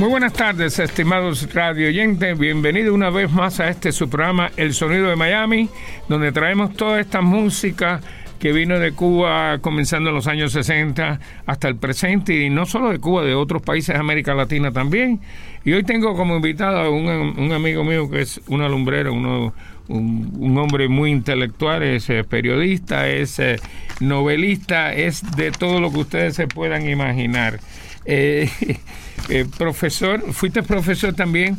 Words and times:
Muy 0.00 0.08
buenas 0.08 0.32
tardes, 0.32 0.78
estimados 0.78 1.52
radio 1.52 1.88
oyentes. 1.88 2.38
Bienvenido 2.38 2.94
una 2.94 3.10
vez 3.10 3.30
más 3.30 3.60
a 3.60 3.68
este 3.68 3.92
su 3.92 4.08
programa 4.08 4.50
El 4.56 4.72
Sonido 4.72 5.10
de 5.10 5.14
Miami, 5.14 5.68
donde 6.08 6.32
traemos 6.32 6.72
toda 6.72 6.98
esta 7.00 7.20
música 7.20 8.00
que 8.38 8.50
vino 8.52 8.78
de 8.78 8.92
Cuba 8.92 9.58
comenzando 9.60 10.08
en 10.08 10.16
los 10.16 10.26
años 10.26 10.52
60 10.52 11.20
hasta 11.44 11.68
el 11.68 11.76
presente, 11.76 12.34
y 12.34 12.48
no 12.48 12.64
solo 12.64 12.88
de 12.88 12.98
Cuba, 12.98 13.22
de 13.24 13.34
otros 13.34 13.60
países 13.60 13.94
de 13.94 14.00
América 14.00 14.32
Latina 14.32 14.72
también. 14.72 15.20
Y 15.66 15.74
hoy 15.74 15.82
tengo 15.82 16.16
como 16.16 16.34
invitado 16.34 16.78
a 16.78 16.88
un, 16.88 17.52
amigo 17.52 17.84
mío 17.84 18.08
que 18.08 18.22
es 18.22 18.40
una 18.46 18.70
lumbrera, 18.70 19.10
uno, 19.10 19.52
un, 19.88 20.56
hombre 20.56 20.88
muy 20.88 21.10
intelectual, 21.10 21.82
es 21.82 22.08
eh, 22.08 22.24
periodista, 22.24 23.06
es 23.06 23.38
eh, 23.38 23.56
novelista, 24.00 24.94
es 24.94 25.30
de 25.36 25.50
todo 25.50 25.78
lo 25.78 25.92
que 25.92 25.98
ustedes 25.98 26.36
se 26.36 26.48
puedan 26.48 26.88
imaginar. 26.88 27.60
Eh, 28.06 28.48
eh, 29.28 29.46
profesor, 29.56 30.32
fuiste 30.32 30.62
profesor 30.62 31.14
también 31.14 31.56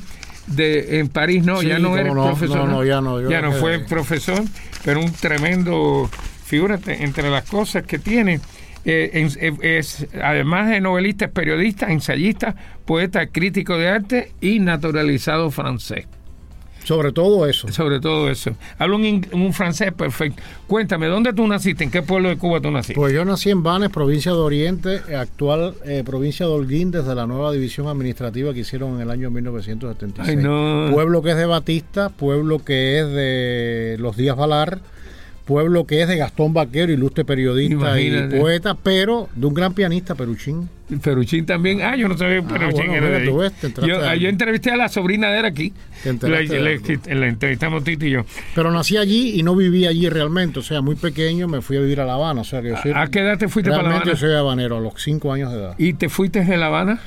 de 0.47 0.99
en 0.99 1.09
París, 1.09 1.43
no, 1.45 1.61
ya 1.61 1.79
no 1.79 1.97
eres 1.97 2.11
profesor. 2.11 2.67
No, 2.67 2.83
ya 2.83 3.01
no. 3.01 3.29
ya 3.29 3.41
no 3.41 3.51
fue 3.53 3.79
profesor, 3.79 4.43
pero 4.83 4.99
un 4.99 5.11
tremendo, 5.11 6.09
figúrate, 6.45 7.03
entre 7.03 7.29
las 7.29 7.49
cosas 7.49 7.83
que 7.83 7.99
tiene. 7.99 8.39
Eh, 8.83 9.29
es, 9.61 10.07
además 10.21 10.69
de 10.69 10.81
novelista, 10.81 11.25
es 11.25 11.31
periodista, 11.31 11.91
ensayista, 11.91 12.55
poeta, 12.85 13.27
crítico 13.27 13.77
de 13.77 13.89
arte 13.89 14.31
y 14.41 14.59
naturalizado 14.59 15.51
francés. 15.51 16.07
Sobre 16.83 17.11
todo 17.11 17.45
eso. 17.45 17.67
Sobre 17.71 17.99
todo 17.99 18.29
eso. 18.29 18.55
Hablo 18.77 18.97
un, 18.97 19.25
un, 19.31 19.53
francés 19.53 19.93
perfecto. 19.93 20.41
Cuéntame, 20.67 21.07
¿dónde 21.07 21.33
tú 21.33 21.47
naciste? 21.47 21.83
¿En 21.83 21.91
qué 21.91 22.01
pueblo 22.01 22.29
de 22.29 22.37
Cuba 22.37 22.59
tú 22.59 22.71
naciste? 22.71 22.95
Pues 22.95 23.13
yo 23.13 23.23
nací 23.25 23.49
en 23.49 23.63
Banes, 23.63 23.89
provincia 23.89 24.31
de 24.31 24.37
Oriente, 24.37 25.01
actual 25.15 25.75
eh, 25.85 26.03
provincia 26.05 26.45
de 26.45 26.51
Holguín, 26.51 26.91
desde 26.91 27.13
la 27.15 27.27
nueva 27.27 27.51
división 27.51 27.87
administrativa 27.87 28.53
que 28.53 28.61
hicieron 28.61 28.95
en 28.95 29.01
el 29.01 29.11
año 29.11 29.29
1976. 29.29 30.37
Ay, 30.37 30.43
no. 30.43 30.89
Pueblo 30.91 31.21
que 31.21 31.31
es 31.31 31.37
de 31.37 31.45
Batista, 31.45 32.09
pueblo 32.09 32.63
que 32.63 32.99
es 32.99 33.07
de 33.07 33.97
los 33.99 34.17
Díaz 34.17 34.35
Valar 34.35 34.79
pueblo 35.45 35.85
que 35.85 36.01
es 36.01 36.07
de 36.07 36.17
Gastón 36.17 36.53
Vaquero, 36.53 36.91
ilustre 36.91 37.25
periodista 37.25 37.99
y 37.99 38.39
poeta, 38.39 38.75
pero 38.75 39.29
de 39.35 39.45
un 39.45 39.53
gran 39.53 39.73
pianista, 39.73 40.15
Peruchín. 40.15 40.69
Peruchín 41.01 41.45
también. 41.45 41.81
Ah, 41.81 41.95
yo 41.95 42.07
no 42.07 42.17
sabía 42.17 42.41
que 42.41 42.45
ah, 42.47 42.57
Peruchín 42.57 42.91
era 42.91 43.07
de 43.07 43.25
yo, 43.25 44.15
yo, 44.15 44.29
entrevisté 44.29 44.71
a 44.71 44.77
la 44.77 44.89
sobrina 44.89 45.29
de 45.31 45.39
él 45.39 45.45
aquí. 45.45 45.73
La, 46.21 47.27
entrevistamos 47.27 47.83
Tito 47.83 48.05
y 48.05 48.11
yo. 48.11 48.25
Pero 48.55 48.71
nací 48.71 48.97
allí 48.97 49.39
y 49.39 49.43
no 49.43 49.55
viví 49.55 49.85
allí 49.85 50.09
realmente. 50.09 50.59
O 50.59 50.63
sea, 50.63 50.81
muy 50.81 50.95
pequeño 50.95 51.47
me 51.47 51.61
fui 51.61 51.77
a 51.77 51.81
vivir 51.81 52.01
a 52.01 52.05
La 52.05 52.15
Habana. 52.15 52.41
O 52.41 52.43
sea, 52.43 52.61
¿A 52.95 53.07
qué 53.07 53.19
edad 53.19 53.37
te 53.37 53.47
fuiste 53.47 53.71
para 53.71 53.83
La 53.83 53.89
Habana? 53.89 54.05
yo 54.05 54.15
soy 54.15 54.33
habanero, 54.33 54.77
a 54.77 54.81
los 54.81 54.93
cinco 54.97 55.31
años 55.31 55.51
de 55.51 55.59
edad. 55.59 55.75
¿Y 55.77 55.93
te 55.93 56.09
fuiste 56.09 56.43
de 56.43 56.57
La 56.57 56.67
Habana? 56.67 56.99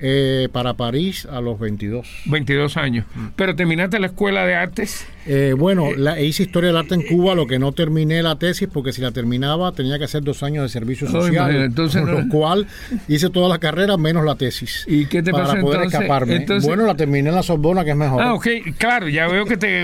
Eh, 0.00 0.48
para 0.52 0.74
París 0.74 1.26
a 1.26 1.40
los 1.40 1.58
22. 1.58 2.06
22 2.26 2.76
años. 2.76 3.04
Mm. 3.14 3.26
¿Pero 3.34 3.56
terminaste 3.56 3.98
la 3.98 4.06
escuela 4.06 4.46
de 4.46 4.54
artes? 4.54 5.06
Eh, 5.26 5.54
bueno, 5.58 5.90
la, 5.96 6.20
hice 6.20 6.44
historia 6.44 6.68
del 6.68 6.76
arte 6.76 6.94
en 6.94 7.02
Cuba, 7.02 7.34
lo 7.34 7.46
que 7.46 7.58
no 7.58 7.72
terminé 7.72 8.22
la 8.22 8.38
tesis, 8.38 8.68
porque 8.72 8.92
si 8.92 9.02
la 9.02 9.10
terminaba 9.10 9.72
tenía 9.72 9.98
que 9.98 10.04
hacer 10.04 10.22
dos 10.22 10.42
años 10.42 10.62
de 10.62 10.68
servicio 10.68 11.08
social. 11.08 11.54
entonces, 11.64 12.02
con 12.02 12.12
lo 12.12 12.28
cual 12.28 12.66
hice 13.08 13.28
toda 13.28 13.48
la 13.48 13.58
carrera 13.58 13.96
menos 13.96 14.24
la 14.24 14.36
tesis. 14.36 14.84
¿Y 14.86 15.06
qué 15.06 15.22
te 15.22 15.32
Para 15.32 15.60
poder 15.60 15.82
escaparme. 15.82 16.46
bueno, 16.62 16.86
la 16.86 16.94
terminé 16.94 17.28
en 17.28 17.34
la 17.34 17.42
Sorbona, 17.42 17.84
que 17.84 17.90
es 17.90 17.96
mejor. 17.96 18.22
Ah, 18.22 18.34
ok, 18.34 18.46
claro, 18.78 19.08
ya 19.08 19.26
veo 19.26 19.44
que 19.44 19.56
te. 19.56 19.82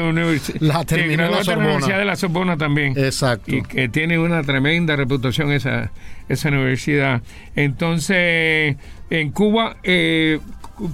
la 0.61 0.85
terminé 0.85 1.25
en 1.25 1.31
la, 1.31 1.45
Sorbona. 1.45 1.67
Universidad 1.67 1.99
de 1.99 2.05
la 2.05 2.17
Sorbona 2.17 2.57
también. 2.57 2.95
Exacto. 2.97 3.55
Y 3.55 3.63
que 3.63 3.89
tiene 3.89 4.19
una 4.19 4.43
tremenda 4.45 4.97
reputación 4.97 5.51
esa, 5.51 5.91
esa 6.29 6.49
universidad. 6.49 7.21
Entonces, 7.57 8.77
en 9.11 9.31
Cuba. 9.31 9.77
Eh, 9.83 10.41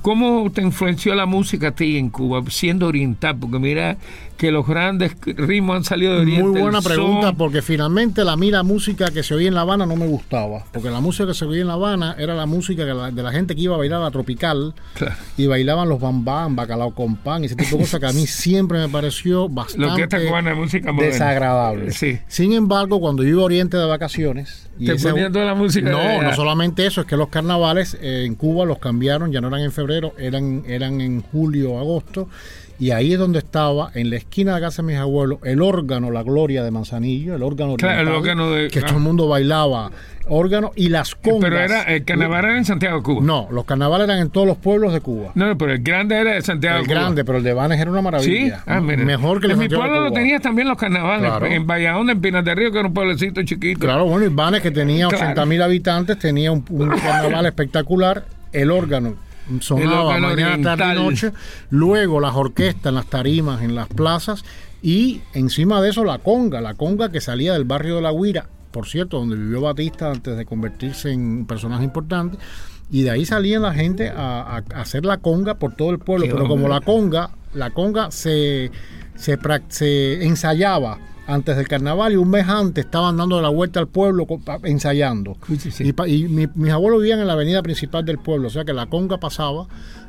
¿Cómo 0.03 0.50
te 0.53 0.60
influenció 0.60 1.15
la 1.15 1.25
música 1.25 1.69
a 1.69 1.71
ti 1.71 1.97
en 1.97 2.10
Cuba, 2.10 2.43
siendo 2.50 2.87
oriental? 2.87 3.38
Porque 3.41 3.59
mira 3.59 3.97
que 4.40 4.50
los 4.50 4.66
grandes 4.66 5.12
ritmos 5.36 5.76
han 5.76 5.84
salido 5.84 6.14
de 6.14 6.22
Oriente. 6.22 6.48
Muy 6.48 6.60
buena 6.62 6.80
pregunta, 6.80 7.34
porque 7.34 7.60
finalmente 7.60 8.24
la 8.24 8.38
mira 8.38 8.62
música 8.62 9.10
que 9.10 9.22
se 9.22 9.34
oía 9.34 9.48
en 9.48 9.54
La 9.54 9.60
Habana 9.60 9.84
no 9.84 9.96
me 9.96 10.06
gustaba. 10.06 10.64
Porque 10.72 10.88
la 10.88 11.00
música 11.00 11.26
que 11.26 11.34
se 11.34 11.44
oía 11.44 11.60
en 11.60 11.66
La 11.66 11.74
Habana 11.74 12.16
era 12.18 12.34
la 12.34 12.46
música 12.46 12.86
de 12.86 13.22
la 13.22 13.32
gente 13.32 13.54
que 13.54 13.60
iba 13.60 13.74
a 13.74 13.78
bailar 13.78 14.02
a 14.02 14.10
tropical. 14.10 14.72
Y 15.36 15.46
bailaban 15.46 15.90
los 15.90 16.00
bambán, 16.00 16.56
bacalao 16.56 16.94
con 16.94 17.16
pan, 17.16 17.42
y 17.42 17.46
ese 17.46 17.56
tipo 17.56 17.76
de 17.76 17.82
cosas 17.82 18.00
que 18.00 18.06
a 18.06 18.12
mí 18.14 18.26
siempre 18.26 18.78
me 18.78 18.88
pareció 18.88 19.46
bastante 19.46 20.54
música 20.54 20.90
desagradable. 20.90 21.92
Sin 21.92 22.54
embargo, 22.54 22.98
cuando 22.98 23.22
yo 23.22 23.28
iba 23.28 23.42
a 23.42 23.44
Oriente 23.44 23.76
de 23.76 23.84
vacaciones. 23.84 24.70
Y 24.78 24.86
¿Te 24.86 24.94
ponían 24.96 25.34
toda 25.34 25.44
la 25.44 25.54
música? 25.54 25.90
No, 25.90 26.22
no 26.22 26.34
solamente 26.34 26.86
eso, 26.86 27.02
es 27.02 27.06
que 27.06 27.18
los 27.18 27.28
carnavales 27.28 27.98
eh, 28.00 28.24
en 28.24 28.36
Cuba 28.36 28.64
los 28.64 28.78
cambiaron, 28.78 29.32
ya 29.32 29.42
no 29.42 29.48
eran 29.48 29.60
en 29.60 29.72
febrero, 29.72 30.14
eran, 30.16 30.62
eran 30.66 31.02
en 31.02 31.20
julio 31.20 31.72
o 31.72 31.78
agosto 31.78 32.30
y 32.80 32.92
ahí 32.92 33.12
es 33.12 33.18
donde 33.18 33.38
estaba, 33.38 33.91
en 33.94 34.08
la 34.08 34.16
esquina 34.16 34.54
de 34.54 34.60
la 34.60 34.66
casa 34.66 34.80
de 34.80 34.88
mis 34.88 34.96
abuelos, 34.96 35.38
el 35.44 35.60
órgano 35.60 36.10
La 36.10 36.22
Gloria 36.22 36.64
de 36.64 36.70
Manzanillo, 36.70 37.36
el 37.36 37.42
órgano, 37.42 37.76
el 37.78 38.08
órgano 38.08 38.50
de, 38.50 38.68
que 38.68 38.80
todo 38.80 38.96
el 38.96 39.02
mundo 39.02 39.28
bailaba 39.28 39.91
órgano 40.28 40.72
y 40.76 40.88
las 40.88 41.14
congas. 41.14 41.50
Pero 41.50 41.58
era, 41.58 41.82
el 41.82 42.04
carnaval 42.04 42.44
era 42.46 42.56
en 42.56 42.64
Santiago 42.64 42.98
de 42.98 43.02
Cuba. 43.02 43.20
No, 43.22 43.48
los 43.50 43.66
carnavales 43.66 44.08
eran 44.08 44.20
en 44.20 44.30
todos 44.30 44.46
los 44.46 44.56
pueblos 44.56 44.94
de 44.94 45.00
Cuba. 45.00 45.32
No, 45.34 45.58
pero 45.58 45.72
el 45.72 45.82
grande 45.82 46.16
era 46.16 46.34
de 46.34 46.42
Santiago 46.42 46.78
de 46.78 46.84
Cuba. 46.84 46.94
El 46.94 47.00
grande, 47.00 47.24
pero 47.24 47.38
el 47.38 47.44
de 47.44 47.52
Banes 47.52 47.78
era 47.78 47.91
una 47.91 48.00
maravilla. 48.00 48.56
Sí, 48.56 48.62
ah, 48.66 48.80
Mejor 48.80 49.41
que 49.41 49.47
el 49.47 49.52
En 49.52 49.58
mi 49.58 49.68
pueblo 49.68 50.00
lo 50.00 50.12
tenías 50.12 50.41
también 50.41 50.66
los 50.66 50.78
carnavales. 50.78 51.52
En 51.52 51.66
Valladolid, 51.66 52.10
en 52.10 52.20
Pinas 52.20 52.44
de 52.44 52.54
Río, 52.54 52.72
que 52.72 52.78
era 52.78 52.88
un 52.88 52.94
pueblecito 52.94 53.42
chiquito. 53.42 53.80
Claro, 53.80 54.06
bueno, 54.06 54.24
y 54.24 54.28
Banes, 54.28 54.62
que 54.62 54.70
tenía 54.70 55.08
80 55.08 55.44
mil 55.44 55.60
habitantes, 55.60 56.18
tenía 56.18 56.50
un 56.50 56.62
carnaval 57.02 57.44
espectacular. 57.44 58.24
El 58.52 58.70
órgano 58.70 59.14
sonaba 59.60 60.18
mañana, 60.18 60.76
tarde 60.76 60.94
y 60.94 61.04
noche. 61.04 61.32
Luego 61.70 62.20
las 62.20 62.34
orquestas 62.34 62.90
en 62.90 62.94
las 62.94 63.06
tarimas, 63.06 63.62
en 63.62 63.74
las 63.74 63.88
plazas. 63.88 64.44
Y 64.82 65.20
encima 65.34 65.80
de 65.82 65.90
eso 65.90 66.04
la 66.04 66.18
conga, 66.18 66.60
la 66.60 66.74
conga 66.74 67.10
que 67.10 67.20
salía 67.20 67.52
del 67.52 67.64
barrio 67.64 67.96
de 67.96 68.02
La 68.02 68.12
Guira, 68.12 68.48
por 68.70 68.86
cierto, 68.86 69.18
donde 69.18 69.36
vivió 69.36 69.60
Batista 69.60 70.10
antes 70.10 70.36
de 70.36 70.46
convertirse 70.46 71.10
en 71.10 71.20
un 71.20 71.46
personaje 71.46 71.84
importante. 71.84 72.38
Y 72.90 73.02
de 73.02 73.10
ahí 73.10 73.24
salía 73.24 73.60
la 73.60 73.72
gente 73.72 74.10
a, 74.14 74.62
hacer 74.74 75.04
la 75.04 75.18
conga 75.18 75.54
por 75.54 75.74
todo 75.74 75.90
el 75.90 75.98
pueblo. 75.98 76.26
Pero 76.30 76.48
como 76.48 76.66
la 76.66 76.80
conga, 76.80 77.30
la 77.54 77.70
conga 77.70 78.10
se, 78.10 78.70
se, 79.14 79.38
se 79.68 80.24
ensayaba 80.24 80.98
antes 81.30 81.56
del 81.56 81.68
carnaval 81.68 82.12
y 82.12 82.16
un 82.16 82.30
mes 82.30 82.48
antes 82.48 82.84
estaban 82.84 83.16
dando 83.16 83.41
la 83.41 83.48
vuelta 83.48 83.80
al 83.80 83.88
pueblo 83.88 84.26
ensayando. 84.64 85.36
Y, 85.78 86.28
mis 86.28 86.72
abuelos 86.72 87.00
vivían 87.00 87.20
en 87.20 87.26
la 87.26 87.34
avenida 87.34 87.62
principal 87.62 88.04
del 88.04 88.18
pueblo, 88.18 88.48
o 88.48 88.50
sea 88.50 88.64
que 88.64 88.72
la 88.72 88.86
conga 88.86 89.18
pasaba 89.18 89.66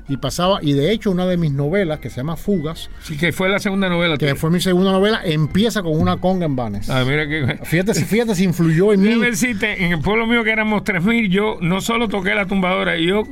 y 0.07 0.17
pasaba, 0.17 0.59
y 0.61 0.73
de 0.73 0.91
hecho 0.91 1.11
una 1.11 1.25
de 1.25 1.37
mis 1.37 1.51
novelas, 1.51 1.99
que 1.99 2.09
se 2.09 2.17
llama 2.17 2.35
Fugas, 2.35 2.89
sí, 3.01 3.17
que 3.17 3.31
fue 3.31 3.47
la 3.49 3.59
segunda 3.59 3.87
novela. 3.87 4.17
Que 4.17 4.35
fue 4.35 4.49
mi 4.49 4.59
segunda 4.59 4.91
novela, 4.91 5.21
empieza 5.23 5.83
con 5.83 5.97
una 5.97 6.17
conga 6.17 6.45
en 6.45 6.55
Vanes. 6.55 6.89
Ah, 6.89 7.03
mira 7.07 7.27
que... 7.27 7.59
Fíjate, 7.63 7.93
fíjate 7.93 8.35
si 8.35 8.43
influyó 8.43 8.91
en 8.91 9.01
mí. 9.03 9.15
Decirte, 9.21 9.85
en 9.85 9.93
el 9.93 10.01
pueblo 10.01 10.27
mío 10.27 10.43
que 10.43 10.51
éramos 10.51 10.83
3.000, 10.83 11.29
yo 11.29 11.57
no 11.61 11.79
solo 11.81 12.09
toqué 12.09 12.35
la 12.35 12.45
tumbadora, 12.45 12.97
yo, 12.97 13.23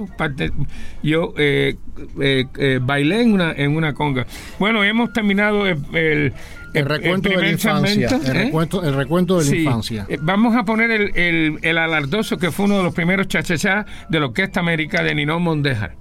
yo 1.03 1.33
eh, 1.38 1.75
eh, 2.21 2.45
eh, 2.57 2.80
bailé 2.81 3.21
en 3.21 3.33
una, 3.33 3.51
en 3.51 3.75
una 3.75 3.94
conga. 3.94 4.25
Bueno, 4.59 4.83
hemos 4.83 5.12
terminado 5.12 5.68
el 5.68 5.80
el 5.94 6.33
recuento 6.74 7.30
de 7.30 7.38
la 7.38 7.50
infancia. 7.50 8.07
el, 8.07 8.25
¿eh? 8.25 8.44
recuento, 8.45 8.83
el 8.83 8.94
recuento 8.94 9.39
de 9.39 9.50
la 9.50 9.56
infancia. 9.56 10.06
Eh, 10.10 10.18
vamos 10.21 10.56
a 10.56 10.63
poner 10.63 10.92
el, 10.92 11.18
el, 11.18 11.60
el, 11.62 11.77
alardoso 11.77 12.38
que 12.38 12.51
fue 12.51 12.66
uno 12.66 12.77
de 12.77 12.83
los 12.83 12.94
primeros 12.94 13.27
chachachá 13.27 13.86
de 14.10 14.19
la 14.19 14.27
Orquesta 14.27 14.60
América 14.60 15.04
de 15.04 15.16
Ninón 15.16 15.42
Mondejar. 15.44 15.95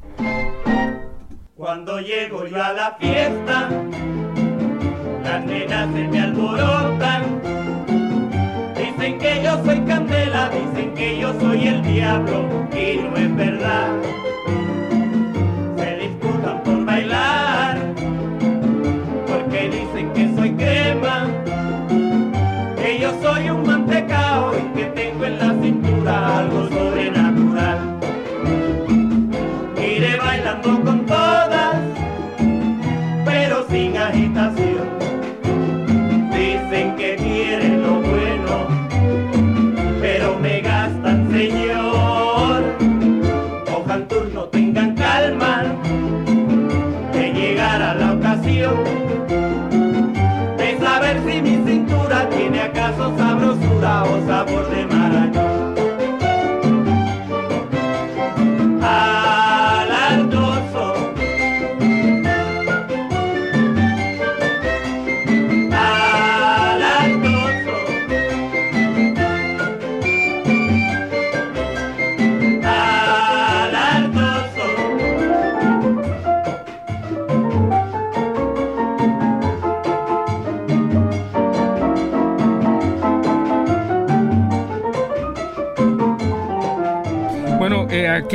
Cuando 1.54 2.00
llego 2.00 2.46
yo 2.46 2.62
a 2.62 2.72
la 2.72 2.96
fiesta, 3.00 3.68
las 5.24 5.44
nenas 5.44 5.92
se 5.92 6.08
me 6.08 6.20
alborotan. 6.20 7.42
Dicen 8.76 9.18
que 9.18 9.42
yo 9.42 9.64
soy 9.64 9.80
candela, 9.80 10.50
dicen 10.50 10.94
que 10.94 11.18
yo 11.18 11.40
soy 11.40 11.66
el 11.66 11.82
diablo, 11.82 12.68
y 12.72 12.98
no 12.98 13.16
es 13.16 13.36
verdad. 13.36 13.90
que 19.58 19.68
dicen 19.70 20.12
que 20.12 20.34
soy 20.36 20.50
crema, 20.52 21.26
que 22.76 23.00
yo 23.00 23.10
soy 23.20 23.50
un 23.50 23.66
mantecao 23.66 24.52
y 24.56 24.78
que 24.78 24.84
tengo 24.86 25.24
en 25.24 25.38
la 25.38 25.52
cintura 25.60 26.38
algo 26.38 26.68
sobrenatural. 26.68 27.37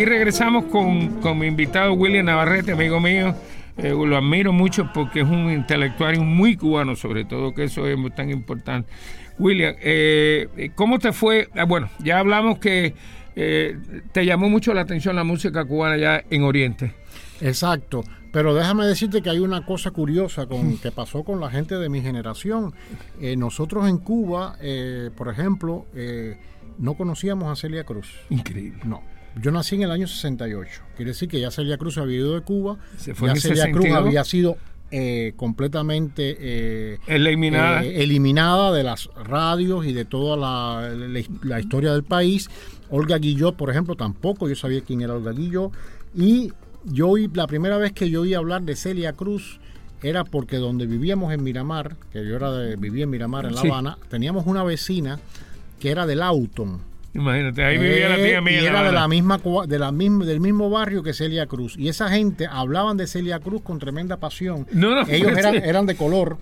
Aquí 0.03 0.09
regresamos 0.09 0.65
con, 0.65 1.21
con, 1.21 1.39
mi 1.39 1.47
invitado 1.47 1.93
William 1.93 2.25
Navarrete, 2.25 2.73
amigo 2.73 2.99
mío. 2.99 3.33
Eh, 3.77 3.91
lo 3.91 4.17
admiro 4.17 4.51
mucho 4.51 4.91
porque 4.93 5.21
es 5.21 5.25
un 5.25 5.49
intelectual 5.49 6.19
muy 6.19 6.57
cubano, 6.57 6.97
sobre 6.97 7.23
todo, 7.23 7.53
que 7.53 7.63
eso 7.63 7.87
es 7.87 7.97
tan 8.13 8.29
importante. 8.29 8.91
William, 9.39 9.73
eh, 9.79 10.71
¿cómo 10.75 10.99
te 10.99 11.13
fue? 11.13 11.47
Ah, 11.55 11.63
bueno, 11.63 11.89
ya 11.99 12.19
hablamos 12.19 12.59
que 12.59 12.93
te 13.33 14.25
llamó 14.25 14.49
mucho 14.49 14.73
la 14.73 14.81
atención 14.81 15.15
la 15.15 15.23
música 15.23 15.63
cubana 15.63 15.95
ya 15.95 16.21
en 16.29 16.43
Oriente. 16.43 16.93
Exacto. 17.39 18.03
Pero 18.33 18.53
déjame 18.53 18.85
decirte 18.85 19.21
que 19.21 19.29
hay 19.29 19.39
una 19.39 19.65
cosa 19.65 19.91
curiosa 19.91 20.47
con, 20.47 20.77
que 20.79 20.91
pasó 20.91 21.23
con 21.23 21.39
la 21.39 21.49
gente 21.49 21.75
de 21.75 21.87
mi 21.87 22.01
generación. 22.01 22.73
nosotros 23.37 23.87
en 23.87 23.99
Cuba, 23.99 24.57
por 25.15 25.29
ejemplo, 25.29 25.85
no 26.77 26.93
conocíamos 26.95 27.49
a 27.49 27.55
Celia 27.55 27.85
Cruz. 27.85 28.19
Increíble. 28.29 28.81
No. 28.83 29.12
Yo 29.41 29.51
nací 29.51 29.75
en 29.75 29.83
el 29.83 29.91
año 29.91 30.07
68. 30.07 30.81
Quiere 30.95 31.11
decir 31.11 31.27
que 31.27 31.39
ya 31.39 31.51
Celia 31.51 31.77
Cruz 31.77 31.97
había 31.97 32.17
ido 32.17 32.35
de 32.35 32.41
Cuba. 32.41 32.77
ya 33.05 33.35
Celia 33.35 33.71
Cruz 33.71 33.89
había 33.91 34.23
sido 34.23 34.57
eh, 34.91 35.33
completamente 35.35 36.37
eh, 36.39 36.99
eliminada. 37.07 37.83
Eh, 37.83 38.03
eliminada 38.03 38.71
de 38.71 38.83
las 38.83 39.09
radios 39.15 39.87
y 39.87 39.93
de 39.93 40.05
toda 40.05 40.37
la, 40.37 41.59
historia 41.59 41.93
del 41.93 42.03
país. 42.03 42.47
Olga 42.91 43.17
Guillot, 43.17 43.55
por 43.55 43.71
ejemplo, 43.71 43.95
tampoco 43.95 44.47
yo 44.47 44.55
sabía 44.55 44.81
quién 44.81 45.01
era 45.01 45.15
Olga 45.15 45.31
Guillot. 45.31 45.71
Y 46.15 46.51
yo 46.85 47.15
la 47.33 47.47
primera 47.47 47.77
vez 47.77 47.91
que 47.91 48.09
yo 48.11 48.21
oí 48.21 48.35
hablar 48.35 48.61
de 48.61 48.75
Celia 48.75 49.13
Cruz 49.13 49.59
era 50.03 50.25
porque 50.25 50.57
donde 50.57 50.85
vivíamos 50.85 51.33
en 51.33 51.43
Miramar, 51.43 51.95
que 52.11 52.23
yo 52.23 52.35
era 52.35 52.51
de, 52.51 52.75
vivía 52.75 53.05
en 53.05 53.09
Miramar, 53.09 53.45
en 53.45 53.55
La 53.55 53.61
Habana, 53.61 53.97
teníamos 54.09 54.45
una 54.45 54.63
vecina 54.63 55.19
que 55.79 55.89
era 55.89 56.05
del 56.05 56.21
Auton. 56.21 56.81
Imagínate, 57.13 57.63
ahí 57.63 57.77
vivía 57.77 58.09
la 58.09 58.15
tía 58.15 58.41
mía. 58.41 58.61
Y 58.61 58.65
era 58.65 58.83
de 58.83 58.91
la 58.91 59.07
misma, 59.07 59.39
de 59.67 59.79
la 59.79 59.91
misma, 59.91 60.25
del 60.25 60.39
mismo 60.39 60.69
barrio 60.69 61.03
que 61.03 61.13
Celia 61.13 61.45
Cruz. 61.45 61.75
Y 61.77 61.87
esa 61.87 62.09
gente 62.09 62.47
hablaban 62.49 62.97
de 62.97 63.07
Celia 63.07 63.39
Cruz 63.39 63.61
con 63.61 63.79
tremenda 63.79 64.17
pasión. 64.17 64.65
Ellos 65.07 65.31
eran, 65.37 65.55
eran 65.55 65.85
de 65.85 65.95
color, 65.95 66.37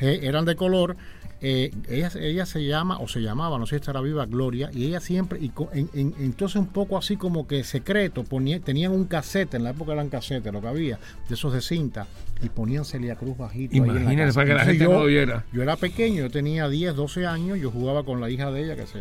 eh, 0.00 0.20
eran 0.22 0.44
de 0.44 0.56
color 0.56 0.96
eh, 1.42 1.70
ella, 1.90 2.10
ella 2.18 2.46
se 2.46 2.64
llama, 2.64 2.98
o 2.98 3.08
se 3.08 3.20
llamaba, 3.20 3.58
no 3.58 3.66
sé 3.66 3.76
si 3.76 3.76
estará 3.76 4.00
viva, 4.00 4.24
Gloria, 4.24 4.70
y 4.72 4.86
ella 4.86 5.00
siempre, 5.00 5.38
y 5.38 5.52
entonces 5.94 6.56
un 6.56 6.68
poco 6.68 6.96
así 6.96 7.16
como 7.16 7.46
que 7.46 7.62
secreto, 7.62 8.24
ponía, 8.24 8.58
tenían 8.58 8.92
un 8.92 9.04
cassette, 9.04 9.54
en 9.54 9.64
la 9.64 9.70
época 9.70 9.92
eran 9.92 10.08
cassette, 10.08 10.46
lo 10.50 10.62
que 10.62 10.68
había, 10.68 10.98
de 11.28 11.34
esos 11.34 11.52
de 11.52 11.60
cinta, 11.60 12.06
y 12.42 12.48
ponían 12.48 12.86
Celia 12.86 13.16
Cruz 13.16 13.36
bajito. 13.36 13.76
Imagínate, 13.76 14.32
para 14.32 14.46
que 14.46 14.54
la 14.54 14.64
gente 14.64 14.84
no 14.84 15.06
lo 15.06 15.08
Yo 15.08 15.62
era 15.62 15.76
pequeño, 15.76 16.22
yo 16.22 16.30
tenía 16.30 16.68
10, 16.68 16.96
12 16.96 17.26
años, 17.26 17.58
yo 17.58 17.70
jugaba 17.70 18.02
con 18.02 18.20
la 18.20 18.30
hija 18.30 18.50
de 18.50 18.64
ella, 18.64 18.76
que 18.76 18.86
se 18.86 18.98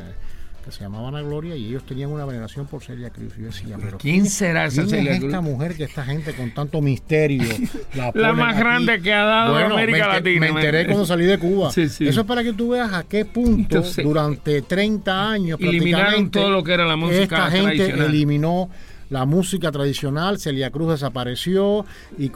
que 0.65 0.71
se 0.71 0.81
llamaban 0.81 1.15
Ana 1.15 1.21
Gloria 1.21 1.55
y 1.55 1.67
ellos 1.67 1.85
tenían 1.85 2.09
una 2.09 2.25
veneración 2.25 2.65
por 2.65 2.83
Celia 2.83 3.11
Cruz. 3.11 3.33
Yo 3.37 3.45
decía, 3.45 3.77
pero 3.79 3.99
¿quién 3.99 4.25
será 4.25 4.65
esa 4.65 4.83
¿quién 4.83 5.07
es 5.07 5.23
esta 5.23 5.39
mujer 5.39 5.75
que 5.75 5.83
esta 5.83 6.03
gente 6.03 6.33
con 6.33 6.51
tanto 6.51 6.81
misterio 6.81 7.47
la, 7.93 8.33
más 8.33 8.57
grande 8.57 8.99
que 8.99 9.13
ha 9.13 9.23
dado 9.23 9.55
América 9.57 10.07
Latina. 10.07 10.39
Me 10.39 10.47
enteré 10.47 10.85
cuando 10.85 11.05
salí 11.05 11.25
de 11.25 11.37
Cuba. 11.37 11.69
Eso 11.69 12.01
es 12.01 12.23
para 12.23 12.43
que 12.43 12.53
tú 12.53 12.69
veas 12.69 12.91
a 12.91 13.03
qué 13.03 13.25
punto 13.25 13.83
durante 14.03 14.63
30 14.63 15.29
años 15.29 15.59
eliminaron 15.61 16.31
todo 16.31 16.49
lo 16.49 16.63
que 16.63 16.73
era 16.73 16.85
la 16.85 16.95
música 16.95 17.23
esta 17.23 17.51
gente 17.51 17.91
eliminó 17.91 18.69
la 19.09 19.25
música 19.25 19.71
tradicional, 19.71 20.39
Celia 20.39 20.69
Cruz 20.71 20.91
desapareció 20.91 21.85
y, 22.17 22.31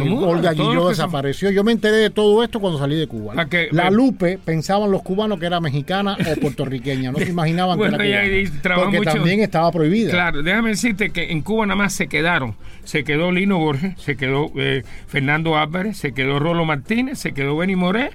Olga 0.00 0.52
Guilló 0.52 0.88
desapareció. 0.88 1.50
Yo 1.50 1.64
me 1.64 1.72
enteré 1.72 1.96
de 1.96 2.10
todo 2.10 2.42
esto 2.42 2.60
cuando 2.60 2.78
salí 2.78 2.96
de 2.96 3.06
Cuba. 3.06 3.34
la 3.72 3.90
Lupe 3.90 4.38
pensaban 4.42 4.90
los 4.90 5.02
cubanos 5.02 5.38
que 5.38 5.46
era 5.46 5.60
mexicana 5.60 6.16
o 6.20 6.36
puertorriqueña, 6.40 7.12
no 7.12 7.18
se 7.18 7.28
imaginaban 7.28 7.78
que 7.78 8.10
era 8.10 8.76
porque 8.76 9.00
también 9.00 9.40
estaba 9.40 9.70
prohibida. 9.72 10.10
Claro, 10.10 10.42
déjame 10.42 10.70
decirte 10.70 11.10
que 11.10 11.32
en 11.32 11.42
Cuba 11.42 11.66
nada 11.66 11.76
más 11.76 11.92
se 11.92 12.06
quedaron, 12.08 12.54
se 12.84 13.04
quedó 13.04 13.30
Lino 13.30 13.58
Borges, 13.58 13.94
se 14.00 14.16
quedó 14.16 14.50
eh, 14.56 14.84
Fernando 15.06 15.56
Álvarez, 15.56 15.96
se 15.96 16.12
quedó 16.12 16.38
Rolo 16.38 16.64
Martínez, 16.64 17.18
se 17.18 17.32
quedó 17.32 17.56
Benny 17.56 17.76
Moré 17.76 18.10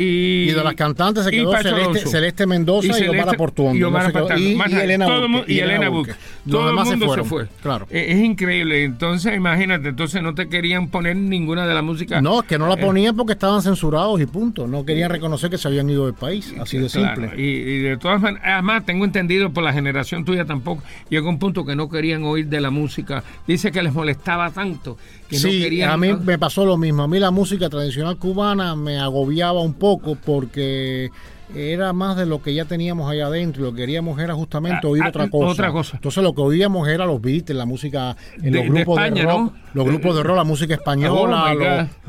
y, 0.00 0.46
de 0.52 0.62
las 0.62 0.74
cantantes 0.74 1.24
se 1.24 1.30
quedó 1.32 1.52
Celeste, 2.06 2.46
Mendoza 2.46 2.86
y, 2.86 2.92
Celeste, 2.92 3.20
Omar 3.20 3.36
Portuondo. 3.36 3.74
Y, 4.38 4.56
Elena 4.80 5.08
Buque. 5.26 5.52
Y, 5.52 5.58
Elena 5.58 5.88
Buque. 5.88 6.12
Todo 6.48 6.70
el 6.70 6.76
mundo 6.76 7.14
se, 7.14 7.24
fue. 7.24 7.48
Claro. 7.60 7.88
Es, 7.90 8.16
increíble. 8.16 8.84
Entonces, 8.84 9.34
imagínate, 9.34 9.88
entonces 9.88 10.22
no 10.22 10.36
te 10.36 10.48
querían 10.48 10.86
poner 10.86 11.16
ninguna 11.16 11.66
de 11.66 11.74
la 11.74 11.82
música. 11.82 12.20
No, 12.20 12.42
que 12.42 12.58
no 12.58 12.68
la 12.68 12.74
eh. 12.74 12.84
ponían 12.84 13.16
porque 13.16 13.32
estaban 13.32 13.60
censurados 13.60 14.20
y 14.20 14.26
punto. 14.26 14.68
No 14.68 14.84
querían 14.84 15.10
reconocer 15.10 15.50
que 15.50 15.58
se 15.58 15.66
habían 15.66 15.90
ido 15.90 16.06
del 16.06 16.14
país. 16.14 16.54
Así 16.60 16.78
de 16.78 16.88
simple. 16.88 17.32
Y, 17.36 17.78
de 17.80 17.96
todas 17.96 18.20
maneras, 18.20 18.46
además, 18.46 18.86
tengo 18.86 19.04
entendido 19.04 19.50
por 19.50 19.64
la 19.64 19.72
generación 19.72 20.24
tuya 20.24 20.44
tampoco, 20.44 20.82
llegó 21.10 21.28
un 21.28 21.40
punto 21.40 21.64
que 21.64 21.74
no 21.74 21.88
querían 21.88 22.22
oír 22.22 22.46
de 22.46 22.60
la 22.60 22.70
música. 22.70 23.24
Dice 23.48 23.72
que 23.72 23.82
les 23.82 23.92
molestaba 23.92 24.50
tanto 24.50 24.96
que 25.28 25.38
sí, 25.38 25.46
no 25.46 25.64
querían. 25.64 25.90
A 25.90 25.96
mí 25.96 26.12
me 26.14 26.38
pasó 26.38 26.64
lo 26.64 26.76
mismo. 26.76 27.02
A 27.02 27.08
mí 27.08 27.18
la 27.18 27.32
música 27.32 27.68
tradicional 27.68 28.16
cubana 28.16 28.76
me 28.76 28.98
agobiaba 28.98 29.60
un 29.60 29.74
poco 29.74 29.87
poco 29.88 30.18
porque 30.22 31.10
era 31.54 31.94
más 31.94 32.14
de 32.14 32.26
lo 32.26 32.42
que 32.42 32.52
ya 32.52 32.66
teníamos 32.66 33.10
allá 33.10 33.26
adentro. 33.26 33.62
Lo 33.62 33.72
que 33.72 33.78
queríamos 33.78 34.20
era 34.20 34.34
justamente 34.34 34.86
ah, 34.86 34.90
oír 34.90 35.02
ah, 35.02 35.08
otra, 35.08 35.30
cosa. 35.30 35.52
otra 35.52 35.72
cosa. 35.72 35.96
Entonces 35.96 36.22
lo 36.22 36.34
que 36.34 36.42
oíamos 36.42 36.86
era 36.88 37.06
los 37.06 37.22
Beatles, 37.22 37.56
la 37.56 37.64
música, 37.64 38.14
en 38.42 38.54
los 38.54 38.66
grupos 38.66 39.00
de, 39.00 39.22
rock, 39.22 39.52
los 39.72 39.86
grupos 39.86 40.16
de 40.16 40.22
rock, 40.22 40.36
la 40.36 40.44
música 40.44 40.74
española, 40.74 41.54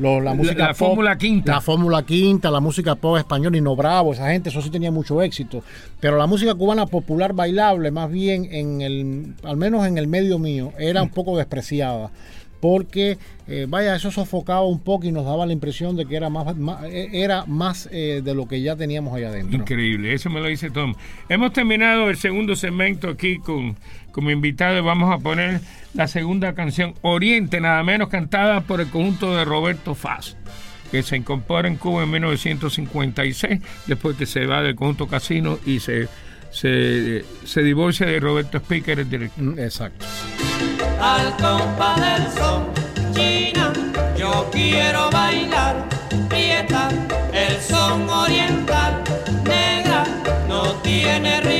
oh 0.02 0.20
la 0.20 0.34
música 0.34 0.68
la, 0.68 0.74
Fórmula 0.74 1.16
Quinta, 1.16 1.52
la 1.52 1.60
Fórmula 1.62 2.02
Quinta, 2.04 2.50
la 2.50 2.60
música 2.60 2.96
pop 2.96 3.16
español, 3.16 3.62
no 3.62 3.74
Bravo, 3.74 4.12
esa 4.12 4.28
gente, 4.28 4.50
eso 4.50 4.60
sí 4.60 4.68
tenía 4.68 4.90
mucho 4.90 5.22
éxito. 5.22 5.62
Pero 6.00 6.18
la 6.18 6.26
música 6.26 6.54
cubana 6.54 6.84
popular 6.84 7.32
bailable, 7.32 7.90
más 7.90 8.10
bien 8.10 8.46
en 8.50 8.82
el, 8.82 9.34
al 9.42 9.56
menos 9.56 9.86
en 9.86 9.96
el 9.96 10.06
medio 10.06 10.38
mío, 10.38 10.74
era 10.78 11.02
un 11.02 11.08
poco 11.08 11.38
despreciada 11.38 12.10
porque 12.60 13.18
eh, 13.48 13.66
vaya, 13.68 13.96
eso 13.96 14.10
sofocaba 14.10 14.62
un 14.62 14.80
poco 14.80 15.06
y 15.06 15.12
nos 15.12 15.24
daba 15.24 15.46
la 15.46 15.52
impresión 15.52 15.96
de 15.96 16.06
que 16.06 16.16
era 16.16 16.28
más, 16.28 16.54
eh, 16.84 17.08
era 17.12 17.44
más 17.46 17.88
eh, 17.90 18.20
de 18.22 18.34
lo 18.34 18.46
que 18.46 18.60
ya 18.60 18.76
teníamos 18.76 19.14
allá 19.14 19.28
adentro. 19.28 19.56
Increíble, 19.56 20.12
eso 20.12 20.30
me 20.30 20.40
lo 20.40 20.46
dice 20.46 20.70
Tom. 20.70 20.94
Hemos 21.28 21.52
terminado 21.52 22.10
el 22.10 22.16
segundo 22.16 22.54
segmento 22.54 23.08
aquí 23.08 23.38
con, 23.38 23.76
como 24.12 24.30
invitado 24.30 24.78
y 24.78 24.82
vamos 24.82 25.12
a 25.12 25.18
poner 25.18 25.60
la 25.94 26.06
segunda 26.06 26.54
canción, 26.54 26.94
Oriente, 27.02 27.60
nada 27.60 27.82
menos 27.82 28.08
cantada 28.08 28.60
por 28.60 28.80
el 28.80 28.88
conjunto 28.88 29.34
de 29.34 29.44
Roberto 29.44 29.94
Faz 29.94 30.36
que 30.90 31.04
se 31.04 31.16
incorpora 31.16 31.68
en 31.68 31.76
Cuba 31.76 32.02
en 32.02 32.10
1956, 32.10 33.60
después 33.86 34.16
que 34.16 34.26
se 34.26 34.44
va 34.46 34.60
del 34.60 34.74
conjunto 34.74 35.06
Casino 35.06 35.60
y 35.64 35.78
se, 35.78 36.08
se, 36.50 37.24
se 37.44 37.62
divorcia 37.62 38.06
de 38.06 38.20
Roberto 38.20 38.58
Speaker, 38.58 39.00
el 39.00 39.10
director. 39.10 39.44
Mm, 39.44 39.58
exacto 39.58 40.06
al 41.00 41.34
compás 41.36 42.00
del 42.00 42.30
son. 42.32 42.68
China, 43.14 43.72
yo 44.16 44.48
quiero 44.52 45.10
bailar, 45.10 45.88
prieta, 46.28 46.88
el 47.32 47.60
son 47.60 48.08
oriental, 48.08 49.02
negra, 49.44 50.04
no 50.48 50.74
tiene 50.82 51.40
rival, 51.40 51.59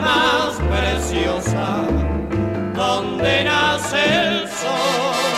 más 0.00 0.56
preciosa, 0.70 1.86
donde 2.74 3.44
nace 3.44 4.04
el 4.26 4.48
sol. 4.48 5.37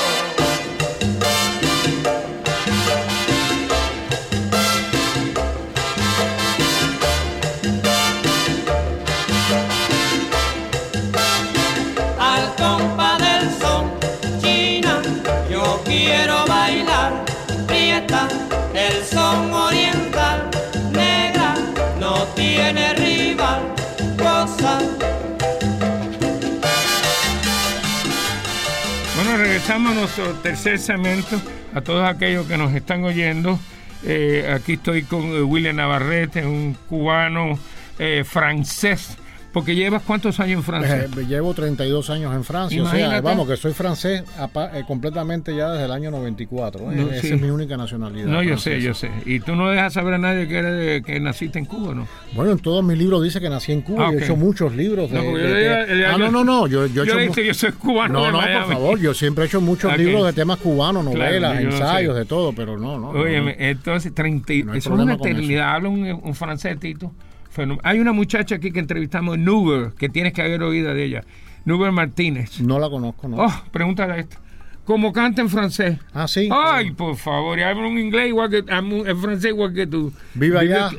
Comenzamos 29.70 29.94
nuestro 29.94 30.34
tercer 30.42 30.80
segmento. 30.80 31.40
A 31.72 31.80
todos 31.80 32.04
aquellos 32.04 32.44
que 32.48 32.56
nos 32.56 32.74
están 32.74 33.04
oyendo, 33.04 33.56
eh, 34.02 34.52
aquí 34.52 34.72
estoy 34.72 35.04
con 35.04 35.22
eh, 35.26 35.42
William 35.42 35.76
Navarrete, 35.76 36.44
un 36.44 36.76
cubano 36.88 37.56
eh, 37.96 38.24
francés 38.24 39.16
porque 39.52 39.74
llevas 39.74 40.02
cuántos 40.02 40.38
años 40.38 40.58
en 40.58 40.62
Francia? 40.62 41.04
Eh, 41.04 41.26
llevo 41.26 41.54
32 41.54 42.10
años 42.10 42.34
en 42.34 42.44
Francia. 42.44 42.82
O 42.82 42.86
sea, 42.86 43.20
vamos, 43.20 43.48
que 43.48 43.56
soy 43.56 43.72
francés 43.72 44.22
eh, 44.22 44.84
completamente 44.86 45.54
ya 45.54 45.70
desde 45.70 45.86
el 45.86 45.92
año 45.92 46.10
94. 46.12 46.92
¿eh? 46.92 47.08
Esa 47.14 47.34
es 47.34 47.40
mi 47.40 47.50
única 47.50 47.76
nacionalidad. 47.76 48.26
No, 48.26 48.42
yo 48.42 48.56
sé, 48.56 48.80
yo 48.80 48.94
sé. 48.94 49.10
Y 49.26 49.40
tú 49.40 49.56
no 49.56 49.70
dejas 49.70 49.92
saber 49.92 50.14
a 50.14 50.18
nadie 50.18 50.46
que, 50.46 50.58
eres 50.58 51.02
que 51.02 51.18
naciste 51.18 51.58
en 51.58 51.64
Cuba, 51.64 51.94
¿no? 51.94 52.06
Bueno, 52.34 52.52
en 52.52 52.58
todos 52.58 52.84
mis 52.84 52.96
libros 52.96 53.22
dice 53.24 53.40
que 53.40 53.48
nací 53.48 53.72
en 53.72 53.82
Cuba. 53.82 54.08
Ah, 54.08 54.12
he 54.12 54.22
hecho 54.22 54.36
muchos 54.36 54.74
libros. 54.74 55.10
De, 55.10 55.18
no, 55.18 56.08
ah, 56.08 56.18
no, 56.18 56.30
no, 56.30 56.44
no. 56.44 56.66
Yo, 56.68 56.86
yo, 56.86 57.04
yo 57.04 57.18
he 57.18 57.26
hecho 57.26 57.40
yo 57.40 57.54
soy 57.54 57.72
cubano. 57.72 58.30
No, 58.30 58.30
no, 58.30 58.38
por 58.38 58.72
favor. 58.72 59.00
Yo 59.00 59.14
siempre 59.14 59.44
he 59.44 59.46
hecho 59.48 59.60
muchos 59.60 59.96
libros 59.96 60.26
de 60.26 60.32
temas 60.32 60.58
cubanos, 60.58 61.04
novelas, 61.04 61.60
ensayos, 61.60 62.14
de 62.14 62.24
todo, 62.24 62.52
pero 62.52 62.78
no, 62.78 62.98
no. 62.98 63.08
Oye, 63.10 63.56
entonces, 63.70 64.14
30, 64.14 64.76
es 64.76 64.86
una 64.86 65.14
eternidad. 65.14 65.74
Habla 65.74 65.88
un, 65.88 66.20
un 66.22 66.34
francés, 66.34 66.78
Tito. 66.78 67.12
Hay 67.82 67.98
una 67.98 68.12
muchacha 68.12 68.56
aquí 68.56 68.70
que 68.70 68.80
entrevistamos, 68.80 69.38
Nuber, 69.38 69.92
que 69.92 70.08
tienes 70.08 70.32
que 70.32 70.42
haber 70.42 70.62
oído 70.62 70.94
de 70.94 71.04
ella. 71.04 71.24
Nuber 71.64 71.92
Martínez. 71.92 72.60
No 72.60 72.78
la 72.78 72.88
conozco, 72.88 73.28
¿no? 73.28 73.44
Oh, 73.44 73.62
pregúntale 73.70 74.12
a 74.14 74.18
esta 74.18 74.38
como 74.90 75.12
canta 75.12 75.40
en 75.40 75.48
francés. 75.48 75.98
Ah, 76.12 76.26
sí. 76.26 76.48
Ay, 76.50 76.90
por 76.90 77.14
favor, 77.14 77.56
y 77.56 77.62
hablo 77.62 77.86
un 77.86 77.96
inglés 77.96 78.26
igual 78.26 78.50
que, 78.50 78.64
en 78.68 79.20
francés 79.20 79.52
igual 79.52 79.72
que 79.72 79.86
tú. 79.86 80.12
Vive 80.34 80.58
allá. 80.58 80.90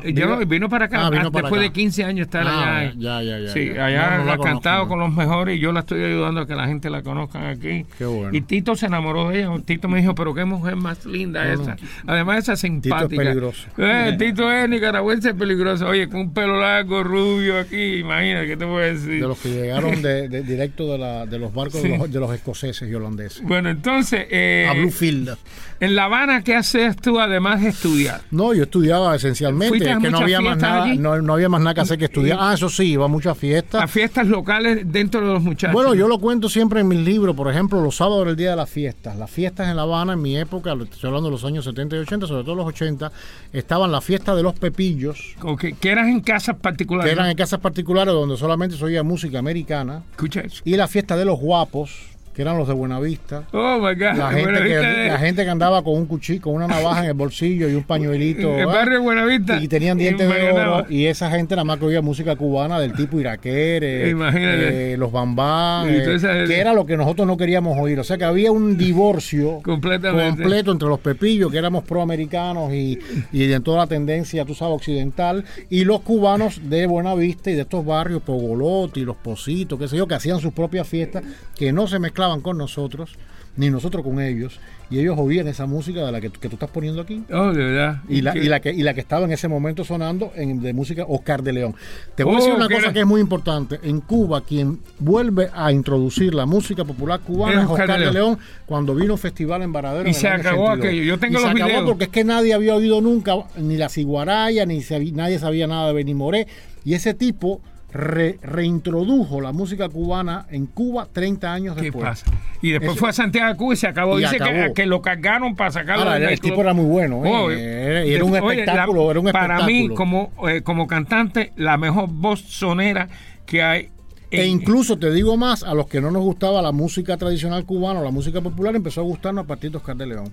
vino 0.47 0.69
para 0.69 0.85
acá, 0.85 1.07
ah, 1.07 1.29
después 1.29 1.61
de 1.61 1.73
15 1.73 2.05
años 2.05 2.27
estar 2.27 2.47
ah, 2.47 2.77
allá. 2.77 2.93
Ya, 2.95 3.21
ya, 3.21 3.39
ya. 3.39 3.51
Sí, 3.51 3.71
allá 3.71 4.31
ha 4.31 4.37
cantado 4.37 4.87
con 4.87 4.97
los 4.97 5.13
mejores 5.13 5.57
y 5.57 5.59
yo 5.59 5.73
la 5.73 5.81
estoy 5.81 6.05
ayudando 6.05 6.39
a 6.39 6.47
que 6.47 6.55
la 6.55 6.67
gente 6.67 6.89
la 6.89 7.03
conozcan 7.03 7.47
aquí. 7.47 7.85
Qué 7.97 8.05
bueno. 8.05 8.29
Y 8.31 8.39
Tito 8.39 8.77
se 8.77 8.85
enamoró 8.85 9.27
de 9.27 9.39
ella. 9.39 9.49
Tito 9.65 9.89
me 9.89 9.99
dijo, 9.99 10.15
pero 10.15 10.33
qué 10.33 10.45
mujer 10.45 10.77
más 10.77 11.05
linda 11.05 11.51
esa. 11.51 11.75
Además, 12.07 12.37
esa 12.37 12.55
simpática. 12.55 13.09
Tito 13.09 13.21
es 13.21 13.27
peligroso. 13.27 13.67
Eh, 13.77 14.15
Tito 14.17 14.49
es 14.49 14.69
nicaragüense 14.69 15.33
peligroso. 15.33 15.85
Oye, 15.89 16.07
con 16.07 16.21
un 16.21 16.33
pelo 16.33 16.61
largo, 16.61 17.03
rubio 17.03 17.59
aquí, 17.59 17.95
imagínate, 17.95 18.47
¿qué 18.47 18.55
te 18.55 18.63
voy 18.63 18.83
a 18.83 18.85
decir? 18.85 19.21
De 19.21 19.27
los 19.27 19.37
que 19.37 19.49
llegaron 19.49 20.01
de, 20.01 20.29
directo 20.43 20.89
de, 20.93 20.97
la, 20.97 21.25
de 21.25 21.39
los 21.39 21.53
barcos 21.53 21.83
de, 21.83 22.19
los, 22.19 22.33
escoceses 22.33 22.89
y 22.89 22.95
holandeses. 22.95 23.43
Bueno, 23.43 23.80
entonces... 23.81 24.27
Eh, 24.29 24.67
a 24.69 24.73
Bluefield. 24.73 25.35
En 25.79 25.95
La 25.95 26.03
Habana, 26.03 26.43
¿qué 26.43 26.55
haces 26.55 26.95
tú 26.95 27.19
además 27.19 27.59
de 27.59 27.69
estudiar? 27.69 28.21
No, 28.29 28.53
yo 28.53 28.65
estudiaba 28.65 29.15
esencialmente, 29.15 29.79
que 29.79 30.11
no 30.11 30.19
había 30.19 30.39
más 30.39 30.59
nada, 30.59 30.85
no, 30.93 31.33
había 31.33 31.49
más 31.49 31.59
nada 31.59 31.73
que 31.73 31.81
hacer 31.81 31.97
que 31.97 32.05
estudiar. 32.05 32.37
Ah, 32.39 32.53
eso 32.53 32.69
sí, 32.69 32.91
iba 32.91 33.05
a 33.05 33.07
muchas 33.07 33.35
fiestas. 33.35 33.81
A 33.81 33.87
fiestas 33.87 34.27
locales 34.27 34.83
dentro 34.85 35.21
de 35.21 35.33
los 35.33 35.41
muchachos. 35.41 35.73
Bueno, 35.73 35.95
yo 35.95 36.07
lo 36.07 36.19
cuento 36.19 36.49
siempre 36.49 36.81
en 36.81 36.87
mis 36.87 36.99
libros, 36.99 37.35
por 37.35 37.49
ejemplo, 37.49 37.81
los 37.81 37.95
sábados 37.95 38.21
era 38.21 38.29
el 38.29 38.37
día 38.37 38.51
de 38.51 38.57
las 38.57 38.69
fiestas. 38.69 39.17
Las 39.17 39.31
fiestas 39.31 39.69
en 39.69 39.75
La 39.75 39.81
Habana, 39.81 40.13
en 40.13 40.21
mi 40.21 40.37
época, 40.37 40.73
estoy 40.73 41.07
hablando 41.07 41.29
de 41.29 41.31
los 41.31 41.45
años 41.45 41.65
70 41.65 41.95
y 41.95 41.99
80, 41.99 42.27
sobre 42.27 42.43
todo 42.43 42.53
los 42.53 42.67
80, 42.67 43.11
estaban 43.51 43.91
las 43.91 44.03
fiestas 44.05 44.35
de 44.35 44.43
los 44.43 44.53
pepillos. 44.53 45.33
Okay. 45.41 45.73
Que 45.73 45.89
eran 45.89 46.09
en 46.09 46.21
casas 46.21 46.57
particulares. 46.57 47.09
Que 47.09 47.13
eran 47.13 47.27
en 47.27 47.35
casas 47.35 47.59
particulares 47.59 48.13
donde 48.13 48.37
solamente 48.37 48.77
se 48.77 48.85
oía 48.85 49.01
música 49.01 49.39
americana. 49.39 50.03
Escucha 50.11 50.41
eso. 50.41 50.61
Y 50.63 50.75
la 50.75 50.87
fiesta 50.87 51.17
de 51.17 51.25
los 51.25 51.39
guapos 51.39 52.10
que 52.33 52.41
eran 52.41 52.57
los 52.57 52.67
de 52.67 52.73
Buenavista. 52.73 53.43
Oh 53.51 53.77
my 53.79 53.93
God. 53.95 54.17
La 54.17 54.31
gente, 54.31 54.63
que, 54.63 55.07
la 55.07 55.17
gente 55.17 55.43
que 55.43 55.49
andaba 55.49 55.83
con 55.83 55.95
un 55.95 56.05
cuchillo, 56.05 56.41
con 56.41 56.55
una 56.55 56.67
navaja 56.67 57.01
en 57.01 57.07
el 57.07 57.13
bolsillo 57.13 57.67
y 57.67 57.75
un 57.75 57.83
pañuelito. 57.83 58.55
El 58.55 58.67
barrio 58.67 59.01
Buenavista. 59.01 59.61
Y 59.61 59.67
tenían 59.67 59.97
dientes 59.97 60.29
de 60.29 60.51
oro. 60.51 60.85
Y 60.89 61.05
esa 61.05 61.29
gente 61.29 61.55
nada 61.55 61.65
más 61.65 61.77
que 61.77 61.85
oía 61.85 62.01
música 62.01 62.35
cubana 62.35 62.79
del 62.79 62.93
tipo 62.93 63.19
iraquere, 63.19 64.11
eh, 64.33 64.95
los 64.97 65.11
bambán, 65.11 65.89
eh, 65.89 66.45
que 66.47 66.59
era 66.59 66.73
lo 66.73 66.85
que 66.85 66.95
nosotros 66.95 67.27
no 67.27 67.35
queríamos 67.35 67.77
oír. 67.77 67.99
O 67.99 68.03
sea 68.03 68.17
que 68.17 68.23
había 68.23 68.51
un 68.51 68.77
divorcio 68.77 69.59
completo 69.63 70.71
entre 70.71 70.87
los 70.87 70.99
pepillos, 70.99 71.51
que 71.51 71.57
éramos 71.57 71.83
proamericanos 71.83 72.73
y, 72.73 72.97
y 73.33 73.51
en 73.51 73.63
toda 73.63 73.79
la 73.79 73.87
tendencia, 73.87 74.45
tú 74.45 74.55
sabes, 74.55 74.75
occidental, 74.75 75.43
y 75.69 75.83
los 75.83 76.01
cubanos 76.01 76.61
de 76.69 76.85
Buenavista 76.87 77.51
y 77.51 77.55
de 77.55 77.61
estos 77.61 77.85
barrios, 77.85 78.21
Pogolotti, 78.21 79.01
los 79.01 79.17
Positos, 79.17 79.77
qué 79.77 79.87
sé 79.87 79.97
yo, 79.97 80.07
que 80.07 80.15
hacían 80.15 80.39
sus 80.39 80.53
propias 80.53 80.87
fiestas, 80.87 81.23
que 81.55 81.73
no 81.73 81.87
se 81.87 81.99
mezclaban 81.99 82.20
con 82.41 82.57
nosotros, 82.57 83.15
ni 83.57 83.69
nosotros 83.69 84.03
con 84.03 84.21
ellos, 84.21 84.59
y 84.89 84.99
ellos 84.99 85.17
oían 85.17 85.47
esa 85.47 85.65
música 85.65 86.05
de 86.05 86.11
la 86.11 86.19
que, 86.19 86.29
tú 86.29 86.49
estás 86.51 86.69
poniendo 86.69 87.01
aquí. 87.01 87.23
Oh, 87.31 87.53
de 87.53 87.63
verdad. 87.63 88.01
Y 88.09 88.21
la, 88.21 88.37
y 88.37 88.43
la, 88.43 88.59
que, 88.59 88.71
y 88.71 88.83
la 88.83 88.93
que 88.93 88.99
estaba 88.99 89.25
en 89.25 89.31
ese 89.31 89.47
momento 89.47 89.85
sonando 89.85 90.33
en, 90.35 90.61
de 90.61 90.73
música 90.73 91.05
Oscar 91.07 91.41
de 91.43 91.53
León. 91.53 91.75
Te 92.15 92.23
voy 92.23 92.35
a 92.35 92.37
decir 92.37 92.53
oh, 92.53 92.57
una 92.57 92.67
cosa 92.67 92.91
que 92.91 92.99
es 92.99 93.05
muy 93.05 93.21
importante. 93.21 93.79
En 93.83 94.01
Cuba, 94.01 94.41
quien 94.41 94.79
vuelve 94.99 95.49
a 95.53 95.71
introducir 95.71 96.33
la 96.33 96.45
música 96.45 96.83
popular 96.83 97.21
cubana 97.21 97.63
es 97.63 97.69
Oscar, 97.69 97.99
de, 97.99 98.11
León. 98.11 98.37
cuando 98.65 98.93
vino 98.93 99.15
festival 99.15 99.61
en 99.61 99.71
Varadero. 99.71 100.09
Y 100.09 100.13
se 100.13 100.27
acabó 100.27 100.69
aquello. 100.69 101.03
Yo 101.03 101.17
tengo 101.17 101.39
y 101.39 101.43
los 101.43 101.51
se 101.53 101.63
acabó 101.63 101.85
porque 101.85 102.05
es 102.05 102.09
que 102.09 102.25
nadie 102.25 102.53
había 102.53 102.75
oído 102.75 102.99
nunca 102.99 103.35
ni 103.57 103.77
la 103.77 103.87
ciguaraya, 103.87 104.65
ni 104.65 104.81
nadie 105.13 105.39
sabía 105.39 105.67
nada 105.67 105.87
de 105.87 105.93
Benny 105.93 106.13
Moré. 106.13 106.47
Y 106.83 106.95
ese 106.95 107.13
tipo 107.13 107.61
reintrodujo 107.93 109.41
la 109.41 109.51
música 109.51 109.89
cubana 109.89 110.45
en 110.49 110.65
Cuba 110.65 111.07
30 111.11 111.53
años 111.53 111.75
después. 111.75 112.23
Y 112.61 112.71
después 112.71 112.97
fue 112.97 113.09
a 113.09 113.13
Santiago 113.13 113.51
de 113.51 113.57
Cuba 113.57 113.73
y 113.73 113.77
se 113.77 113.87
acabó. 113.87 114.17
Dice 114.17 114.37
Que, 114.75 114.85
lo 114.85 115.01
cargaron 115.01 115.55
para 115.55 115.71
sacarlo. 115.71 116.13
el 116.13 116.39
tipo 116.39 116.61
era 116.61 116.73
muy 116.73 116.85
bueno. 116.85 117.23
¿eh? 117.51 118.13
era, 118.13 118.23
un 118.23 118.35
espectáculo, 118.35 119.11
era 119.11 119.19
un 119.19 119.31
Para 119.31 119.65
mí, 119.65 119.89
como, 119.89 120.31
eh, 120.47 120.61
como 120.61 120.87
cantante, 120.87 121.51
la 121.55 121.77
mejor 121.77 122.07
voz 122.09 122.41
sonera 122.41 123.07
que 123.45 123.63
hay 123.63 123.89
e 124.31 124.45
incluso 124.45 124.97
te 124.97 125.11
digo 125.11 125.35
más, 125.35 125.63
a 125.63 125.73
los 125.73 125.87
que 125.87 125.99
no 125.99 126.09
nos 126.09 126.23
gustaba 126.23 126.61
la 126.61 126.71
música 126.71 127.17
tradicional 127.17 127.65
cubana 127.65 127.99
o 127.99 128.03
la 128.03 128.11
música 128.11 128.39
popular, 128.41 128.75
empezó 128.75 129.01
a 129.01 129.03
gustarnos 129.03 129.43
a 129.43 129.47
partir 129.47 129.71
de 129.71 129.77
Oscar 129.77 129.97
de 129.97 130.07
León. 130.07 130.31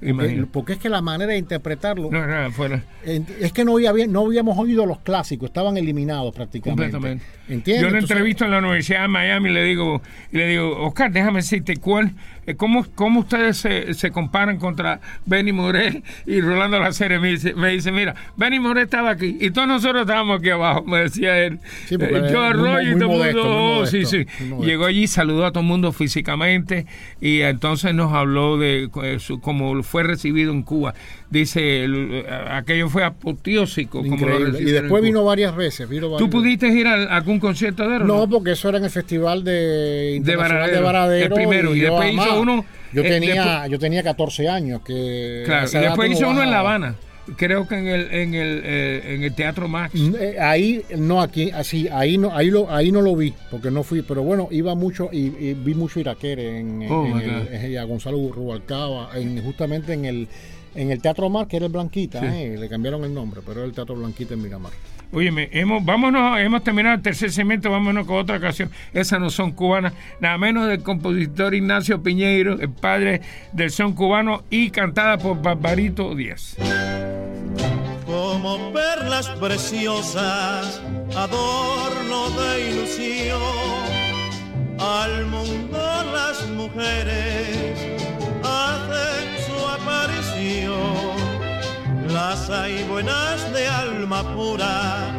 Porque, 0.52 0.74
es 0.74 0.78
que 0.78 0.88
la 0.88 1.02
manera 1.02 1.32
de 1.32 1.38
interpretarlo. 1.38 2.10
Es 3.04 3.52
que 3.52 3.64
no, 3.64 3.76
había, 3.76 4.06
no 4.06 4.26
habíamos 4.26 4.56
oído 4.56 4.86
los 4.86 5.00
clásicos, 5.00 5.48
estaban 5.48 5.76
eliminados 5.76 6.34
prácticamente. 6.34 7.20
Yo 7.64 7.90
lo 7.90 7.98
entrevisto 7.98 8.44
en 8.44 8.52
la 8.52 8.58
Universidad 8.58 9.02
de 9.02 9.08
Miami 9.08 9.50
y 9.50 9.52
le 9.52 9.64
digo, 9.64 10.00
y 10.32 10.36
le 10.36 10.46
digo 10.46 10.86
Oscar, 10.86 11.10
déjame 11.10 11.38
decirte 11.40 11.76
cuál 11.76 12.14
¿Cómo, 12.56 12.86
¿Cómo, 12.94 13.20
ustedes 13.20 13.58
se, 13.58 13.94
se, 13.94 14.10
comparan 14.10 14.58
contra 14.58 15.00
Benny 15.26 15.52
Moré 15.52 16.02
y 16.26 16.40
Rolando 16.40 16.78
La 16.78 16.90
Me 17.20 17.28
dice, 17.28 17.54
me 17.54 17.70
dice, 17.70 17.92
mira, 17.92 18.14
Benny 18.36 18.58
Moré 18.58 18.82
estaba 18.82 19.10
aquí 19.10 19.36
y 19.40 19.50
todos 19.50 19.68
nosotros 19.68 20.02
estábamos 20.02 20.40
aquí 20.40 20.50
abajo, 20.50 20.84
me 20.84 21.00
decía 21.00 21.38
él. 21.38 21.58
Sí, 21.86 21.96
eh, 21.98 22.28
yo 22.32 22.42
Arroyo 22.42 22.96
y 22.96 22.98
todo 22.98 23.24
el 23.24 23.34
mundo, 23.34 23.78
oh, 23.80 23.86
sí, 23.86 24.04
sí. 24.04 24.26
Llegó 24.60 24.86
allí, 24.86 25.06
saludó 25.06 25.46
a 25.46 25.52
todo 25.52 25.60
el 25.60 25.68
mundo 25.68 25.92
físicamente 25.92 26.86
y 27.20 27.40
entonces 27.42 27.94
nos 27.94 28.12
habló 28.12 28.58
de 28.58 28.88
eh, 29.02 29.18
cómo 29.40 29.82
fue 29.82 30.02
recibido 30.02 30.52
en 30.52 30.62
Cuba. 30.62 30.94
Dice, 31.30 31.86
aquello 32.50 32.88
fue 32.88 33.04
apoteósico. 33.04 34.02
Como 34.02 34.16
y 34.16 34.64
después 34.64 35.02
vino 35.02 35.24
varias 35.24 35.54
veces. 35.54 35.86
¿Tú 36.16 36.30
pudiste 36.30 36.68
ir 36.68 36.86
a 36.86 37.16
algún 37.16 37.38
concierto 37.38 37.86
de 37.86 37.96
él? 37.96 38.06
No, 38.06 38.28
porque 38.28 38.52
eso 38.52 38.70
era 38.70 38.78
en 38.78 38.84
el 38.84 38.90
festival 38.90 39.44
de, 39.44 40.20
de 40.22 40.36
Varadero. 40.36 41.26
el 41.26 41.30
primero, 41.30 41.74
y, 41.74 41.80
después 41.80 42.14
hizo 42.14 42.40
uno. 42.40 42.64
Yo 42.92 43.02
eh, 43.02 43.08
tenía, 43.08 43.66
yo 43.66 43.78
tenía 43.78 44.02
14 44.02 44.48
años. 44.48 44.80
que 44.82 45.42
Claro, 45.44 45.68
y 45.70 45.78
después 45.78 46.12
hizo 46.12 46.30
uno 46.30 46.42
en 46.42 46.50
La 46.50 46.60
Habana. 46.60 46.94
Creo 47.36 47.68
que 47.68 47.74
en 47.76 47.88
el, 47.88 48.10
en 48.10 48.34
el, 48.34 48.62
eh, 48.64 49.14
en 49.14 49.22
el 49.22 49.34
Teatro 49.34 49.68
Max. 49.68 49.94
Mm, 49.94 50.14
eh, 50.18 50.40
ahí, 50.40 50.82
no, 50.96 51.20
aquí, 51.20 51.50
así, 51.50 51.88
ahí 51.88 52.16
no, 52.16 52.34
ahí 52.34 52.50
lo, 52.50 52.72
ahí 52.72 52.90
no 52.90 53.02
lo 53.02 53.14
vi, 53.14 53.34
porque 53.50 53.70
no 53.70 53.82
fui, 53.82 54.00
pero 54.00 54.22
bueno, 54.22 54.48
iba 54.50 54.74
mucho 54.74 55.10
y, 55.12 55.28
vi 55.52 55.74
mucho 55.74 56.00
Iraquere 56.00 56.58
en, 56.58 56.82
en, 56.82 56.90
oh, 56.90 57.18
el, 57.18 57.76
a 57.76 57.84
Gonzalo 57.84 58.32
Rubalcaba, 58.32 59.10
en, 59.14 59.42
justamente 59.42 59.92
en 59.92 60.06
el, 60.06 60.28
en 60.74 60.90
el 60.90 61.00
Teatro 61.00 61.28
Mar, 61.28 61.46
que 61.46 61.56
era 61.56 61.66
el 61.66 61.72
Blanquita, 61.72 62.20
le 62.20 62.68
cambiaron 62.68 63.04
el 63.04 63.14
nombre, 63.14 63.40
pero 63.44 63.60
era 63.60 63.66
el 63.66 63.72
Teatro 63.72 63.94
Blanquita 63.94 64.34
en 64.34 64.42
Miramar. 64.42 64.72
Óyeme, 65.10 65.48
hemos, 65.52 65.82
vámonos, 65.82 66.38
hemos 66.38 66.62
terminado 66.62 66.96
el 66.96 67.02
tercer 67.02 67.32
segmento, 67.32 67.70
vámonos 67.70 68.06
con 68.06 68.16
otra 68.16 68.38
canción. 68.38 68.70
Esas 68.92 69.18
no 69.18 69.30
son 69.30 69.52
cubanas, 69.52 69.94
nada 70.20 70.36
menos 70.36 70.68
del 70.68 70.82
compositor 70.82 71.54
Ignacio 71.54 72.02
Piñeiro, 72.02 72.60
el 72.60 72.68
padre 72.68 73.22
del 73.52 73.70
son 73.70 73.94
cubano, 73.94 74.44
y 74.50 74.70
cantada 74.70 75.16
por 75.16 75.40
Barbarito 75.40 76.14
Díaz. 76.14 76.56
Como 78.04 78.70
perlas 78.72 79.28
preciosas, 79.40 80.82
adorno 81.16 82.28
de 82.30 82.70
ilusión, 82.70 83.40
al 84.78 85.24
mundo 85.26 85.78
las 86.12 86.46
mujeres 86.50 87.97
las 92.08 92.48
hay 92.48 92.82
buenas 92.84 93.52
de 93.52 93.66
alma 93.66 94.22
pura, 94.34 95.12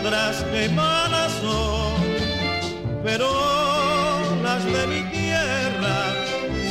otras 0.00 0.42
que 0.44 0.68
malas 0.70 1.32
son, 1.42 1.94
pero 3.02 3.28
las 4.42 4.64
de 4.64 4.86
mi 4.86 5.02
tierra 5.10 5.96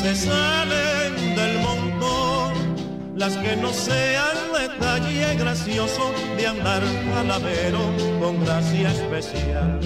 se 0.01 0.15
salen 0.15 1.35
del 1.35 1.59
montón, 1.59 2.53
las 3.15 3.37
que 3.37 3.55
no 3.55 3.71
sean 3.71 4.37
detalle 4.59 5.35
gracioso 5.35 6.11
de 6.35 6.47
andar 6.47 6.81
calavero 7.13 7.81
con 8.19 8.43
gracia 8.43 8.89
especial. 8.91 9.79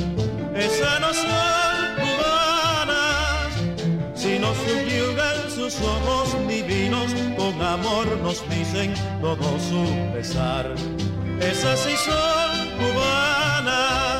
Esas 0.55 0.99
no 1.01 1.13
son 1.13 2.36
si 4.27 4.39
nos 4.39 4.57
subyugan 4.57 5.49
sus 5.49 5.75
ojos 5.81 6.35
divinos, 6.47 7.13
con 7.37 7.61
amor 7.61 8.05
nos 8.21 8.43
dicen 8.49 8.93
todo 9.21 9.47
su 9.69 9.83
pesar. 10.13 10.75
Esas 11.39 11.79
sí 11.79 11.95
son 12.05 12.53
cubanas 12.79 14.16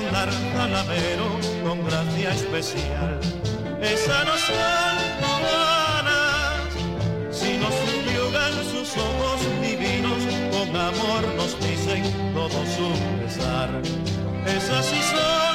de 0.00 0.06
andar 0.06 0.30
talavero 0.54 1.28
con 1.64 1.84
gracia 1.84 2.30
especial. 2.30 3.20
Esa 3.80 4.24
no 4.24 4.36
son 4.36 4.96
cubanas, 5.20 6.72
si 7.30 7.56
nos 7.56 7.74
subyugan 7.74 8.52
sus 8.72 8.96
ojos 8.96 9.40
divinos, 9.62 10.18
con 10.52 10.76
amor 10.76 11.22
nos 11.36 11.58
dicen 11.60 12.02
todo 12.34 12.64
su 12.66 12.88
pesar. 13.22 13.70
Esas 14.46 14.86
sí 14.86 15.00
son 15.02 15.45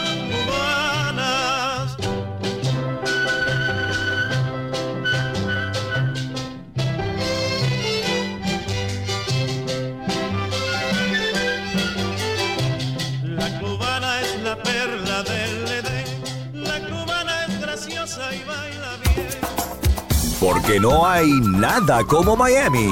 porque 20.72 20.80
no 20.80 21.06
hay 21.06 21.30
nada 21.42 22.04
como 22.06 22.38
Miami. 22.38 22.88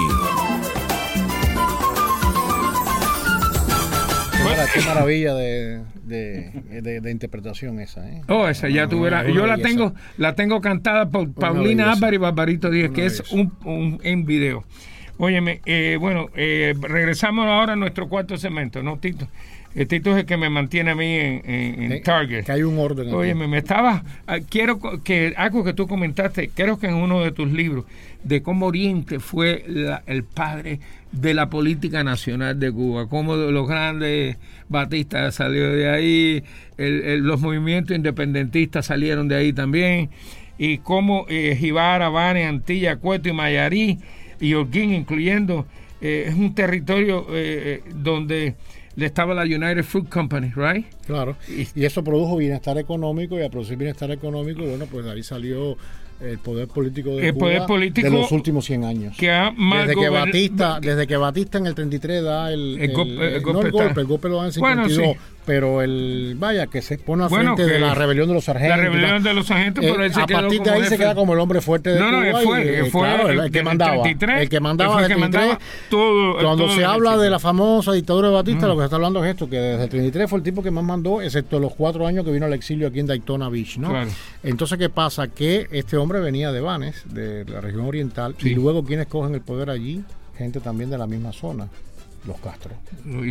qué 4.73 4.81
maravilla 4.81 5.33
de, 5.33 5.81
de, 6.03 7.11
interpretación 7.11 7.79
esa. 7.79 8.07
¿eh? 8.07 8.21
Oh, 8.27 8.47
esa 8.47 8.67
ya 8.69 8.87
tú 8.87 9.01
verás. 9.01 9.25
Yo 9.33 9.47
la 9.47 9.57
tengo, 9.57 9.93
la 10.17 10.35
tengo 10.35 10.59
cantada 10.61 11.09
por 11.09 11.33
Paulina 11.33 11.93
Álvarez 11.93 12.17
y 12.17 12.19
Barbarito 12.19 12.69
Díaz, 12.69 12.91
que 12.91 13.05
es 13.05 13.31
un, 13.31 13.53
un, 13.63 13.99
en 14.03 14.25
video. 14.25 14.65
Óyeme, 15.17 15.61
eh, 15.65 15.97
bueno, 15.99 16.27
eh, 16.35 16.75
regresamos 16.79 17.45
ahora 17.45 17.73
a 17.73 17.75
nuestro 17.75 18.09
cuarto 18.09 18.37
segmento, 18.37 18.83
¿no, 18.83 18.97
Tito? 18.97 19.27
El 19.75 19.87
Tito 19.87 20.11
es 20.11 20.17
el 20.17 20.25
que 20.25 20.35
me 20.35 20.49
mantiene 20.49 20.91
a 20.91 20.95
mí 20.95 21.13
en, 21.13 21.43
en, 21.45 22.03
Target. 22.03 22.45
Que 22.45 22.51
hay 22.51 22.63
un 22.63 22.79
orden. 22.79 23.13
Oye, 23.13 23.35
me, 23.35 23.57
estaba. 23.57 24.03
Ah, 24.25 24.39
quiero 24.39 24.79
que 25.03 25.33
algo 25.37 25.63
que 25.63 25.73
tú 25.73 25.87
comentaste, 25.87 26.49
creo 26.49 26.79
que 26.79 26.87
en 26.87 26.95
uno 26.95 27.21
de 27.21 27.31
tus 27.31 27.51
libros, 27.51 27.85
de 28.23 28.41
cómo 28.41 28.67
Oriente 28.67 29.19
fue 29.19 29.63
el 30.07 30.23
padre 30.23 30.79
de 31.11 31.33
la 31.33 31.49
política 31.49 32.03
nacional 32.03 32.59
de 32.59 32.71
Cuba, 32.71 33.07
cómo 33.07 33.35
los 33.35 33.67
grandes 33.67 34.37
Batistas 34.67 35.35
salió 35.35 35.71
de 35.71 35.89
ahí, 35.89 36.43
los 36.77 37.39
movimientos 37.41 37.95
independentistas 37.95 38.85
salieron 38.85 39.27
de 39.27 39.35
ahí 39.35 39.53
también, 39.53 40.09
y 40.57 40.79
cómo 40.79 41.25
eh, 41.29 41.55
Jibara, 41.59 42.09
Bane, 42.09 42.45
Antilla, 42.45 42.97
Cueto 42.97 43.29
y 43.29 43.33
Mayarí 43.33 43.97
y 44.39 44.53
Holguín, 44.53 44.93
incluyendo, 44.93 45.65
eh, 46.01 46.25
es 46.27 46.35
un 46.35 46.53
territorio 46.53 47.25
eh, 47.31 47.81
eh 47.85 47.91
donde 47.95 48.55
estaba 49.05 49.33
la 49.33 49.43
United 49.43 49.83
Fruit 49.83 50.09
Company, 50.09 50.51
right? 50.55 50.85
Claro. 51.05 51.35
Y, 51.47 51.83
eso 51.83 52.03
produjo 52.03 52.37
bienestar 52.37 52.77
económico 52.77 53.37
y 53.39 53.43
a 53.43 53.49
producir 53.49 53.77
bienestar 53.77 54.11
económico, 54.11 54.63
bueno, 54.63 54.85
pues 54.85 55.05
ahí 55.05 55.23
salió 55.23 55.77
el 56.21 56.37
poder 56.39 56.67
político 56.67 57.15
de, 57.15 57.31
de 57.31 58.09
los 58.09 58.31
últimos 58.31 58.65
100 58.65 58.83
años. 58.83 59.17
Que 59.17 59.27
desde, 59.27 59.95
que 59.95 60.09
Batista, 60.09 60.79
desde 60.81 61.07
que 61.07 61.17
Batista 61.17 61.57
en 61.59 61.67
el 61.67 61.75
33 61.75 62.23
da 62.23 62.51
el, 62.51 62.77
el, 62.79 62.93
golpe, 62.93 63.35
el 63.35 63.41
golpe, 63.41 64.01
el 64.01 64.07
golpe 64.07 64.29
lo 64.29 64.37
da 64.37 64.47
en 64.47 64.51
52, 64.51 65.15
pero 65.49 65.81
el 65.81 66.35
vaya 66.37 66.67
que 66.67 66.83
se 66.83 66.99
pone 66.99 67.23
a 67.23 67.27
frente 67.27 67.65
de 67.65 67.79
la 67.79 67.95
rebelión 67.95 68.27
de 68.27 68.35
los 68.35 68.43
sargentos. 68.43 68.77
La 68.77 68.83
rebelión 68.83 69.23
de 69.23 69.33
los 69.33 69.47
sargentos, 69.47 69.83
eh, 69.83 70.11
a 70.13 70.27
partir 70.27 70.61
de 70.61 70.69
ahí 70.69 70.85
se 70.85 70.95
queda 70.95 71.15
como 71.15 71.33
el 71.33 71.39
hombre 71.39 71.59
fuerte 71.59 71.89
de 71.89 71.99
no, 71.99 72.11
no, 72.11 72.19
Cuba. 72.19 72.41
Fue, 72.43 72.83
y, 72.85 72.89
fue 72.91 73.01
claro, 73.01 73.29
el, 73.29 73.51
que 73.51 73.63
mandaba. 73.63 74.07
el 74.07 74.47
que 74.47 74.59
mandaba 74.59 75.01
desde 75.01 75.15
el 75.15 75.19
33. 75.21 75.57
cuando 76.39 76.69
se 76.69 76.85
habla 76.85 77.17
de 77.17 77.31
la 77.31 77.39
famosa 77.39 77.93
dictadura 77.93 78.27
de 78.27 78.35
Batista, 78.35 78.67
lo 78.67 78.75
que 78.75 78.81
se 78.81 78.85
está 78.85 78.97
hablando 78.97 79.25
es 79.25 79.31
esto, 79.31 79.49
que 79.49 79.55
desde 79.55 79.85
el 79.85 79.89
33 79.89 80.29
fue 80.29 80.37
el 80.37 80.43
tipo 80.43 80.61
que 80.61 80.69
más 80.69 80.83
mandó, 80.83 81.19
excepto 81.19 81.59
los 81.59 81.73
cuatro 81.73 82.05
años 82.05 82.23
que 82.23 82.31
vino 82.31 82.45
al 82.45 82.53
exilio 82.53 82.87
aquí 82.87 82.99
en 82.99 83.07
Daytona 83.07 83.49
Beach, 83.49 83.79
¿no? 83.79 83.91
Entonces, 84.43 84.77
¿qué 84.77 84.89
pasa? 84.89 85.29
Que 85.29 85.67
este 85.71 85.97
hombre 85.97 86.19
venía 86.19 86.51
de 86.51 86.61
Vanes, 86.61 87.05
de 87.11 87.43
la 87.45 87.59
región 87.59 87.87
oriental, 87.87 88.35
y 88.39 88.53
luego 88.53 88.83
quienes 88.85 89.07
cogen 89.07 89.33
el 89.33 89.41
poder 89.41 89.71
allí, 89.71 90.03
gente 90.37 90.59
también 90.59 90.91
de 90.91 90.99
la 90.99 91.07
misma 91.07 91.33
zona 91.33 91.69
los 92.25 92.39
Castro. 92.39 92.71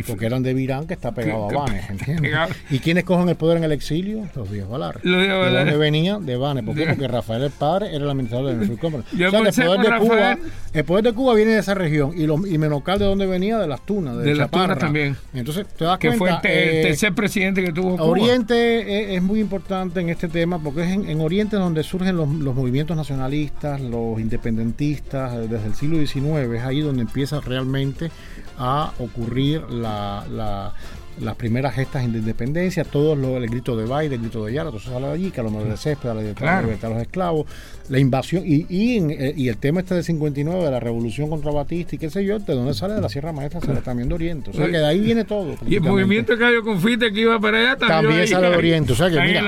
Porque 0.07 0.25
eran 0.25 0.43
de 0.43 0.53
Virán, 0.53 0.87
que 0.87 0.93
está 0.93 1.11
pegado 1.11 1.49
a 1.49 1.53
Banes, 1.53 1.89
¿entiendes? 1.89 2.33
¿Y 2.69 2.79
quiénes 2.79 3.03
cogen 3.03 3.29
el 3.29 3.35
poder 3.35 3.57
en 3.57 3.63
el 3.63 3.71
exilio? 3.71 4.27
Los 4.35 4.51
Díaz 4.51 4.67
Valares. 4.67 5.03
¿De 5.03 5.27
dónde 5.27 5.77
venían? 5.77 6.25
De 6.25 6.35
Banes. 6.35 6.63
¿Por 6.63 6.75
qué? 6.75 6.87
Porque 6.87 7.07
Rafael 7.07 7.43
el 7.43 7.51
padre 7.51 7.87
era 7.87 8.05
el 8.05 8.09
administrador 8.09 8.55
de 8.55 8.65
Free 8.65 8.77
Company. 8.77 9.03
O 9.03 9.17
sea, 9.17 9.39
el 9.39 9.53
poder, 9.53 9.81
de 9.81 9.99
Cuba, 9.99 10.37
el 10.73 10.83
poder 10.83 11.03
de 11.03 11.13
Cuba 11.13 11.33
viene 11.35 11.51
de 11.51 11.59
esa 11.59 11.73
región. 11.73 12.13
Y, 12.15 12.25
lo, 12.25 12.45
y 12.45 12.57
Menocal, 12.57 12.99
¿de 12.99 13.05
dónde 13.05 13.25
venía? 13.25 13.57
De 13.57 13.67
las 13.67 13.85
Tunas, 13.85 14.17
de, 14.17 14.23
de 14.23 14.35
las 14.35 14.49
Tunas 14.49 14.77
también. 14.77 15.15
Entonces, 15.33 15.67
te 15.67 15.85
das 15.85 15.99
que 15.99 16.17
cuenta... 16.17 16.41
Que 16.41 16.47
fue 16.49 16.79
el, 16.79 16.87
tercer 16.87 17.13
presidente 17.13 17.63
que 17.63 17.71
tuvo 17.71 17.97
Cuba. 17.97 18.05
Oriente 18.05 19.15
es, 19.15 19.21
muy 19.21 19.39
importante 19.39 19.99
en 19.99 20.09
este 20.09 20.27
tema 20.27 20.59
porque 20.59 20.83
es 20.83 20.89
en, 20.89 21.21
Oriente 21.21 21.57
donde 21.57 21.83
surgen 21.83 22.15
los, 22.15 22.29
los 22.29 22.55
movimientos 22.55 22.95
nacionalistas, 22.95 23.81
los 23.81 24.19
independentistas, 24.19 25.49
desde 25.49 25.65
el 25.65 25.75
siglo 25.75 25.97
XIX. 25.97 26.53
Es 26.55 26.63
ahí 26.63 26.81
donde 26.81 27.01
empieza 27.01 27.39
realmente 27.41 28.11
a 28.59 28.91
ocurrir 28.99 29.61
la, 29.69 30.25
la, 30.29 30.73
las 31.21 31.35
primeras 31.35 31.75
gestas 31.75 32.11
de 32.11 32.19
independencia, 32.19 32.83
todo 32.83 33.15
lo, 33.15 33.37
el 33.37 33.47
grito 33.47 33.75
de 33.75 33.85
Baile, 33.85 34.15
el 34.15 34.21
grito 34.21 34.45
de 34.45 34.53
Yara, 34.53 34.69
todo 34.69 34.79
eso 34.79 34.91
sale 34.91 35.07
de 35.07 35.13
allí, 35.13 35.31
que 35.31 35.39
a 35.41 35.43
lo 35.43 35.51
mejor 35.51 35.69
de 35.69 35.77
césped, 35.77 36.09
la 36.09 36.15
libertad, 36.15 36.63
de 36.63 36.89
los 36.89 37.01
esclavos, 37.01 37.47
la 37.89 37.99
invasión, 37.99 38.43
y, 38.45 38.65
y, 38.69 38.97
eh, 39.11 39.33
y, 39.35 39.49
el 39.49 39.57
tema 39.57 39.81
este 39.81 39.95
de 39.95 40.03
59, 40.03 40.63
de 40.63 40.71
la 40.71 40.79
revolución 40.79 41.29
contra 41.29 41.51
Batista 41.51 41.95
y 41.95 41.97
qué 41.97 42.09
sé 42.09 42.23
yo, 42.23 42.39
de 42.39 42.53
dónde 42.53 42.73
sale 42.73 42.93
de 42.93 43.01
la 43.01 43.09
Sierra 43.09 43.31
Maestra, 43.31 43.61
sale 43.61 43.81
también 43.81 44.09
de 44.09 44.15
Oriente, 44.15 44.51
o 44.51 44.53
sea 44.53 44.65
que 44.65 44.77
de 44.77 44.85
ahí 44.85 44.99
viene 44.99 45.25
todo. 45.25 45.55
Y 45.67 45.75
el 45.75 45.81
movimiento 45.81 46.37
Cayo 46.37 46.63
Confite 46.63 47.11
que 47.11 47.21
iba 47.21 47.39
para 47.39 47.57
allá 47.57 47.75
también, 47.75 48.03
también 48.03 48.27
sale 48.27 48.49
de 48.49 48.55
Oriente, 48.55 48.93
o 48.93 48.95
sea 48.95 49.09
que 49.09 49.19
mira, 49.19 49.43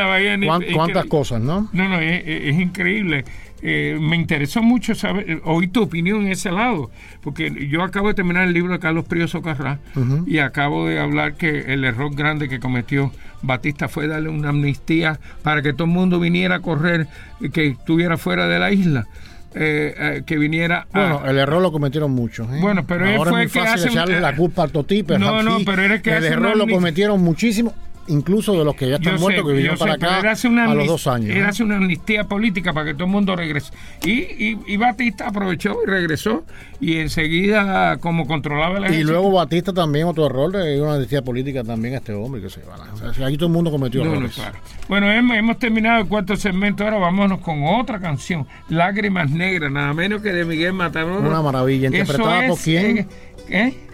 cuántas 0.73 1.05
cosas, 1.05 1.41
¿no? 1.41 1.69
No, 1.73 1.87
no, 1.87 1.99
es, 1.99 2.23
es 2.25 2.59
increíble. 2.59 3.23
Eh, 3.63 3.97
me 3.99 4.15
interesó 4.15 4.63
mucho 4.63 4.95
saber, 4.95 5.29
eh, 5.29 5.41
oír 5.43 5.71
tu 5.71 5.83
opinión 5.83 6.21
en 6.21 6.31
ese 6.31 6.51
lado, 6.51 6.89
porque 7.21 7.67
yo 7.69 7.83
acabo 7.83 8.07
de 8.07 8.15
terminar 8.15 8.47
el 8.47 8.53
libro 8.53 8.73
de 8.73 8.79
Carlos 8.79 9.05
Prioso 9.05 9.41
Carrá 9.41 9.79
y 10.25 10.39
acabo 10.39 10.87
de 10.87 10.99
hablar 10.99 11.35
que 11.35 11.73
el 11.73 11.83
error 11.83 12.13
grande 12.15 12.49
que 12.49 12.59
cometió 12.59 13.11
Batista 13.43 13.87
fue 13.87 14.07
darle 14.07 14.29
una 14.29 14.49
amnistía 14.49 15.19
para 15.43 15.61
que 15.61 15.73
todo 15.73 15.85
el 15.85 15.91
mundo 15.91 16.19
viniera 16.19 16.55
a 16.55 16.59
correr, 16.61 17.07
que 17.53 17.67
estuviera 17.67 18.17
fuera 18.17 18.47
de 18.47 18.59
la 18.59 18.71
isla. 18.71 19.07
Eh, 19.53 20.23
que 20.25 20.37
viniera 20.37 20.87
bueno 20.93 21.23
el 21.25 21.37
error 21.37 21.61
lo 21.61 21.73
cometieron 21.73 22.11
muchos 22.11 22.47
bueno 22.61 22.85
pero 22.87 23.05
Ahora 23.05 23.31
fue 23.31 23.43
es 23.43 23.53
muy 23.53 23.63
fácil 23.65 23.91
echarle 23.91 24.21
la 24.21 24.33
culpa 24.33 24.63
al 24.63 24.71
Totipe 24.71 25.19
no 25.19 25.43
no 25.43 25.57
pero 25.65 25.81
era 25.81 26.01
que 26.01 26.15
el 26.15 26.23
error 26.23 26.55
lo 26.55 26.65
cometieron 26.69 27.21
muchísimo 27.21 27.73
incluso 28.07 28.57
de 28.57 28.65
los 28.65 28.75
que 28.75 28.89
ya 28.89 28.95
están 28.95 29.19
muertos, 29.19 29.45
que 29.45 29.53
vinieron 29.53 29.77
para 29.77 29.93
acá 29.93 30.19
a 30.19 30.75
los 30.75 30.87
dos 30.87 31.07
años. 31.07 31.35
Era 31.35 31.49
hace 31.49 31.63
una 31.63 31.77
amnistía 31.77 32.25
política 32.25 32.73
para 32.73 32.87
que 32.87 32.93
todo 32.93 33.05
el 33.05 33.11
mundo 33.11 33.35
regrese. 33.35 33.71
Y, 34.05 34.57
y, 34.65 34.77
Batista 34.77 35.27
aprovechó 35.27 35.77
y 35.85 35.89
regresó, 35.89 36.43
y 36.79 36.97
enseguida, 36.97 37.97
como 37.97 38.25
controlaba 38.25 38.79
la 38.79 38.91
Y 38.91 39.03
luego 39.03 39.31
Batista 39.31 39.73
también, 39.73 40.07
otro 40.07 40.25
error, 40.25 40.51
de 40.51 40.81
una 40.81 40.93
amnistía 40.93 41.21
política 41.21 41.63
también 41.63 41.95
a 41.95 41.97
este 41.97 42.13
hombre, 42.13 42.41
que 42.41 42.49
se 42.49 42.61
va. 42.63 42.75
O 42.93 43.13
sea, 43.13 43.27
aquí 43.27 43.37
todo 43.37 43.47
el 43.47 43.53
mundo 43.53 43.71
cometió 43.71 44.01
errores. 44.01 44.39
Bueno, 44.87 45.11
hemos, 45.11 45.37
hemos, 45.37 45.59
terminado 45.59 46.01
el 46.01 46.07
cuarto 46.07 46.35
segmento, 46.35 46.83
ahora 46.83 46.97
vámonos 46.97 47.39
con 47.41 47.63
otra 47.63 47.99
canción, 47.99 48.47
Lágrimas 48.69 49.29
Negras, 49.29 49.71
nada 49.71 49.93
menos 49.93 50.21
que 50.21 50.33
de 50.33 50.45
Miguel 50.45 50.73
Matamoros. 50.73 51.23
Una 51.23 51.41
maravilla, 51.41 51.87
interpretada 51.87 52.47
por 52.47 52.59
quién. 52.59 52.97
¿Eh? 52.97 53.07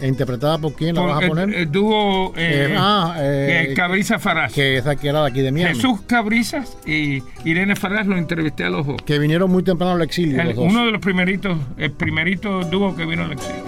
¿Interpretada 0.02 0.58
por 0.58 0.74
quién 0.74 0.96
la 0.96 1.02
vas 1.02 1.24
a 1.24 1.28
poner? 1.28 1.54
El, 1.54 1.72
dúo 1.72 2.34
eh, 2.36 2.68
eh, 2.70 2.76
ah, 2.78 3.16
eh, 3.20 3.74
Cabriza 3.76 4.20
Farás. 4.20 4.54
Que 4.54 4.78
es 4.78 4.88
aquí, 4.88 5.08
era 5.08 5.22
de 5.22 5.28
aquí 5.30 5.42
de 5.42 5.52
Miami. 5.52 5.76
Jesús 5.76 6.02
Cabrizas 6.06 6.78
y 6.86 7.24
Irene 7.46 7.76
Farás 7.76 8.08
lo 8.08 8.18
entrevisté 8.18 8.66
a 8.66 8.70
los 8.70 8.86
dos. 8.86 9.02
Que 9.04 9.20
vinieron 9.20 9.50
muy 9.50 9.64
temprano 9.64 9.94
al 9.94 10.02
exilio. 10.02 10.44
los 10.44 10.56
dos. 10.56 10.66
Uno 10.72 10.86
de 10.86 10.92
los 10.92 11.02
primeritos, 11.02 11.58
el 11.78 11.92
primerito 11.92 12.62
dúo 12.62 12.96
que 12.96 13.06
vino 13.06 13.24
al 13.24 13.34
exilio. 13.34 13.64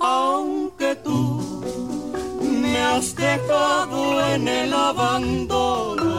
Aunque 0.00 0.96
tú 1.04 1.62
me 2.62 2.78
has 2.78 3.14
dejado 3.14 4.34
en 4.34 4.48
el 4.48 4.72
abandono, 4.72 6.10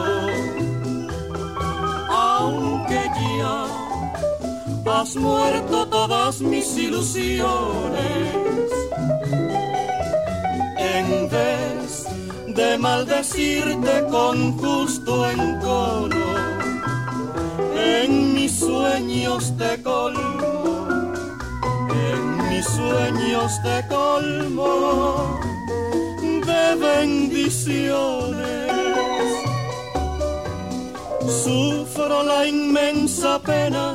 has 4.86 5.16
muerto 5.16 5.86
todas 5.88 6.40
mis 6.40 6.76
ilusiones. 6.76 8.32
En 10.78 11.28
vez 11.28 12.06
de 12.48 12.78
maldecirte 12.78 14.04
con 14.10 14.56
justo 14.58 15.30
encono, 15.30 16.26
en 17.76 18.34
mis 18.34 18.58
sueños 18.58 19.52
te 19.56 19.82
colmo, 19.82 20.86
en 21.90 22.48
mis 22.48 22.66
sueños 22.66 23.52
te 23.62 23.86
colmo 23.88 25.40
de 26.20 26.76
bendiciones. 26.76 28.52
Sufro 31.44 32.22
la 32.22 32.46
inmensa 32.46 33.38
pena 33.40 33.94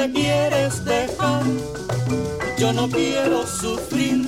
Me 0.00 0.10
quieres 0.12 0.82
dejar, 0.82 1.42
yo 2.56 2.72
no 2.72 2.88
quiero 2.88 3.46
sufrir. 3.46 4.26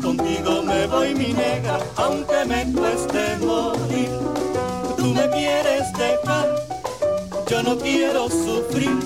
Contigo 0.00 0.62
me 0.62 0.86
voy 0.86 1.14
mi 1.14 1.34
negra, 1.34 1.80
aunque 1.96 2.46
me 2.46 2.72
cueste 2.72 3.36
morir. 3.44 4.08
Tú 4.96 5.08
me 5.08 5.28
quieres 5.28 5.92
dejar, 5.92 6.48
yo 7.46 7.62
no 7.62 7.76
quiero 7.76 8.30
sufrir. 8.30 8.98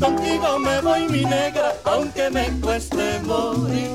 Contigo 0.00 0.58
me 0.58 0.80
voy 0.80 1.08
mi 1.08 1.24
negra, 1.24 1.76
aunque 1.84 2.28
me 2.28 2.50
cueste 2.60 3.20
morir. 3.20 3.92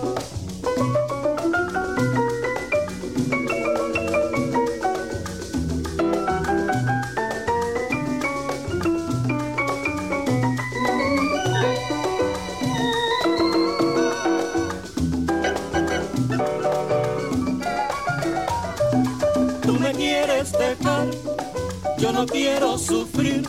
No 22.23 22.31
quiero 22.31 22.77
sufrir. 22.77 23.43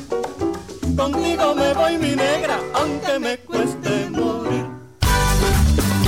Contigo 0.96 1.54
me 1.54 1.72
voy 1.74 1.96
mi 1.96 2.16
negra, 2.16 2.58
aunque 2.74 3.18
me 3.18 3.38
cueste 3.38 4.10
morir. 4.10 4.66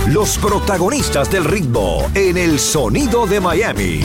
Los 0.09 0.39
protagonistas 0.39 1.31
del 1.31 1.45
ritmo 1.45 2.11
en 2.15 2.37
el 2.37 2.59
sonido 2.59 3.27
de 3.27 3.41
Miami. 3.41 4.01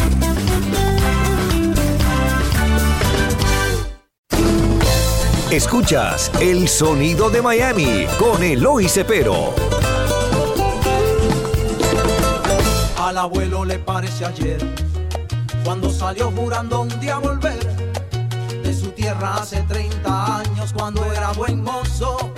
Escuchas 5.50 6.32
el 6.40 6.68
sonido 6.68 7.30
de 7.30 7.42
Miami 7.42 8.06
con 8.18 8.42
Eloy 8.44 8.88
Cepero. 8.88 9.54
Al 12.98 13.18
abuelo 13.18 13.66
le 13.66 13.80
parece 13.80 14.26
ayer, 14.26 14.60
cuando 15.64 15.90
salió 15.90 16.32
jurando 16.32 16.82
un 16.82 17.00
día 17.00 17.18
volver 17.18 17.61
hace 19.24 19.62
30 19.64 20.38
años, 20.38 20.74
cuando 20.74 21.06
era 21.12 21.32
buen 21.32 21.64
mozo, 21.64 22.34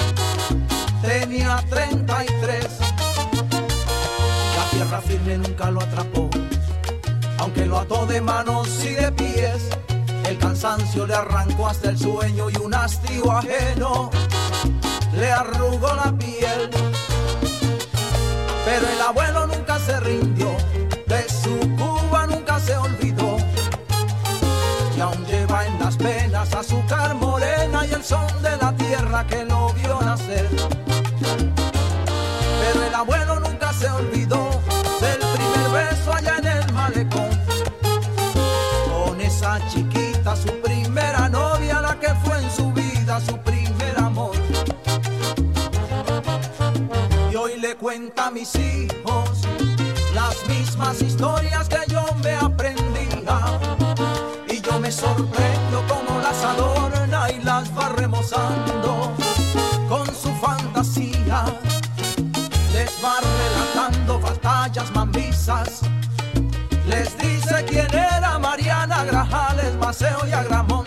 tenía 1.01 1.63
33. 1.69 2.67
La 4.57 4.69
tierra 4.71 5.01
firme 5.01 5.37
nunca 5.37 5.71
lo 5.71 5.81
atrapó, 5.81 6.29
aunque 7.37 7.65
lo 7.65 7.79
ató 7.79 8.05
de 8.05 8.21
manos 8.21 8.67
y 8.83 8.93
de 8.93 9.11
pies. 9.11 9.69
El 10.27 10.37
cansancio 10.37 11.05
le 11.05 11.15
arrancó 11.15 11.67
hasta 11.67 11.89
el 11.89 11.97
sueño 11.97 12.49
y 12.49 12.57
un 12.57 12.73
hastío 12.73 13.31
ajeno 13.31 14.09
le 15.15 15.31
arrugó 15.31 15.93
la 15.95 16.11
piel. 16.17 16.69
Pero 18.65 18.87
el 18.87 19.01
abuelo 19.01 19.47
nunca 19.47 19.77
se 19.79 19.99
rindió, 19.99 20.52
son 28.03 28.27
de 28.41 28.57
la 28.57 28.75
tierra 28.75 29.25
que 29.25 29.45
lo 29.45 29.73
vio 29.73 29.99
nacer. 30.01 30.49
Pero 32.61 32.83
el 32.83 32.93
abuelo 32.93 33.39
nunca 33.39 33.71
se 33.71 33.89
olvidó 33.89 34.49
del 34.99 35.19
primer 35.19 35.69
beso 35.71 36.13
allá 36.13 36.37
en 36.39 36.47
el 36.47 36.73
malecón. 36.73 37.29
Con 38.91 39.21
esa 39.21 39.59
chiquita, 39.69 40.35
su 40.35 40.51
primera 40.61 41.29
novia, 41.29 41.79
la 41.79 41.97
que 41.97 42.09
fue 42.25 42.37
en 42.39 42.51
su 42.51 42.73
vida 42.73 43.21
su 43.21 43.37
primer 43.37 43.97
amor. 43.97 44.35
Y 47.31 47.35
hoy 47.35 47.57
le 47.59 47.75
cuenta 47.75 48.27
a 48.27 48.31
mis 48.31 48.53
hijos 48.55 49.47
las 50.13 50.35
mismas 50.49 51.01
historias 51.01 51.69
que 51.69 51.79
yo 51.87 52.03
me 52.21 52.33
aprendía. 52.33 52.82
Batallas 64.73 64.95
mambisas. 64.95 65.81
Les 66.87 67.17
dice 67.17 67.65
quién 67.67 67.87
era 67.93 68.39
Mariana 68.39 69.03
Grajales, 69.05 69.75
Maceo 69.75 70.27
y 70.27 70.31
Agramonte. 70.31 70.82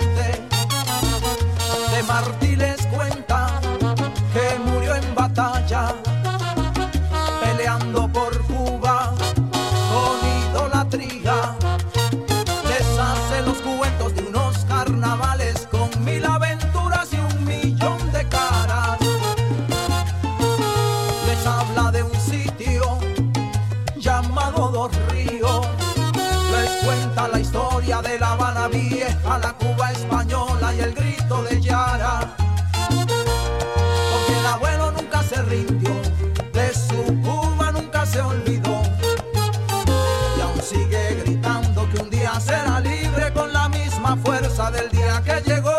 Del 44.71 44.91
día 44.91 45.23
que 45.25 45.51
llegó. 45.51 45.71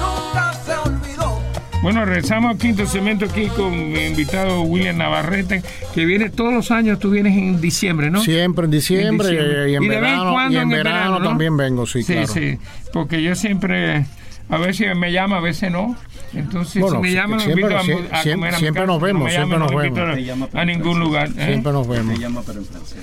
Nunca 0.00 0.52
se 0.64 0.72
olvidó. 0.88 1.40
Bueno, 1.82 2.04
regresamos 2.04 2.52
al 2.52 2.58
quinto 2.58 2.86
segmento 2.86 3.26
aquí 3.26 3.46
con 3.48 3.92
mi 3.92 4.00
invitado 4.06 4.62
William 4.62 4.96
Navarrete, 4.98 5.62
que 5.94 6.04
viene 6.04 6.30
todos 6.30 6.52
los 6.52 6.70
años, 6.70 6.98
tú 6.98 7.10
vienes 7.10 7.36
en 7.36 7.60
diciembre, 7.60 8.10
¿no? 8.10 8.20
Siempre 8.22 8.64
en 8.64 8.70
diciembre, 8.70 9.28
En 9.28 9.34
diciembre. 9.36 9.70
y 9.70 9.74
en 9.76 9.82
Y 9.84 9.88
de 9.88 9.94
vez 9.96 9.98
en 9.98 10.04
verano, 10.16 10.32
cuando 10.32 10.54
y 10.54 10.56
en 10.62 10.68
verano, 10.68 10.90
verano, 10.98 11.18
¿no? 11.20 11.28
también 11.28 11.56
vengo, 11.56 11.86
sí, 11.86 12.02
Sí, 12.02 12.12
claro. 12.14 12.28
sí, 12.28 12.58
porque 12.92 13.22
yo 13.22 13.34
siempre, 13.34 14.06
a 14.48 14.56
veces 14.58 14.96
me 14.96 15.12
llama, 15.12 15.36
a 15.36 15.40
veces 15.40 15.70
no. 15.70 15.96
Entonces, 16.34 16.82
Bueno, 16.82 16.96
si 16.96 17.02
me 17.02 17.12
llaman, 17.12 17.40
siempre- 17.40 17.62
invito 17.62 17.78
a, 17.78 17.82
siempre- 17.82 18.04
comer 18.08 18.14
a 18.54 18.58
siempre 18.58 18.82
casa. 18.82 18.86
nos 18.86 19.00
no 19.00 19.06
vemos, 19.06 19.24
me 19.24 19.30
siempre 19.30 19.58
llaman, 19.58 19.60
nos 19.60 19.70
no 19.72 19.78
vemos. 19.78 20.54
a- 20.54 20.60
a 20.60 20.64
ningún 20.64 21.00
lugar. 21.00 21.28
¿eh? 21.38 21.46
Siempre 21.46 21.72
nos 21.72 21.88
vemos. 21.88 22.18
llama, 22.18 22.42
pero 22.46 22.58
en 22.60 22.64
francés. 22.66 22.98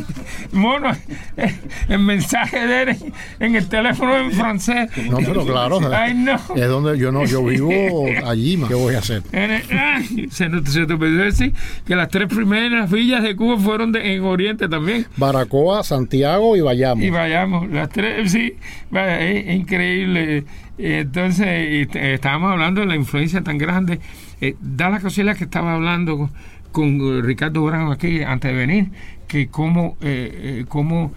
Bueno, 0.52 0.90
el 1.88 1.98
mensaje 2.00 2.66
de 2.66 2.82
él 2.82 2.96
en 3.38 3.54
el 3.56 3.68
teléfono 3.68 4.16
en 4.16 4.32
francés. 4.32 4.90
No, 5.08 5.18
pero 5.18 5.44
claro. 5.46 5.78
Ay, 5.92 6.14
no. 6.14 6.34
Es 6.56 6.68
donde 6.68 6.98
yo 6.98 7.12
no, 7.12 7.24
yo 7.24 7.44
vivo 7.44 8.04
allí, 8.26 8.56
ma. 8.56 8.68
¿qué 8.68 8.74
voy 8.74 8.94
a 8.94 8.98
hacer? 8.98 9.22
Se, 10.30 10.48
nos- 10.48 10.68
se 10.72 10.86
te 10.86 10.92
olvidó 10.92 11.24
decir 11.24 11.52
que 11.86 11.94
las 11.96 12.08
tres 12.08 12.28
primeras 12.28 12.90
villas 12.90 13.22
de 13.22 13.36
Cuba 13.36 13.58
fueron 13.58 13.92
de- 13.92 14.14
en 14.14 14.22
Oriente 14.24 14.68
también. 14.68 15.06
Baracoa, 15.16 15.84
Santiago 15.84 16.56
y 16.56 16.60
Bayamo. 16.60 17.02
Y 17.02 17.10
vayamos, 17.10 17.68
las 17.70 17.88
tres, 17.90 18.32
sí, 18.32 18.54
vaya, 18.90 19.20
es 19.20 19.54
increíble. 19.56 20.44
Entonces, 20.82 21.88
estábamos 21.94 22.52
hablando 22.52 22.80
de 22.80 22.86
la 22.86 22.96
influencia 22.96 23.42
tan 23.42 23.58
grande. 23.58 24.00
Eh, 24.40 24.56
da 24.60 24.90
la 24.90 25.00
casualidad 25.00 25.36
que 25.36 25.44
estaba 25.44 25.74
hablando 25.74 26.30
con, 26.72 27.22
Ricardo 27.22 27.64
Brown 27.64 27.92
aquí 27.92 28.22
antes 28.22 28.50
de 28.50 28.56
venir, 28.56 28.90
que 29.28 29.48
cómo, 29.48 29.96
eh, 30.00 30.64
cómo 30.68 31.12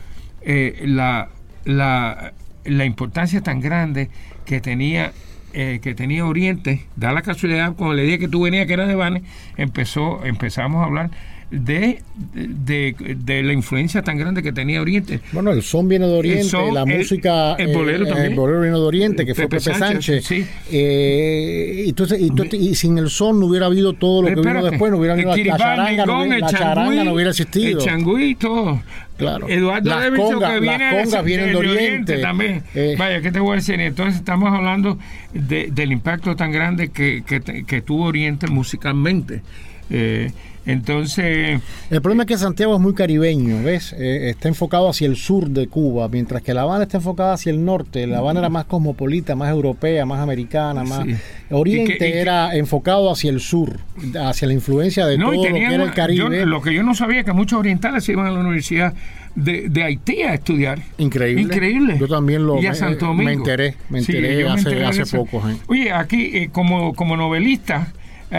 la, 0.45 1.29
la, 1.65 2.33
la 2.65 2.85
importancia 2.85 3.41
tan 3.41 3.61
grande 3.61 4.09
que 4.45 4.59
tenía 4.59 5.13
eh, 5.55 5.79
que 5.83 5.93
tenía 5.93 6.25
Oriente, 6.25 6.87
da 6.95 7.11
la 7.11 7.21
casualidad, 7.21 7.75
cuando 7.75 7.93
le 7.93 8.01
dije 8.01 8.17
que 8.17 8.27
tú 8.27 8.41
venías, 8.41 8.65
que 8.65 8.73
era 8.73 8.87
de 8.87 8.95
Bane, 8.95 9.21
empezó, 9.55 10.25
empezamos 10.25 10.81
a 10.81 10.85
hablar 10.85 11.11
de, 11.53 12.01
de, 12.33 13.43
la 13.43 13.53
influencia 13.53 14.01
tan 14.01 14.17
grande 14.17 14.41
que 14.41 14.51
tenía 14.51 14.81
Oriente. 14.81 15.19
Bueno, 15.31 15.51
el 15.51 15.61
son 15.61 15.87
viene 15.87 16.07
de 16.07 16.13
Oriente, 16.13 16.57
la 16.71 16.83
música. 16.83 17.53
El 17.53 17.71
bolero 17.73 18.05
eh, 18.05 18.07
también. 18.07 18.31
El 18.31 18.35
bolero 18.35 18.61
viene 18.61 18.75
de 18.75 18.83
Oriente, 18.83 19.25
que 19.25 19.35
fue 19.35 19.47
Pepe 19.47 19.59
Sánchez. 19.59 20.25
Sí. 20.25 20.45
Eh, 20.71 21.83
entonces, 21.87 22.19
y, 22.19 22.75
sin 22.75 22.97
el 22.97 23.09
son 23.09 23.39
no 23.39 23.45
hubiera 23.45 23.67
habido 23.67 23.93
todo 23.93 24.23
lo 24.23 24.29
que 24.29 24.35
vino 24.35 24.63
después, 24.63 24.91
no 24.91 24.97
hubiera 24.97 25.13
habido 25.13 25.35
la, 25.35 25.57
charanga, 25.57 26.05
no, 26.07 26.21
hubiera, 26.23 26.39
la 26.39 26.47
charanga 26.47 27.03
no 27.03 27.13
hubiera 27.13 27.29
existido. 27.29 27.79
El 27.79 27.85
changüí 27.85 28.31
y 28.31 28.35
todo. 28.35 28.81
Claro. 29.17 29.47
Eduardo 29.47 29.89
las 29.89 30.09
congas, 30.09 30.53
que 30.53 30.59
viene 30.59 30.91
las 30.91 31.03
congas 31.03 31.23
vienen 31.23 31.49
de 31.49 31.55
Oriente. 31.55 32.17
también. 32.17 32.63
Eh. 32.73 32.95
Vaya, 32.97 33.21
¿qué 33.21 33.31
te 33.31 33.39
voy 33.39 33.53
a 33.53 33.55
decir? 33.57 33.79
Entonces 33.79 34.15
estamos 34.15 34.51
hablando 34.51 34.97
de, 35.33 35.69
del 35.71 35.91
impacto 35.91 36.35
tan 36.35 36.51
grande 36.51 36.89
que, 36.89 37.23
que, 37.23 37.63
que 37.63 37.81
tuvo 37.81 38.05
Oriente 38.05 38.47
musicalmente. 38.47 39.43
Eh, 39.91 40.31
entonces... 40.65 41.61
El 41.89 42.01
problema 42.01 42.23
es 42.23 42.27
que 42.27 42.37
Santiago 42.37 42.75
es 42.75 42.81
muy 42.81 42.93
caribeño, 42.93 43.63
¿ves? 43.63 43.93
Eh, 43.97 44.29
está 44.29 44.47
enfocado 44.47 44.89
hacia 44.89 45.07
el 45.07 45.15
sur 45.15 45.49
de 45.49 45.67
Cuba, 45.67 46.07
mientras 46.07 46.41
que 46.41 46.53
La 46.53 46.61
Habana 46.61 46.83
está 46.83 46.97
enfocada 46.97 47.33
hacia 47.33 47.51
el 47.51 47.63
norte. 47.63 48.07
La 48.07 48.19
Habana 48.19 48.39
era 48.39 48.49
más 48.49 48.65
cosmopolita, 48.65 49.35
más 49.35 49.49
europea, 49.49 50.05
más 50.05 50.19
americana, 50.19 50.83
más... 50.83 51.05
Oriente 51.49 52.19
era 52.19 52.55
enfocado 52.55 53.11
hacia 53.11 53.29
el 53.29 53.39
sur, 53.39 53.79
hacia 54.19 54.47
la 54.47 54.53
influencia 54.53 55.05
de 55.05 55.17
todo 55.17 55.33
lo 55.33 55.41
que 55.43 55.63
era 55.63 55.83
el 55.83 55.93
Caribe. 55.93 56.45
lo 56.45 56.61
que 56.61 56.73
yo 56.73 56.83
no 56.83 56.95
sabía 56.95 57.23
que 57.23 57.33
muchos 57.33 57.59
orientales 57.59 58.07
iban 58.09 58.25
a 58.25 58.31
la 58.31 58.39
universidad 58.39 58.93
de, 59.35 59.83
Haití 59.83 60.21
a 60.21 60.33
estudiar. 60.33 60.79
Increíble. 60.97 61.41
Increíble. 61.41 61.97
Yo 61.99 62.07
también 62.07 62.45
lo 62.45 62.55
me, 62.55 63.33
enteré, 63.33 63.75
me 63.89 63.99
enteré 63.99 64.47
hace, 64.47 64.83
hace 64.83 65.05
poco. 65.17 65.43
Oye, 65.67 65.91
aquí 65.91 66.31
eh, 66.33 66.49
como, 66.51 66.93
como 66.93 67.17
novelista 67.17 67.91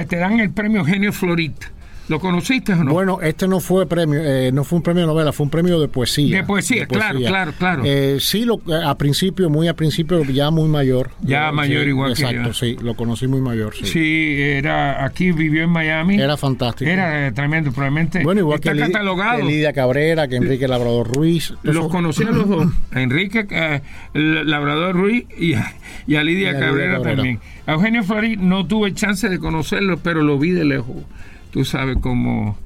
te 0.08 0.16
dan 0.16 0.40
el 0.40 0.50
premio 0.50 0.84
Genio 0.84 1.12
Florita. 1.12 1.73
¿Lo 2.09 2.21
conociste 2.21 2.73
o 2.75 2.85
no? 2.85 2.93
Bueno, 2.93 3.21
este 3.23 3.49
no 3.49 3.61
fue 3.61 3.87
premio, 3.87 4.21
eh, 4.23 4.53
no 4.53 4.64
fue 4.64 4.77
un 4.77 4.83
premio 4.83 5.03
de 5.03 5.07
novela, 5.07 5.33
fue 5.33 5.45
un 5.45 5.51
premio 5.51 5.81
de 5.81 5.88
poesía. 5.88 6.37
De 6.37 6.45
poesía, 6.45 6.87
claro, 6.87 7.19
claro, 7.21 7.53
claro. 7.59 7.83
Eh, 7.87 8.19
sí, 8.21 8.45
lo, 8.45 8.61
eh, 8.69 8.83
a 8.85 8.97
principio, 8.99 9.49
muy 9.49 9.69
a 9.69 9.75
principio, 9.75 10.23
ya 10.25 10.51
muy 10.51 10.69
mayor. 10.69 11.11
Ya 11.23 11.51
mayor 11.51 11.88
igual 11.88 12.14
que 12.14 12.23
Exacto, 12.23 12.53
sí, 12.53 12.77
lo 12.83 12.95
conocí 12.95 13.27
muy 13.27 13.40
mayor, 13.40 13.75
sí. 13.75 13.87
Sí, 13.87 14.37
era, 14.38 15.05
aquí 15.05 15.33
vivió 15.33 15.64
en 15.64 15.71
Miami. 15.71 16.21
Era 16.21 16.37
fantástico. 16.37 16.90
Era 16.90 17.33
tremendo, 17.33 17.73
probablemente. 17.73 18.23
Bueno, 18.23 18.43
igual 18.43 18.61
que, 18.61 18.77
catalogado. 18.77 19.43
Lidia 19.43 19.73
Cabrera, 19.73 20.29
que 20.29 20.37
Enrique 20.37 20.69
Labrador 20.69 21.14
Ruiz. 21.14 21.55
Los 21.62 21.88
conocí 21.88 22.23
a 22.25 22.31
los 22.31 22.49
dos, 22.49 22.67
a 22.93 23.01
Enrique 23.01 23.47
Labrador 24.12 24.95
Ruiz 24.95 25.25
y 25.38 25.55
a, 25.55 26.23
Lidia, 26.23 26.59
Cabrera, 26.59 27.01
también. 27.01 27.40
A 27.67 27.73
Eugenio 27.73 28.05
Florí 28.05 28.37
no 28.37 28.67
tuve 28.67 28.93
chance 28.93 29.27
de 29.29 29.38
conocerlo, 29.38 29.99
pero 30.03 30.23
lo 30.23 30.38
vi 30.38 30.51
de 30.51 30.64
lejos 30.64 30.97
tú 31.55 31.64
sabes 31.64 31.97
cómo... 32.01 32.59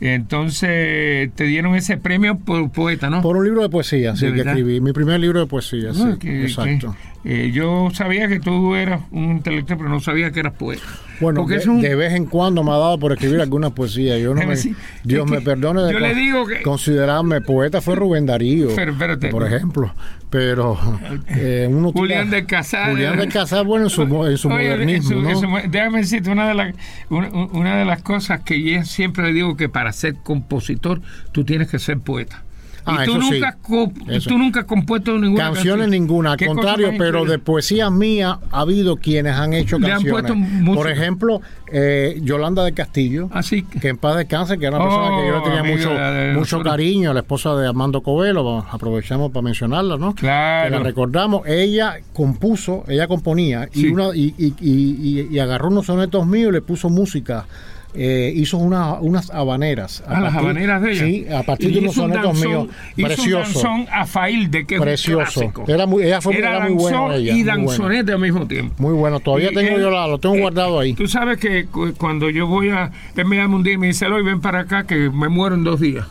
Entonces 0.00 1.30
te 1.34 1.44
dieron 1.44 1.74
ese 1.76 1.96
premio 1.96 2.36
por 2.36 2.70
poeta, 2.70 3.08
¿no? 3.08 3.22
Por 3.22 3.38
un 3.38 3.44
libro 3.44 3.62
de 3.62 3.70
poesía, 3.70 4.14
sí, 4.16 4.30
que 4.32 4.40
escribí. 4.40 4.80
Mi 4.80 4.92
primer 4.92 5.18
libro 5.18 5.40
de 5.40 5.46
poesía, 5.46 5.94
sí. 5.94 6.02
exacto. 6.28 6.94
Eh, 7.24 7.52
yo 7.54 7.88
sabía 7.92 8.28
que 8.28 8.38
tú 8.38 8.74
eras 8.74 9.00
un 9.10 9.30
intelectual, 9.30 9.78
pero 9.78 9.88
no 9.88 10.00
sabía 10.00 10.30
que 10.30 10.40
eras 10.40 10.52
poeta. 10.52 10.82
Bueno, 11.20 11.46
de, 11.46 11.94
vez 11.94 12.12
en 12.12 12.26
cuando 12.26 12.62
me 12.62 12.70
ha 12.70 12.76
dado 12.76 12.98
por 12.98 13.12
escribir 13.12 13.40
alguna 13.40 13.70
poesía. 13.70 14.18
Yo 14.18 14.34
no 14.34 14.46
me, 14.46 14.56
Dios 15.04 15.30
me 15.30 15.40
perdone 15.40 15.82
de 15.82 15.92
yo 15.92 16.00
le 16.00 16.14
digo 16.14 16.46
que, 16.46 16.60
considerarme 16.62 17.40
poeta 17.40 17.80
fue 17.80 17.94
Rubén 17.96 18.26
Darío, 18.26 18.68
por 19.30 19.46
ejemplo. 19.46 19.94
Pero 20.28 20.76
eh, 21.28 21.68
uno 21.70 21.92
Julián 21.92 22.28
de 22.28 22.44
Casar. 22.44 22.90
Julián 22.90 23.18
de 23.18 23.28
Casar, 23.28 23.64
bueno, 23.64 23.84
en 23.84 23.90
su, 23.90 24.02
en 24.02 24.36
su 24.36 24.50
modernismo. 24.50 25.20
¿no? 25.20 25.60
déjame 25.68 25.98
decirte, 25.98 26.28
una 26.28 26.48
de, 26.48 26.54
las, 26.54 26.74
una 27.08 27.76
de 27.76 27.84
las 27.84 28.02
cosas 28.02 28.40
que 28.40 28.60
yo 28.60 28.84
siempre 28.84 29.24
le 29.24 29.32
digo 29.32 29.56
que 29.56 29.68
para 29.68 29.92
ser 29.92 30.16
compositor 30.16 31.00
tú 31.32 31.44
tienes 31.44 31.68
que 31.68 31.78
ser 31.78 32.00
poeta. 32.00 32.43
Ah, 32.86 33.04
tú, 33.06 33.18
nunca, 33.18 33.56
tú 34.28 34.38
nunca 34.38 34.60
has 34.60 34.66
compuesto 34.66 35.16
ninguna 35.18 35.52
canciones 35.52 35.88
ninguna, 35.88 36.32
al 36.32 36.46
contrario, 36.46 36.92
pero 36.98 37.24
de 37.24 37.38
poesía 37.38 37.88
mía 37.90 38.38
ha 38.50 38.60
habido 38.60 38.96
quienes 38.96 39.34
han 39.34 39.54
hecho 39.54 39.78
canciones. 39.78 40.32
Por 40.66 40.90
ejemplo, 40.90 41.40
eh, 41.72 42.20
Yolanda 42.22 42.62
de 42.62 42.72
Castillo, 42.72 43.28
Así 43.32 43.64
ah, 43.66 43.78
que 43.80 43.88
en 43.88 43.96
paz 43.96 44.16
descanse, 44.16 44.58
que 44.58 44.66
era 44.66 44.76
una 44.76 44.84
persona 44.84 45.16
que 45.16 45.26
yo 45.26 45.36
le 45.36 45.40
tenía 45.42 45.62
oh, 45.62 46.32
mucho, 46.32 46.38
mucho 46.38 46.62
cariño, 46.62 47.14
la 47.14 47.20
esposa 47.20 47.54
de 47.56 47.66
Armando 47.66 48.02
Covelo, 48.02 48.66
aprovechamos 48.70 49.32
para 49.32 49.42
mencionarla, 49.42 49.96
¿no? 49.96 50.14
Claro. 50.14 50.70
la 50.70 50.78
recordamos, 50.80 51.46
ella 51.46 51.96
compuso, 52.12 52.84
ella 52.86 53.08
componía 53.08 53.68
y, 53.72 53.86
una, 53.86 54.14
y, 54.14 54.34
y, 54.38 55.28
y 55.30 55.38
agarró 55.38 55.68
unos 55.68 55.86
sonetos 55.86 56.26
míos 56.26 56.50
y 56.50 56.52
le 56.52 56.60
puso 56.60 56.90
música 56.90 57.46
eh, 57.96 58.32
hizo 58.34 58.58
una, 58.58 58.94
unas 58.94 59.30
habaneras. 59.30 60.02
A 60.08 60.18
ah, 60.18 60.20
las 60.20 60.34
habaneras 60.34 60.82
de 60.82 60.92
ella. 60.92 61.04
Sí, 61.04 61.26
a 61.32 61.42
partir 61.44 61.72
de 61.72 61.78
unos 61.78 61.94
sonetos 61.94 62.40
míos. 62.40 62.68
Precioso. 62.96 63.58
Hizo 63.58 63.68
a 63.92 64.04
Fail 64.06 64.50
de 64.50 64.66
que 64.66 64.80
Precioso. 64.80 65.52
Era 65.68 65.86
muy, 65.86 66.02
ella 66.02 66.20
fue 66.20 66.36
era, 66.36 66.60
muy 66.60 66.74
buena. 66.74 67.14
Ella, 67.14 67.34
y 67.34 67.44
danzonete 67.44 68.12
al 68.12 68.18
mismo 68.18 68.46
tiempo. 68.46 68.74
Muy 68.78 68.94
bueno. 68.94 69.20
Todavía 69.20 69.50
tengo 69.52 69.78
yo 69.78 69.90
la, 69.90 70.08
lo 70.08 70.18
tengo 70.18 70.36
guardado 70.36 70.80
ahí. 70.80 70.94
Tú 70.94 71.06
sabes 71.06 71.38
que 71.38 71.66
cuando 71.96 72.30
yo 72.30 72.46
voy 72.46 72.70
a. 72.70 72.90
Él 73.16 73.26
me 73.26 73.36
llama 73.36 73.56
un 73.56 73.62
día 73.62 73.74
y 73.74 73.78
me 73.78 73.86
dice, 73.86 74.06
hoy 74.06 74.24
ven 74.24 74.40
para 74.40 74.60
acá 74.60 74.84
que 74.84 75.10
me 75.10 75.28
muero 75.28 75.54
en 75.54 75.62
dos 75.62 75.80
días. 75.80 76.06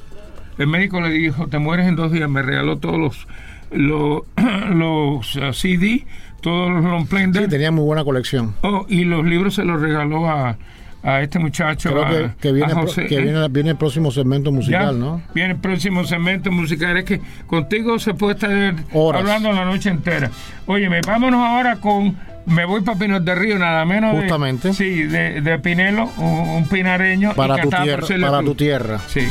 El 0.57 0.67
médico 0.67 1.01
le 1.01 1.09
dijo, 1.09 1.47
te 1.47 1.59
mueres 1.59 1.87
en 1.87 1.95
dos 1.95 2.11
días. 2.11 2.29
Me 2.29 2.41
regaló 2.41 2.77
todos 2.77 2.97
los, 2.97 3.27
los, 3.71 4.21
los 4.69 5.35
uh, 5.35 5.53
CD, 5.53 6.05
todos 6.41 6.71
los 6.71 6.83
long 6.83 7.07
play. 7.07 7.25
Sí, 7.33 7.47
tenía 7.49 7.71
muy 7.71 7.83
buena 7.83 8.05
colección. 8.05 8.55
Oh, 8.61 8.85
y 8.87 9.03
los 9.03 9.25
libros 9.25 9.55
se 9.55 9.65
los 9.65 9.81
regaló 9.81 10.29
a 10.29 10.57
a 11.03 11.21
este 11.21 11.37
muchacho. 11.37 11.89
que, 12.39 12.51
viene, 12.51 12.73
que 13.07 13.15
¿eh? 13.15 13.49
viene, 13.49 13.69
el 13.71 13.75
próximo 13.75 14.09
segmento 14.09 14.51
musical, 14.51 14.99
¿no? 14.99 15.21
Viene 15.33 15.51
el 15.51 15.59
próximo 15.59 16.05
segmento 16.05 16.51
musical. 16.51 16.97
Es 16.97 17.05
que 17.05 17.21
contigo 17.45 17.99
se 17.99 18.13
puede 18.13 18.35
estar 18.35 18.51
hablando 19.13 19.51
la 19.51 19.65
noche 19.65 19.89
entera. 19.89 20.31
Óyeme, 20.65 21.01
vámonos 21.05 21.45
ahora 21.45 21.75
con. 21.75 22.17
Me 22.45 22.65
voy 22.65 22.81
para 22.81 22.99
Pinos 22.99 23.23
de 23.23 23.35
Río, 23.35 23.57
nada 23.57 23.85
menos. 23.85 24.19
Justamente. 24.19 24.73
sí, 24.73 25.03
de, 25.03 25.39
de 25.39 25.59
Pinelo, 25.59 26.09
un, 26.17 26.67
pinareño. 26.67 27.33
Para, 27.35 27.55
tu 27.57 27.69
tierra, 27.69 28.05
para 28.19 28.41
tu 28.41 28.55
tierra. 28.55 28.99
Sí. 29.07 29.21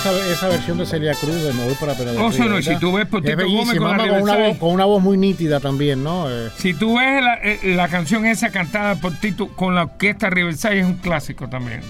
Esa, 0.00 0.32
esa 0.32 0.48
versión 0.48 0.78
de 0.78 0.86
Celia 0.86 1.14
Cruz 1.14 1.42
de 1.42 1.52
Mover 1.52 1.76
para 1.76 1.92
Oh, 1.92 2.30
Río, 2.30 2.44
no, 2.48 2.62
si 2.62 2.76
tú 2.78 2.92
ves 2.92 3.06
Potito 3.06 3.30
Es 3.32 3.36
bellísima, 3.36 3.74
Gómez 3.96 3.98
con 4.08 4.08
con 4.08 4.22
una, 4.22 4.36
voz, 4.36 4.56
con 4.56 4.72
una 4.72 4.84
voz 4.86 5.02
muy 5.02 5.16
nítida 5.18 5.60
también, 5.60 6.02
¿no? 6.02 6.30
Eh, 6.30 6.48
Si 6.56 6.72
tú 6.74 6.98
ves 6.98 7.22
la, 7.22 7.34
eh, 7.42 7.60
la 7.74 7.88
canción 7.88 8.24
esa 8.26 8.50
cantada 8.50 8.94
por 8.96 9.14
Tito 9.16 9.48
con 9.48 9.74
la 9.74 9.82
orquesta 9.82 10.30
Riverside 10.30 10.80
es 10.80 10.86
un 10.86 10.94
clásico 10.96 11.48
también. 11.48 11.80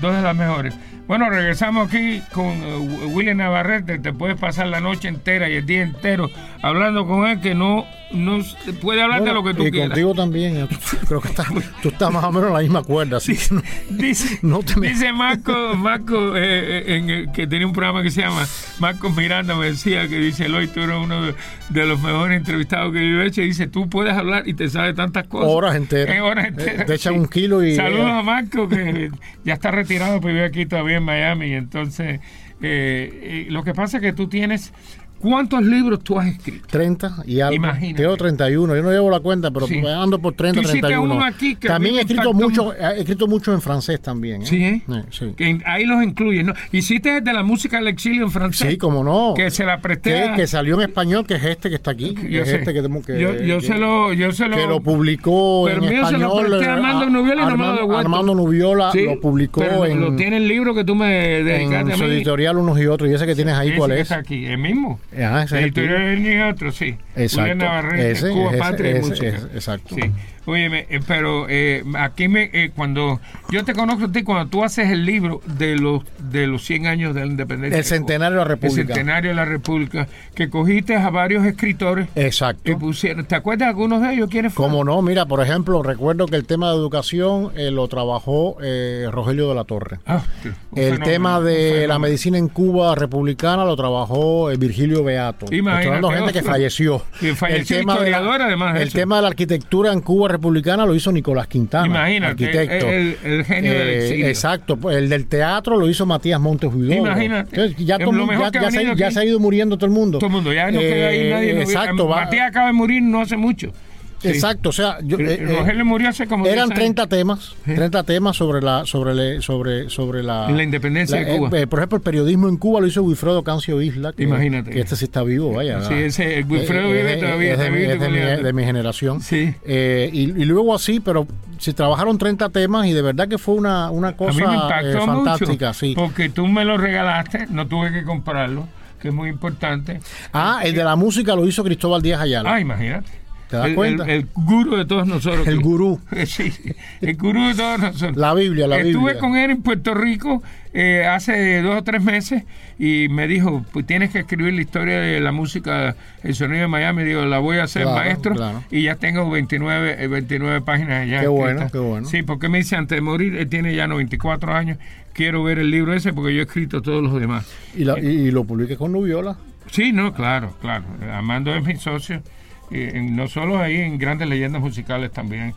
Dos 0.00 0.14
de 0.14 0.22
las 0.22 0.36
mejores. 0.36 0.74
Bueno, 1.06 1.30
regresamos 1.30 1.88
aquí 1.88 2.22
con 2.32 2.46
eh, 2.46 2.76
William 3.06 3.38
Navarrete. 3.38 3.98
Te 3.98 4.12
puedes 4.12 4.36
pasar 4.38 4.66
la 4.66 4.80
noche 4.80 5.08
entera 5.08 5.48
y 5.48 5.54
el 5.56 5.64
día 5.66 5.82
entero 5.82 6.30
hablando 6.62 7.06
con 7.06 7.26
él 7.26 7.40
que 7.40 7.54
no, 7.54 7.86
no 8.12 8.38
puede 8.80 9.02
hablar 9.02 9.22
de 9.22 9.32
lo 9.32 9.44
que 9.44 9.54
tú 9.54 9.66
y 9.66 9.70
quieras. 9.70 9.90
contigo 9.90 10.14
también. 10.14 10.56
eh, 10.56 10.68
Creo 11.06 11.20
que 11.20 11.28
estás, 11.28 11.46
tú 11.82 11.88
estás 11.88 12.12
más 12.12 12.24
o 12.24 12.32
menos 12.32 12.48
en 12.48 12.54
la 12.54 12.60
misma 12.60 12.82
cuerda. 12.82 13.18
Así 13.18 13.36
que 13.36 13.54
no- 13.54 13.62
Dice, 13.90 14.38
No 14.42 14.60
te 14.60 14.76
me- 14.78 14.88
dice 14.88 15.12
Marco, 15.12 15.74
Marco 15.76 16.36
eh, 16.36 16.40
eh, 16.42 16.96
en 16.96 17.10
el- 17.10 17.32
que 17.32 17.46
tenía 17.46 17.66
un 17.66 17.72
programa 17.72 18.02
que 18.02 18.10
se 18.10 18.22
llama 18.22 18.46
Marco 18.80 19.10
Miranda, 19.10 19.54
me 19.56 19.66
decía 19.66 20.08
que 20.08 20.18
dice 20.18 20.46
Eloy, 20.46 20.68
tú 20.68 20.80
eres 20.80 20.96
uno 20.96 21.22
de, 21.22 21.34
de 21.70 21.86
los 21.86 22.00
mejores 22.00 22.36
entrevistados 22.36 22.92
que 22.92 22.98
yo 23.10 23.20
he 23.22 23.26
hecho. 23.26 23.42
Y 23.42 23.46
dice, 23.46 23.66
tú 23.66 23.88
puedes 23.88 24.14
hablar 24.14 24.48
y 24.48 24.54
te 24.54 24.68
sabes 24.68 24.94
tantas 24.94 25.26
cosas. 25.28 25.48
Horas 25.50 25.76
enteras. 25.76 26.20
Horas 26.20 26.44
Eh, 26.46 26.48
enteras. 26.48 26.86
te 26.86 26.94
echan 26.94 27.14
un 27.14 27.26
kilo 27.28 27.62
y- 27.64 27.74
Saludos 27.76 28.10
a 28.10 28.22
Marco, 28.22 28.68
que 28.68 29.10
ya 29.44 29.54
está 29.54 29.70
retirado, 29.70 30.20
pero 30.20 30.34
vive 30.34 30.44
aquí 30.46 30.66
todavía 30.66 30.96
en 30.96 31.04
Miami. 31.04 31.52
Entonces, 31.54 32.20
eh, 32.60 33.10
eh, 33.22 33.46
lo 33.50 33.62
que 33.62 33.72
pasa 33.74 33.98
es 33.98 34.02
que 34.02 34.12
tú 34.12 34.28
tienes. 34.28 34.72
¿Cuántos 35.20 35.62
libros 35.64 36.00
tú 36.04 36.18
has 36.18 36.26
escrito? 36.28 36.66
30 36.70 37.22
y 37.26 37.40
algo. 37.40 37.54
Imagínate. 37.56 38.02
Tengo 38.02 38.16
31. 38.16 38.76
Yo 38.76 38.82
no 38.82 38.90
llevo 38.90 39.10
la 39.10 39.20
cuenta, 39.20 39.50
pero 39.50 39.66
Sí. 39.66 39.80
ando 39.86 40.18
por 40.18 40.34
30, 40.34 40.60
Tú 40.60 40.68
hiciste 40.68 40.80
31. 40.80 41.14
uno 41.14 41.24
aquí 41.24 41.56
que 41.56 41.68
también 41.68 41.96
he 41.96 42.00
escrito, 42.00 42.32
mucho, 42.32 42.72
he 42.74 42.98
escrito 43.00 43.26
mucho 43.26 43.52
en 43.52 43.60
francés 43.60 44.00
también. 44.00 44.42
¿eh? 44.42 44.46
Sí, 44.46 44.64
¿eh? 44.64 44.82
Eh, 44.88 45.02
sí. 45.10 45.34
Que 45.36 45.60
ahí 45.64 45.86
los 45.86 46.02
incluyes, 46.02 46.44
¿no? 46.44 46.54
Hiciste 46.72 47.20
de 47.20 47.32
la 47.32 47.42
música 47.42 47.78
del 47.78 47.88
exilio 47.88 48.24
en 48.24 48.30
francés. 48.30 48.68
Sí, 48.70 48.76
como 48.78 49.02
no. 49.04 49.34
Que 49.34 49.50
se 49.50 49.64
la 49.64 49.80
presté. 49.80 50.30
Que, 50.30 50.36
que 50.36 50.46
salió 50.46 50.76
en 50.76 50.82
español, 50.88 51.26
que 51.26 51.34
es 51.34 51.44
este 51.44 51.68
que 51.68 51.74
está 51.76 51.90
aquí. 51.90 52.14
que 52.14 52.30
Yo 52.30 52.42
es 52.42 52.48
sé. 52.48 52.56
este 52.56 52.72
que, 52.74 52.82
que, 52.82 53.20
yo, 53.20 53.34
yo 53.40 53.60
se 53.60 53.74
lo, 53.78 54.12
yo 54.12 54.32
se 54.32 54.46
lo, 54.48 54.56
que 54.56 54.66
lo 54.66 54.80
publicó 54.80 55.64
Pero 55.66 55.82
en 55.84 55.90
mío 55.90 56.06
se 56.06 56.12
lo 56.12 56.18
español. 56.28 56.46
presté 56.50 56.66
a 56.68 56.74
Armando 56.74 57.04
eh, 57.04 57.10
Nubiola 57.10 57.42
y 57.42 57.44
no 57.44 57.50
me 57.50 57.56
lo 57.56 57.62
Armando, 57.64 57.80
devuelto. 57.80 57.98
Armando 58.00 58.34
Nubiola 58.34 58.92
Sí, 58.92 59.04
lo 59.04 59.20
publicó 59.20 59.60
pero 59.60 59.84
en, 59.86 60.00
lo 60.00 60.14
tiene 60.16 60.36
el 60.38 60.46
libro 60.48 60.74
que 60.74 60.84
tú 60.84 60.94
me 60.94 61.42
dedicaste 61.42 61.76
en 61.80 61.90
a 61.92 61.96
su 61.96 62.04
mí. 62.04 62.10
editorial 62.10 62.56
unos 62.58 62.78
y 62.80 62.86
otros. 62.86 63.10
Y 63.10 63.14
ese 63.14 63.26
que 63.26 63.34
tienes 63.34 63.54
ahí, 63.54 63.68
Ese 63.70 63.78
¿cuál 63.78 63.92
es? 63.92 64.00
Está 64.02 64.16
aquí, 64.16 64.44
el 64.46 64.58
mismo. 64.58 65.00
Ajá, 65.12 65.42
ese 65.44 65.58
es 65.58 65.64
el 65.64 65.72
tuyo. 65.72 65.92
del 65.92 66.22
ni 66.22 66.38
otro, 66.40 66.70
sí. 66.70 66.96
Exacto. 67.16 67.40
Julián 67.40 67.58
Navarrete, 67.58 68.10
Ese, 68.10 68.30
Cuba, 68.30 68.50
ese, 68.50 68.58
Patria 68.58 68.90
y 68.90 68.94
ese, 68.96 69.08
Música. 69.08 69.28
ese, 69.28 69.46
exacto. 69.54 69.94
Sí. 69.94 70.00
Óyeme, 70.48 70.86
eh, 70.88 71.00
pero 71.06 71.44
eh, 71.46 71.84
aquí 71.98 72.26
me, 72.26 72.48
eh, 72.54 72.70
cuando 72.74 73.20
yo 73.50 73.66
te 73.66 73.74
conozco 73.74 74.06
a 74.06 74.12
ti, 74.12 74.22
cuando 74.22 74.48
tú 74.48 74.64
haces 74.64 74.88
el 74.88 75.04
libro 75.04 75.42
de 75.44 75.76
los 75.76 76.02
de 76.18 76.46
los 76.46 76.64
100 76.64 76.86
años 76.86 77.14
de 77.14 77.20
la 77.20 77.26
independencia. 77.26 77.76
El 77.76 77.84
centenario 77.84 78.38
de 78.38 78.44
la 78.44 78.44
El 78.44 78.48
República. 78.48 78.94
centenario 78.94 79.28
de 79.28 79.36
la 79.36 79.44
República, 79.44 80.08
que 80.34 80.48
cogiste 80.48 80.96
a 80.96 81.10
varios 81.10 81.44
escritores 81.44 82.08
Exacto. 82.14 82.62
que 82.64 82.76
pusieron. 82.76 83.26
¿Te 83.26 83.34
acuerdas 83.34 83.66
de 83.66 83.70
algunos 83.72 84.00
de 84.00 84.14
ellos? 84.14 84.30
¿Quiénes 84.30 84.54
fueron? 84.54 84.72
Como 84.72 84.84
no, 84.84 85.02
mira, 85.02 85.26
por 85.26 85.42
ejemplo, 85.42 85.82
recuerdo 85.82 86.24
que 86.24 86.36
el 86.36 86.46
tema 86.46 86.70
de 86.70 86.76
educación 86.76 87.52
eh, 87.54 87.70
lo 87.70 87.86
trabajó 87.86 88.56
eh, 88.62 89.06
Rogelio 89.12 89.50
de 89.50 89.54
la 89.54 89.64
Torre. 89.64 89.98
Ah, 90.06 90.22
sí, 90.42 90.48
El 90.74 90.94
fenómeno, 90.94 91.04
tema 91.04 91.40
de 91.42 91.86
la 91.86 91.98
medicina 91.98 92.38
en 92.38 92.48
Cuba 92.48 92.94
republicana 92.94 93.66
lo 93.66 93.76
trabajó 93.76 94.46
Virgilio 94.58 95.04
Beato. 95.04 95.44
Imagínate, 95.52 95.82
Estoy 95.82 95.88
hablando 95.88 96.08
de 96.08 96.16
gente 96.16 96.32
que 96.32 96.42
falleció. 96.42 97.02
Que 97.20 97.34
falleció 97.34 97.76
el 97.76 97.82
tema 97.82 98.00
de 98.00 98.10
la, 98.10 98.18
además 98.18 98.80
el 98.80 98.94
tema 98.94 99.16
de 99.16 99.22
la 99.22 99.28
arquitectura 99.28 99.92
en 99.92 100.00
Cuba 100.00 100.28
republicana 100.28 100.37
lo 100.86 100.94
hizo 100.94 101.12
Nicolás 101.12 101.46
Quintana, 101.46 101.86
Imagínate, 101.86 102.44
arquitecto. 102.44 102.88
el- 102.88 103.16
el 103.24 103.44
genio 103.44 103.72
del 103.72 103.88
exilio. 103.90 104.26
Exacto, 104.28 104.76
pues, 104.76 104.96
el 104.96 105.08
del 105.08 105.26
teatro 105.26 105.76
lo 105.76 105.88
hizo 105.88 106.06
Matías 106.06 106.40
Montes. 106.40 106.70
Imagínate. 106.74 107.50
Entonces, 107.56 107.86
ya, 107.86 107.98
todo 107.98 108.12
ya- 108.32 108.50
ya 108.60 108.70
se, 108.70 108.96
ya 108.96 109.10
se 109.10 109.20
ha 109.20 109.24
ido 109.24 109.38
muriendo 109.38 109.76
todo 109.76 109.86
el 109.86 109.92
mundo. 109.92 110.18
Todo 110.18 110.28
el 110.28 110.32
mundo, 110.32 110.52
ya 110.52 110.70
no 110.70 110.78
queda 110.80 111.08
ahí 111.08 111.18
Eh, 111.20 111.30
nadie. 111.30 111.60
exacto, 111.62 112.08
Matías 112.08 112.48
acaba 112.48 112.68
de 112.68 112.72
morir 112.72 113.02
no 113.02 113.20
hace 113.20 113.36
mucho. 113.36 113.72
Sí. 114.20 114.28
Exacto, 114.28 114.70
o 114.70 114.72
sea, 114.72 114.98
yo, 115.02 115.16
Eh, 115.18 115.24
eh, 115.34 115.38
eh, 115.48 115.56
Rogelio 115.60 115.84
murió 115.84 116.08
hace 116.08 116.26
como 116.26 116.44
eran 116.44 116.68
10 116.68 116.78
años. 116.78 116.78
30 116.78 117.06
temas, 117.06 117.54
30 117.64 118.02
temas 118.02 118.36
sobre 118.36 118.60
la 118.60 118.84
sobre 118.84 119.14
le- 119.14 119.40
sobre 119.42 119.88
sobre 119.90 120.22
la 120.24 120.50
La 120.50 120.62
independencia 120.64 121.18
de 121.24 121.36
Cuba. 121.36 121.50
eh, 121.58 121.66
por 121.68 121.78
ejemplo, 121.78 121.96
el 121.98 122.02
periodismo 122.02 122.48
en 122.48 122.56
Cuba 122.56 122.80
lo 122.80 122.86
hizo 122.88 123.02
Wilfredo 123.02 123.44
Cancio 123.44 123.80
Isla, 123.80 124.12
que, 124.12 124.24
Imagínate. 124.24 124.70
que 124.70 124.80
este 124.80 124.96
sí 124.96 125.04
está 125.04 125.22
vivo, 125.22 125.52
vaya. 125.52 125.82
Sí, 125.82 125.94
ese, 125.94 126.38
el 126.38 126.46
Wilfredo 126.46 126.88
Eh, 126.88 126.92
vive 126.94 127.16
todavía, 127.18 127.52
es 127.52 127.58
de, 127.60 127.70
mi- 127.70 127.78
es 127.82 127.88
de 127.88 127.94
mi, 127.94 128.04
coleando. 128.18 128.42
de 128.42 128.52
mi 128.52 128.64
generación. 128.64 129.20
Sí. 129.20 129.54
Eh, 129.64 130.10
y, 130.12 130.20
y 130.22 130.44
luego 130.46 130.74
así, 130.74 130.98
pero 131.00 131.26
se 131.58 131.72
trabajaron 131.72 132.18
30 132.18 132.48
temas 132.48 132.86
y 132.86 132.92
de 132.94 133.02
verdad 133.02 133.28
que 133.28 133.38
fue 133.38 133.54
una, 133.54 133.90
una 133.90 134.08
A 134.08 134.16
cosa 134.16 134.32
mí 134.32 134.46
me 134.46 134.54
impactó 134.54 135.06
fantástica, 135.06 135.66
mucho. 135.68 135.78
sí. 135.78 135.94
Porque 135.96 136.28
tú 136.28 136.46
me 136.48 136.64
lo 136.64 136.76
regalaste, 136.76 137.46
no 137.50 137.68
tuve 137.68 137.92
que 137.92 138.02
comprarlo, 138.02 138.66
que 139.00 139.08
es 139.08 139.14
muy 139.14 139.28
importante. 139.28 140.00
Ah, 140.32 140.60
el 140.64 140.74
de 140.74 140.82
la 140.82 140.96
música 140.96 141.36
lo 141.36 141.46
hizo 141.46 141.62
Cristóbal 141.62 142.02
Díaz 142.02 142.20
Ayala. 142.20 142.54
Ah, 142.54 142.60
imagínate. 142.60 143.08
¿Te 143.48 143.56
das 143.56 143.66
el, 143.66 143.74
cuenta? 143.74 144.04
El, 144.04 144.10
el 144.10 144.26
gurú 144.34 144.76
de 144.76 144.84
todos 144.84 145.06
nosotros. 145.06 145.46
El 145.48 145.60
gurú. 145.60 146.00
Sí, 146.26 146.52
el 147.00 147.16
gurú 147.16 147.46
de 147.48 147.54
todos 147.54 147.78
nosotros. 147.80 148.16
La 148.16 148.34
Biblia, 148.34 148.66
la 148.66 148.76
Estuve 148.76 149.12
Biblia. 149.14 149.18
con 149.18 149.36
él 149.36 149.50
en 149.50 149.62
Puerto 149.62 149.94
Rico 149.94 150.42
eh, 150.74 151.06
hace 151.06 151.62
dos 151.62 151.76
o 151.76 151.82
tres 151.82 152.02
meses 152.02 152.44
y 152.78 153.08
me 153.08 153.26
dijo, 153.26 153.64
pues 153.72 153.86
tienes 153.86 154.10
que 154.10 154.18
escribir 154.20 154.52
la 154.54 154.60
historia 154.60 155.00
de 155.00 155.18
la 155.20 155.32
música, 155.32 155.96
el 156.22 156.34
sonido 156.34 156.60
de 156.62 156.68
Miami. 156.68 157.04
Digo, 157.04 157.24
la 157.24 157.38
voy 157.38 157.56
a 157.58 157.64
hacer 157.64 157.82
Claro, 157.84 157.96
maestro 157.98 158.34
claro. 158.34 158.62
y 158.70 158.82
ya 158.82 158.96
tengo 158.96 159.28
29, 159.30 159.96
eh, 160.04 160.06
29 160.08 160.60
páginas 160.60 161.08
ya 161.08 161.20
Qué 161.22 161.26
bueno, 161.28 161.50
escritas. 161.62 161.72
qué 161.72 161.78
bueno. 161.78 162.06
Sí, 162.08 162.22
porque 162.22 162.48
me 162.48 162.58
dice, 162.58 162.76
antes 162.76 162.96
de 162.96 163.00
morir, 163.02 163.34
él 163.36 163.48
tiene 163.48 163.74
ya 163.74 163.86
94 163.86 164.54
años, 164.54 164.78
quiero 165.14 165.42
ver 165.42 165.58
el 165.58 165.70
libro 165.70 165.94
ese 165.94 166.12
porque 166.12 166.34
yo 166.34 166.40
he 166.40 166.44
escrito 166.44 166.82
todos 166.82 167.02
los 167.02 167.18
demás. 167.18 167.46
Y, 167.74 167.84
la- 167.84 167.98
y- 167.98 168.06
y 168.06 168.30
lo 168.30 168.44
publiqué 168.44 168.76
con 168.76 168.92
Nubiola. 168.92 169.36
Sí, 169.70 169.92
no, 169.92 170.12
claro, 170.14 170.54
claro. 170.60 170.84
Amando 171.12 171.54
es 171.54 171.64
mi 171.64 171.76
socio, 171.76 172.22
eh, 172.70 173.00
no 173.10 173.28
solo 173.28 173.58
ahí 173.58 173.76
en 173.76 173.98
grandes 173.98 174.28
leyendas 174.28 174.60
musicales 174.62 175.10
también. 175.12 175.54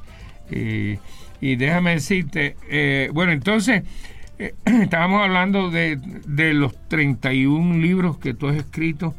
Y, 0.50 0.98
y 1.40 1.56
déjame 1.56 1.92
decirte, 1.96 2.56
eh, 2.70 3.10
bueno, 3.14 3.32
entonces, 3.32 3.84
eh, 4.40 4.54
estábamos 4.66 5.22
hablando 5.24 5.70
de, 5.72 5.98
de 6.26 6.54
los 6.54 6.74
31 6.90 7.78
libros 7.78 8.18
que 8.18 8.34
tú 8.34 8.48
has 8.48 8.56
escrito, 8.58 9.16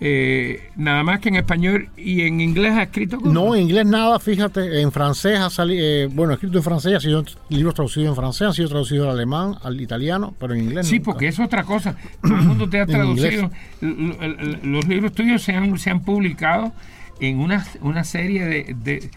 eh, 0.00 0.70
nada 0.76 1.04
más 1.04 1.20
que 1.20 1.28
en 1.30 1.36
español 1.36 1.88
y 1.96 2.22
en 2.22 2.40
inglés 2.40 2.72
has 2.72 2.82
escrito. 2.88 3.16
cosas? 3.18 3.32
No, 3.32 3.54
en 3.54 3.62
inglés 3.62 3.86
nada, 3.86 4.18
fíjate, 4.18 4.82
en 4.82 4.90
francés 4.92 5.38
ha 5.38 5.48
salido, 5.48 6.10
bueno, 6.10 6.34
escrito 6.34 6.58
en 6.58 6.64
francés, 6.64 6.94
ha 6.96 7.00
sido 7.00 7.24
libros 7.48 7.74
traducidos 7.74 8.08
en 8.08 8.16
francés, 8.16 8.48
han 8.48 8.54
sido 8.54 8.68
traducidos 8.68 9.06
al 9.06 9.12
alemán, 9.14 9.54
al 9.62 9.80
italiano, 9.80 10.34
pero 10.38 10.52
en 10.54 10.64
inglés 10.64 10.88
Sí, 10.88 10.96
nunca. 10.96 11.12
porque 11.12 11.28
es 11.28 11.38
otra 11.38 11.62
cosa. 11.62 11.96
Todo 12.20 12.34
el 12.34 12.42
mundo 12.42 12.68
te 12.68 12.80
ha 12.80 12.86
traducido. 12.86 13.50
Los 13.80 14.86
libros 14.88 15.12
tuyos 15.12 15.42
se 15.42 15.52
han, 15.52 15.78
se 15.78 15.90
han 15.90 16.00
publicado 16.00 16.72
en 17.20 17.40
una, 17.40 17.66
una 17.80 18.04
serie 18.04 18.44
de, 18.44 18.74
de, 18.82 19.10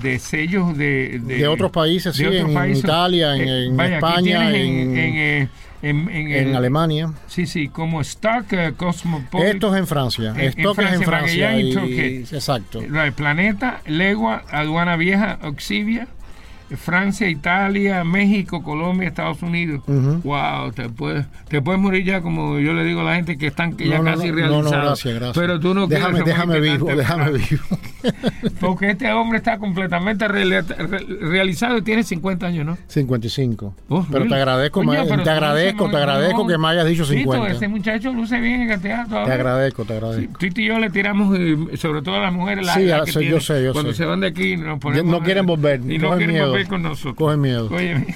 de 0.00 0.18
sellos 0.18 0.76
de, 0.76 1.20
De 1.22 1.46
otros 1.48 1.70
países, 1.70 2.14
sí, 2.16 2.24
otros 2.24 2.50
en 2.50 2.76
Italia, 2.76 3.34
en- 3.36 3.48
en 3.48 3.80
aquí 3.80 3.94
España, 3.94 4.56
en, 4.56 4.96
en- 4.96 5.58
en, 5.82 6.08
eh, 6.52 6.56
Alemania. 6.56 7.12
Sí, 7.26 7.46
sí, 7.46 7.68
como 7.68 8.00
Stark 8.00 8.46
eh, 8.52 8.72
Cosmopolitan. 8.76 9.54
Esto 9.56 9.72
es 9.74 9.78
en 9.80 9.86
Francia, 9.86 10.32
que 10.34 10.46
es 10.46 10.92
en 10.94 11.02
Francia, 11.02 11.58
y 11.60 11.72
y- 11.72 12.16
exacto. 12.32 12.80
El 12.80 13.12
planeta, 13.12 13.80
Legua, 13.86 14.44
Aduana 14.50 14.96
Vieja, 14.96 15.38
Oxivia, 15.42 16.08
Francia, 16.76 17.28
Italia, 17.28 18.04
México, 18.04 18.62
Colombia, 18.62 19.08
Estados 19.08 19.42
Unidos. 19.42 19.82
Wow, 19.86 20.72
te 20.72 20.88
puedes, 20.88 21.26
te 21.48 21.60
puedes 21.62 21.80
morir 21.80 22.04
ya 22.04 22.20
como 22.20 22.58
yo 22.58 22.72
le 22.72 22.84
digo 22.84 23.00
a 23.02 23.04
la 23.04 23.14
gente 23.16 23.36
que 23.38 23.48
están 23.48 23.74
que 23.76 23.88
ya 23.88 23.98
No, 23.98 24.04
casi 24.04 24.28
no, 24.28 24.34
realizados. 24.34 24.64
no, 24.64 24.70
gracias, 24.70 25.14
gracias. 25.14 25.36
Pero 25.38 25.60
tú 25.60 25.74
no 25.74 25.86
déjame, 25.86 26.14
quieres 26.22 26.26
déjame 26.34 26.60
vivo, 26.60 26.86
déjame 26.94 27.32
vivo. 27.32 27.62
Porque 28.60 28.90
este 28.90 29.12
hombre 29.12 29.38
está 29.38 29.58
completamente 29.58 30.26
reali- 30.28 30.64
re- 30.66 31.06
realizado 31.28 31.78
y 31.78 31.82
tiene 31.82 32.02
50 32.02 32.46
años, 32.46 32.66
¿no? 32.66 32.78
55. 32.86 33.74
Oh, 33.88 34.06
pero 34.10 34.26
te 34.26 34.34
agradezco, 34.34 34.80
pero 34.86 35.22
te 35.22 35.30
agradezco, 35.30 35.90
te 35.90 35.96
agradezco 35.96 36.46
que 36.46 36.58
me 36.58 36.68
hayas 36.68 36.86
dicho 36.86 37.02
Tito, 37.04 37.32
50. 37.32 37.52
Ese 37.52 37.68
muchacho 37.68 38.12
luce 38.12 38.40
bien 38.40 38.62
en 38.62 38.70
el 38.72 38.80
teatro. 38.80 39.24
Te 39.24 39.32
agradezco, 39.32 39.84
te 39.84 39.88
Sí, 39.88 39.94
agradezco. 39.96 40.38
Tito 40.38 40.60
y 40.60 40.66
yo 40.66 40.78
le 40.78 40.90
tiramos, 40.90 41.36
eh, 41.38 41.56
sobre 41.76 42.02
todo 42.02 42.16
a 42.16 42.20
las 42.20 42.32
mujeres, 42.32 42.66
la, 42.66 42.74
Sí, 42.74 42.84
la 42.86 43.04
que 43.04 43.12
sí, 43.12 43.24
yo 43.26 43.40
sé, 43.40 43.62
yo 43.64 43.72
Cuando 43.72 43.92
sé. 43.92 43.98
se 43.98 44.04
van 44.04 44.20
de 44.20 44.26
aquí, 44.28 44.56
nos 44.56 44.74
Ya 44.74 44.80
ponemos. 44.80 45.12
no 45.12 45.20
quieren 45.24 45.46
volver, 45.46 45.80
Y 45.88 45.98
no 45.98 46.10
quieren 46.16 46.30
miedo. 46.34 46.48
volver 46.50 46.66
con 46.68 46.82
nosotros. 46.82 47.14
Cogen 47.16 47.40
miedo. 47.40 47.68
Oye, 47.72 47.94
bueno, 47.94 48.06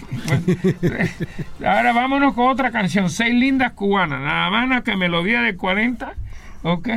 ahora 1.65 1.93
vámonos 1.93 2.35
con 2.35 2.49
otra 2.49 2.71
canción, 2.71 3.11
Seis 3.11 3.35
Lindas 3.35 3.73
Cubanas, 3.73 4.21
nada 4.21 4.51
más 4.51 4.83
que 4.83 4.97
melodía 4.97 5.41
de 5.43 5.57
40, 5.57 6.13
¿ok? 6.63 6.89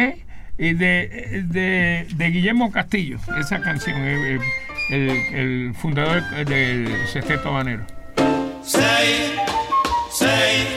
Y 0.58 0.74
de, 0.74 1.43
de, 1.47 2.08
de 2.14 2.26
Guillermo 2.30 2.72
Castillo, 2.72 3.18
esa 3.39 3.60
canción. 3.62 3.97
el, 4.91 5.10
el 5.34 5.74
fundador 5.76 6.22
del 6.45 7.08
Sexteto 7.08 7.49
Habanero. 7.49 7.86
Seis, 8.64 9.32
seis, 10.12 10.68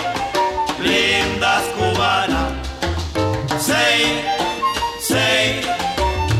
lindas 0.81 1.63
cubanas. 1.77 2.53
Seis, 3.59 4.23
seis, 5.01 5.67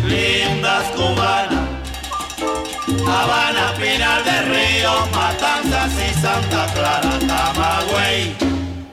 lindas 0.07 0.85
cubanas. 0.97 1.65
Habana, 3.07 3.75
Pinal 3.79 4.25
del 4.25 4.47
Río, 4.47 4.93
Matanzas 5.15 5.93
y 5.93 6.15
Santa 6.21 6.67
Clara, 6.73 7.19
Camagüey 7.27 8.35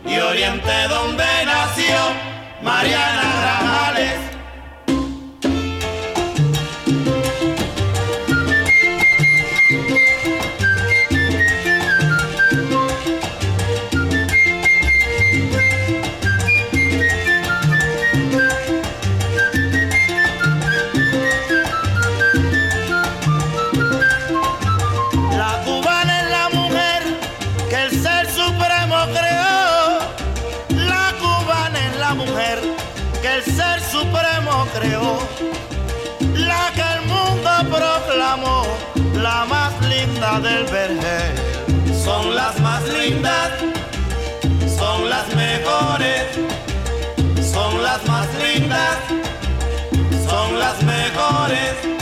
y 0.06 0.18
Oriente 0.20 0.88
donde 0.90 1.24
nació 1.46 1.98
Mariana 2.64 3.22
Grajales. 3.42 3.71
Son 42.04 42.36
las 42.36 42.60
más 42.60 42.84
lindas, 42.84 43.50
son 44.78 45.10
las 45.10 45.28
mejores, 45.36 46.38
son 47.44 47.82
las 47.82 48.06
más 48.06 48.28
lindas, 48.36 48.98
son 50.30 50.60
las 50.60 50.84
mejores. 50.84 52.01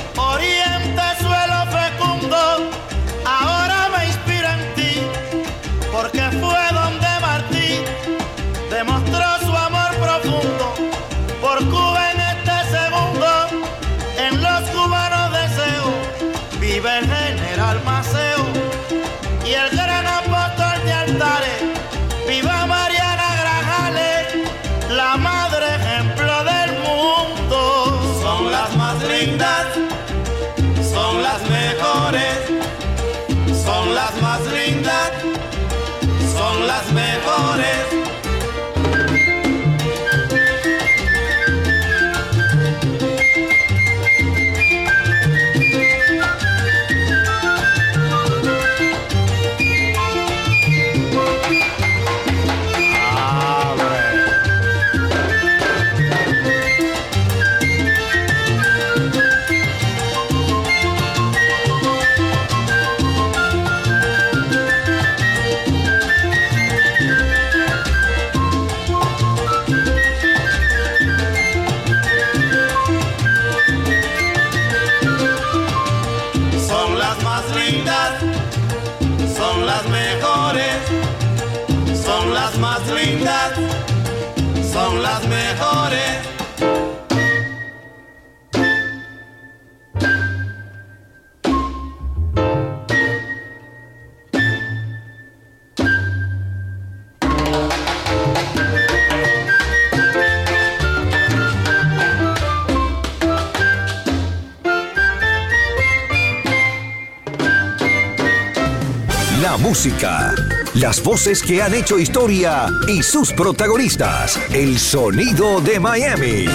Música, 109.70 110.34
las 110.74 111.04
voces 111.04 111.44
que 111.44 111.62
han 111.62 111.76
hecho 111.76 112.00
historia 112.00 112.66
y 112.88 113.04
sus 113.04 113.32
protagonistas. 113.32 114.42
El 114.52 114.80
sonido 114.80 115.62
de 115.62 115.80
Miami. 115.80 116.46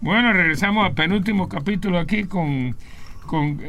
Bueno, 0.00 0.32
regresamos 0.32 0.86
al 0.86 0.94
penúltimo 0.94 1.48
capítulo 1.48 1.98
aquí 1.98 2.22
con, 2.22 2.76
con, 3.26 3.60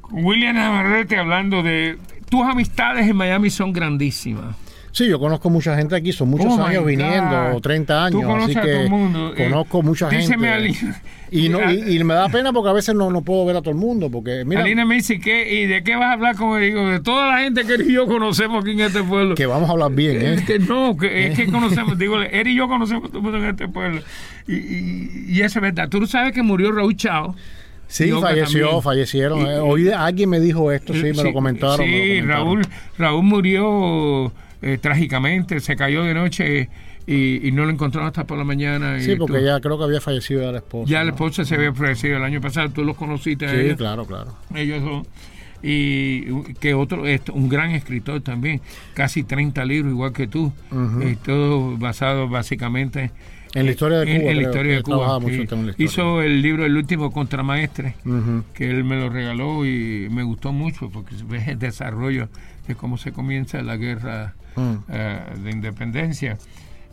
con 0.00 0.24
William 0.24 0.56
Navarrete 0.56 1.16
hablando 1.16 1.62
de 1.62 2.00
tus 2.28 2.42
amistades 2.42 3.08
en 3.08 3.14
Miami 3.14 3.48
son 3.48 3.72
grandísimas. 3.72 4.56
Sí, 4.92 5.08
yo 5.08 5.18
conozco 5.18 5.48
mucha 5.48 5.74
gente 5.74 5.96
aquí, 5.96 6.12
son 6.12 6.28
muchos 6.28 6.52
Oh, 6.52 6.62
años 6.62 6.84
viniendo, 6.84 7.58
30 7.62 8.04
años, 8.04 8.20
Tú 8.20 8.30
así 8.30 8.58
a 8.58 8.60
que 8.60 8.68
todo 8.72 8.80
el 8.82 8.90
mundo. 8.90 9.32
Eh, 9.34 9.44
conozco 9.48 9.82
mucha 9.82 10.08
díseme 10.10 10.48
gente. 10.48 10.86
Ali- 10.86 10.94
y, 11.30 11.48
no, 11.48 11.72
y, 11.72 11.96
y 11.96 12.04
me 12.04 12.12
da 12.12 12.28
pena 12.28 12.52
porque 12.52 12.68
a 12.68 12.74
veces 12.74 12.94
no, 12.94 13.10
no 13.10 13.22
puedo 13.22 13.46
ver 13.46 13.56
a 13.56 13.60
todo 13.62 13.70
el 13.70 13.78
mundo, 13.78 14.10
porque 14.10 14.44
mira, 14.44 14.60
Alina 14.60 14.84
me 14.84 14.96
dice, 14.96 15.18
¿qué, 15.18 15.62
¿y 15.62 15.66
de 15.66 15.82
qué 15.82 15.96
vas 15.96 16.08
a 16.10 16.12
hablar? 16.12 16.36
Como 16.36 16.58
digo, 16.58 16.86
de 16.90 17.00
toda 17.00 17.26
la 17.28 17.38
gente 17.42 17.64
que 17.64 17.72
él 17.72 17.90
y 17.90 17.94
yo 17.94 18.06
conocemos 18.06 18.62
aquí 18.62 18.72
en 18.72 18.80
este 18.80 19.02
pueblo. 19.02 19.34
que 19.34 19.46
vamos 19.46 19.70
a 19.70 19.72
hablar 19.72 19.92
bien, 19.92 20.20
¿eh? 20.20 20.34
Es 20.34 20.42
que 20.44 20.58
no, 20.58 20.94
que, 20.96 21.26
es 21.28 21.38
que 21.38 21.46
conocemos, 21.46 21.96
digo, 21.96 22.20
él 22.20 22.48
y 22.48 22.54
yo 22.54 22.68
conocemos 22.68 23.08
todo 23.08 23.16
el 23.18 23.22
mundo 23.24 23.38
en 23.38 23.44
este 23.46 23.68
pueblo. 23.68 24.02
Y, 24.46 24.54
y, 24.56 25.24
y 25.28 25.40
eso 25.40 25.58
es 25.58 25.62
verdad. 25.62 25.88
Tú 25.88 26.06
sabes 26.06 26.32
que 26.34 26.42
murió 26.42 26.70
Raúl 26.70 26.96
Chao. 26.96 27.34
Sí, 27.88 28.10
falleció, 28.10 28.60
también. 28.66 28.82
fallecieron. 28.82 29.40
Y- 29.40 29.44
eh, 29.44 29.58
Hoy 29.58 29.88
alguien 29.90 30.28
me 30.28 30.38
dijo 30.40 30.70
esto, 30.70 30.92
sí, 30.92 31.00
me 31.16 31.22
lo 31.24 31.32
comentaron. 31.32 31.78
lo 31.78 31.84
Sí, 31.84 31.90
comentaron. 31.90 32.28
Raúl, 32.28 32.62
Raúl 32.98 33.22
murió 33.24 34.32
eh, 34.62 34.78
trágicamente, 34.80 35.60
se 35.60 35.76
cayó 35.76 36.04
de 36.04 36.14
noche 36.14 36.68
y, 37.06 37.46
y 37.48 37.52
no 37.52 37.64
lo 37.64 37.70
encontraron 37.72 38.06
hasta 38.08 38.24
por 38.26 38.38
la 38.38 38.44
mañana. 38.44 38.96
y 38.98 39.02
Sí, 39.02 39.16
porque 39.16 39.38
tú- 39.38 39.44
ya 39.44 39.60
creo 39.60 39.76
que 39.76 39.84
había 39.84 40.00
fallecido 40.00 40.42
ya 40.42 40.52
la 40.52 40.58
esposa. 40.58 40.90
ya 40.90 40.98
la 41.00 41.04
¿no? 41.06 41.10
esposa 41.10 41.44
se 41.44 41.54
había 41.56 41.72
fallecido 41.74 42.16
el 42.16 42.22
año 42.24 42.40
pasado, 42.40 42.70
tú 42.70 42.84
los 42.84 42.96
conociste 42.96 43.46
a 43.46 43.50
Sí, 43.50 43.56
ellos. 43.56 43.76
claro, 43.76 44.06
claro. 44.06 44.34
ellos 44.54 44.82
dos. 44.82 45.06
Y 45.64 46.24
que 46.60 46.74
otro, 46.74 47.06
es 47.06 47.20
un 47.32 47.48
gran 47.48 47.70
escritor 47.70 48.20
también, 48.20 48.60
casi 48.94 49.22
30 49.22 49.64
libros 49.64 49.92
igual 49.92 50.12
que 50.12 50.26
tú, 50.26 50.52
eh, 51.02 51.16
todo 51.24 51.76
basado 51.76 52.28
básicamente 52.28 53.12
En 53.54 53.66
la 53.66 53.72
historia 53.72 53.98
de 53.98 54.06
Cuba, 54.06 54.30
en 54.30 54.36
la 54.38 54.42
historia 54.42 54.74
de 54.76 54.82
Cuba. 54.82 54.96
trabajaba 54.96 55.20
mucho 55.20 55.34
sí. 55.34 55.40
en 55.42 55.66
la 55.66 55.70
historia. 55.70 55.74
Hizo 55.86 56.22
el 56.22 56.42
libro 56.42 56.64
El 56.64 56.76
último 56.76 57.12
contramaestre, 57.12 57.94
que 58.54 58.70
él 58.70 58.82
me 58.82 58.96
lo 58.96 59.08
regaló 59.08 59.64
y 59.64 60.08
me 60.10 60.22
gustó 60.24 60.52
mucho 60.52 60.90
porque 60.90 61.14
ves 61.28 61.46
el 61.46 61.58
desarrollo 61.60 62.28
de 62.66 62.74
cómo 62.74 62.96
se 62.98 63.12
comienza 63.12 63.60
la 63.62 63.76
guerra 63.76 64.34
Mm. 64.56 64.74
eh, 64.90 65.20
de 65.44 65.50
independencia. 65.50 66.36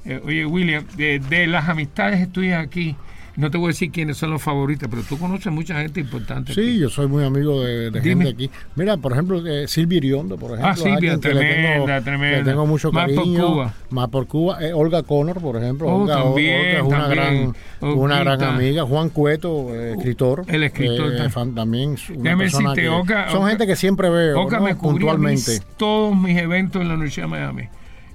Eh, 0.06 0.22
oye, 0.24 0.46
William, 0.46 0.86
de, 0.96 1.20
de 1.20 1.46
las 1.46 1.68
amistades 1.68 2.32
tuyas 2.32 2.64
aquí, 2.64 2.96
no 3.40 3.50
te 3.50 3.58
voy 3.58 3.66
a 3.66 3.70
decir 3.70 3.90
quiénes 3.92 4.18
son 4.18 4.32
los 4.32 4.42
favoritos, 4.42 4.88
pero 4.90 5.02
tú 5.04 5.18
conoces 5.18 5.52
mucha 5.52 5.82
gente 5.82 6.00
importante. 6.02 6.54
Sí, 6.54 6.62
aquí. 6.62 6.80
yo 6.80 6.90
soy 6.90 7.08
muy 7.08 7.24
amigo 7.24 7.64
de, 7.64 7.92
gente 8.02 8.30
aquí. 8.30 8.50
Mira, 8.76 8.98
por 8.98 9.14
ejemplo, 9.14 9.46
eh, 9.48 9.68
Silvia 9.68 9.98
Iriondo, 9.98 10.38
por 10.38 10.52
ejemplo. 10.52 10.68
Ah, 10.70 10.76
Silvia, 10.76 11.18
tremenda, 11.20 11.86
tengo, 11.96 12.04
tremenda. 12.04 12.38
Le 12.40 12.44
tengo 12.44 12.66
mucho 12.66 12.92
Más 12.92 13.06
por 13.08 13.16
cariño. 13.16 13.48
Cuba. 13.48 13.74
Más 13.92 14.10
por 14.10 14.28
Cuba. 14.28 14.58
Eh, 14.64 14.74
Olga 14.74 15.04
Connor, 15.04 15.40
por 15.42 15.56
ejemplo. 15.58 15.88
Oh, 15.88 16.02
Olga, 16.04 16.22
también, 16.24 16.60
Olga 16.60 16.78
es 16.80 16.84
una 16.84 17.00
también. 17.08 17.54
gran, 17.82 17.92
una 17.98 18.20
gran 18.20 18.44
amiga. 18.44 18.84
Juan 18.84 19.10
Cueto, 19.10 19.74
eh, 19.74 19.94
escritor. 19.98 20.44
El 20.48 20.64
escritor 20.64 21.14
eh, 21.14 21.30
también. 21.56 21.96
Una 22.16 22.38
persona 22.38 22.70
decirte, 22.72 22.82
que- 22.82 22.90
Olga- 22.90 23.30
son 23.32 23.42
Olga- 23.44 23.50
gente 23.50 23.68
que 23.68 23.76
siempre 23.76 24.10
veo 24.10 24.42
Oca 24.42 24.58
¿no? 24.60 24.66
me 24.66 24.76
puntualmente. 24.76 25.52
mis- 25.52 25.62
todos 25.78 26.16
mis 26.16 26.38
eventos 26.38 26.82
en 26.82 26.88
la 26.90 26.94
Universidad 26.96 27.26
de 27.28 27.30
Miami. 27.32 27.64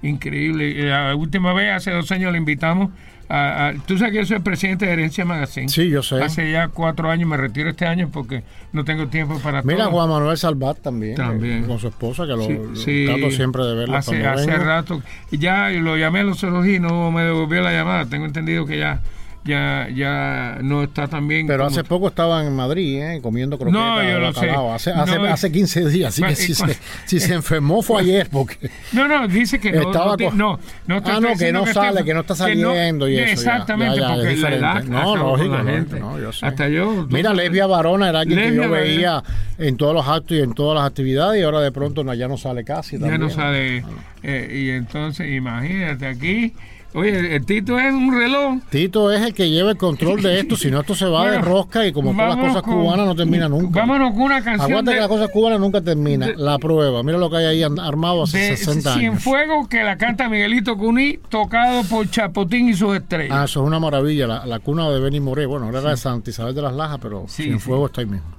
increíble. 0.03 0.85
La 0.89 1.14
última 1.16 1.53
vez, 1.55 1.72
hace 1.72 1.91
dos 1.91 2.11
años, 2.12 2.31
le 2.33 2.39
invitamos 2.39 2.91
a, 3.29 3.72
Tú 3.87 3.99
sabes 3.99 4.12
que 4.12 4.18
yo 4.18 4.27
soy 4.27 4.39
presidente 4.41 4.87
de 4.87 4.93
Herencia 4.93 5.25
Magazine. 5.25 5.68
Sí, 5.68 5.89
yo 5.89 6.03
sé. 6.03 6.22
Hace 6.22 6.51
ya 6.51 6.68
cuatro 6.68 7.11
años, 7.11 7.29
me 7.29 7.37
retiro 7.37 7.70
este 7.70 7.87
año 7.87 8.09
porque 8.12 8.45
no 8.72 8.85
tengo 8.85 9.09
tiempo 9.09 9.39
para 9.39 9.62
Mira, 9.62 9.87
Juan 9.87 10.09
Manuel 10.09 10.37
Salvat 10.37 10.79
también. 10.81 11.16
También. 11.16 11.64
con 11.64 11.79
su 11.79 11.89
esposa, 11.89 12.25
que 12.27 12.33
lo, 12.33 12.47
trato 12.47 13.31
siempre 13.31 13.64
de 13.64 13.75
verlo. 13.75 13.97
Hace, 13.97 14.27
hace 14.27 14.57
rato. 14.57 15.03
Ya 15.31 15.70
lo 15.70 15.97
llamé 15.97 16.20
a 16.20 16.25
los 16.25 16.43
y 16.43 16.79
no 16.79 17.11
me 17.11 17.22
devolvió 17.22 17.62
la 17.62 17.72
llamada. 17.72 18.07
Tengo 18.07 18.27
entendido 18.27 18.66
que 18.66 18.79
ya 18.79 19.01
ya 19.45 19.89
ya 19.95 20.59
no 20.63 20.83
está 20.83 21.09
tan 21.09 21.29
bien. 21.29 21.47
Pero 21.47 21.67
hace 21.67 21.85
poco 21.85 22.09
estaba 22.09 22.45
en 22.45 22.55
Madrid, 22.55 23.03
¿eh? 23.03 23.21
comiendo 23.23 23.59
croquetas. 23.59 23.81
No, 23.81 24.03
yo 24.03 24.19
lo 24.19 24.33
sé. 24.33 24.51
Hace, 24.51 24.91
hace, 24.93 25.17
hace, 25.17 25.53
15 25.53 25.89
días, 25.89 26.09
así 26.15 26.23
que 26.23 26.35
si, 26.35 26.55
se, 26.55 26.79
si 27.05 27.21
se 27.21 27.35
enfermó 27.35 27.83
fue 27.83 28.03
ayer. 28.03 28.29
porque 28.31 28.71
No, 28.93 29.07
no, 29.07 29.29
dice 29.29 29.59
que 29.59 29.73
no. 29.73 29.83
Estaba 29.83 30.17
no, 30.17 30.59
no, 30.87 31.03
ah, 31.05 31.21
no, 31.21 31.37
que 31.37 31.53
no 31.53 31.67
sale, 31.67 32.05
que 32.05 32.15
no 32.15 32.21
está 32.21 32.35
saliendo 32.35 33.09
y 33.09 33.19
eso. 33.19 33.33
Exactamente, 33.33 34.01
porque 34.01 34.37
la 34.37 34.55
edad 34.55 34.85
No, 34.85 35.17
lógico, 35.17 35.57
no, 35.99 36.19
yo 36.19 36.33
sé. 36.33 36.47
Hasta 36.47 36.69
yo. 36.69 37.07
Mira, 37.11 37.35
Lesbia 37.35 37.67
Varona 37.67 38.09
era 38.09 38.21
alguien 38.21 38.39
que 38.39 38.57
yo 38.57 38.71
veía 38.71 39.23
en 39.59 39.77
todos 39.77 39.95
los 39.95 40.07
actos 40.09 40.37
y 40.37 40.41
en 40.41 40.55
todas 40.55 40.77
las 40.77 40.89
actividades 40.89 41.41
y 41.41 41.45
ahora 41.45 41.61
de 41.61 41.73
pronto 41.73 42.03
ya 42.15 42.29
no 42.29 42.37
sale 42.37 42.65
casi. 42.65 42.99
Ya 42.99 43.19
no 43.19 43.31
sale. 43.31 43.85
Eh, 44.23 44.63
y 44.65 44.71
entonces, 44.71 45.29
imagínate 45.31 46.07
aquí 46.07 46.55
Oye, 46.95 47.35
el 47.35 47.45
Tito 47.45 47.77
es 47.77 47.93
un 47.93 48.17
reloj. 48.17 48.61
Tito 48.71 49.11
es 49.11 49.21
el 49.21 49.35
que 49.35 49.51
lleva 49.51 49.73
el 49.73 49.77
control 49.77 50.23
de 50.23 50.39
esto, 50.39 50.55
si 50.55 50.71
no 50.71 50.81
esto 50.81 50.95
se 50.95 51.07
va 51.07 51.29
de 51.29 51.39
rosca 51.43 51.85
y 51.85 51.93
como 51.93 52.13
todas 52.13 52.37
las 52.37 52.47
cosas 52.47 52.63
cubanas 52.63 53.07
no 53.07 53.17
termina 53.17 53.49
nunca. 53.49 53.81
Vámonos 53.81 54.13
con 54.13 54.23
una 54.23 54.45
canción. 54.45 54.71
Aguanta 54.71 54.93
que 54.93 55.01
las 55.01 55.09
cosas 55.09 55.29
cubanas 55.31 55.59
nunca 55.59 55.81
termina. 55.81 56.29
la 56.37 56.57
prueba, 56.59 57.03
mira 57.03 57.19
lo 57.19 57.29
que 57.29 57.39
hay 57.39 57.47
ahí 57.47 57.63
armado 57.63 58.23
hace 58.23 58.57
60 58.57 58.95
años. 58.95 59.01
Sin 59.01 59.19
fuego 59.19 59.69
que 59.69 59.83
la 59.83 59.99
canta 59.99 60.29
Miguelito 60.29 60.77
Cuní, 60.77 61.19
tocado 61.29 61.83
por 61.83 62.09
Chapotín 62.09 62.69
y 62.69 62.75
sus 62.75 62.95
estrellas. 62.97 63.37
Ah, 63.37 63.45
eso 63.45 63.63
es 63.63 63.67
una 63.67 63.81
maravilla, 63.81 64.45
la, 64.45 64.59
cuna 64.61 64.89
de 64.89 65.01
Benny 65.01 65.19
Moré. 65.19 65.47
Bueno, 65.47 65.69
era 65.69 65.81
de 65.81 65.97
Santa 65.97 66.31
Isabel 66.31 66.55
de 66.55 66.63
las 66.63 66.75
Lajas, 66.75 66.99
pero 67.03 67.25
Sin 67.27 67.59
fuego 67.59 67.87
está 67.87 68.03
ahí 68.03 68.07
mismo 68.07 68.34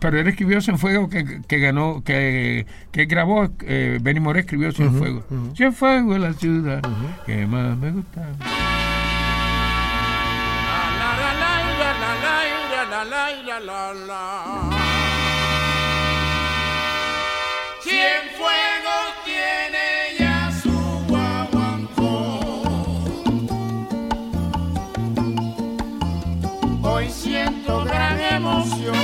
pero 0.00 0.18
él 0.18 0.26
escribió 0.28 0.60
Sin 0.60 0.78
Fuego 0.78 1.08
que, 1.08 1.42
que 1.46 1.58
ganó, 1.58 2.02
que, 2.04 2.66
que 2.92 3.04
grabó, 3.06 3.48
eh, 3.62 3.98
Benny 4.00 4.20
Moré 4.20 4.40
escribió 4.40 4.72
Sin 4.72 4.92
Fuego. 4.92 5.24
Sin 5.56 5.72
Fuego 5.72 6.14
es 6.14 6.20
la 6.20 6.32
ciudad 6.32 6.82
que 7.26 7.46
más 7.46 7.76
me 7.78 7.90
gusta. 7.90 8.28
Fuego 18.36 18.96
tiene 19.24 20.18
ya 20.18 20.50
su 20.62 20.70
Hoy 26.82 27.08
siento 27.10 27.84
gran 27.84 28.20
emoción 28.20 29.03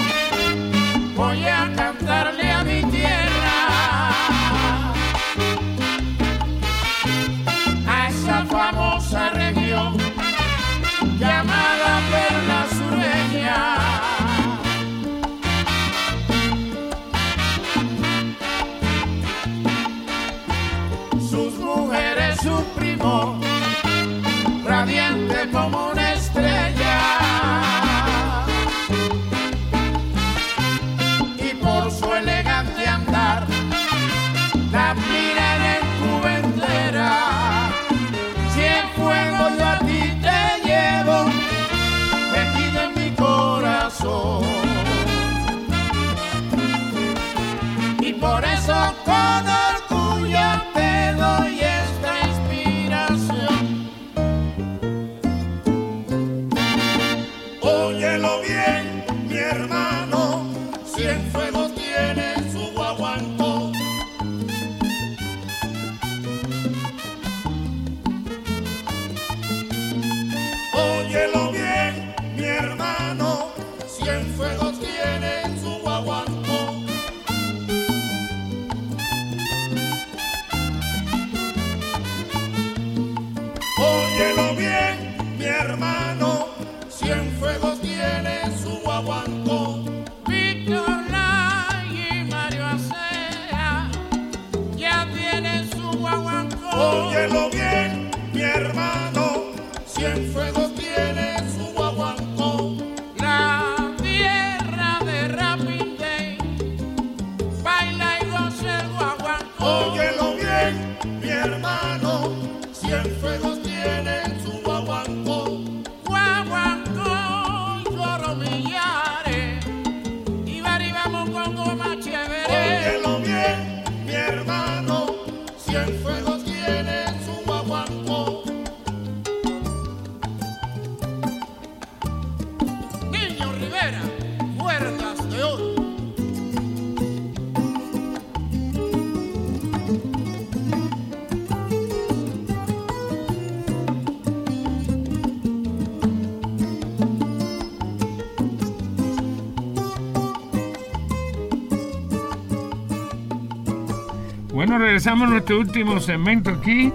regresamos 154.90 155.28
a 155.28 155.30
nuestro 155.30 155.60
último 155.60 156.00
segmento 156.00 156.50
aquí. 156.50 156.92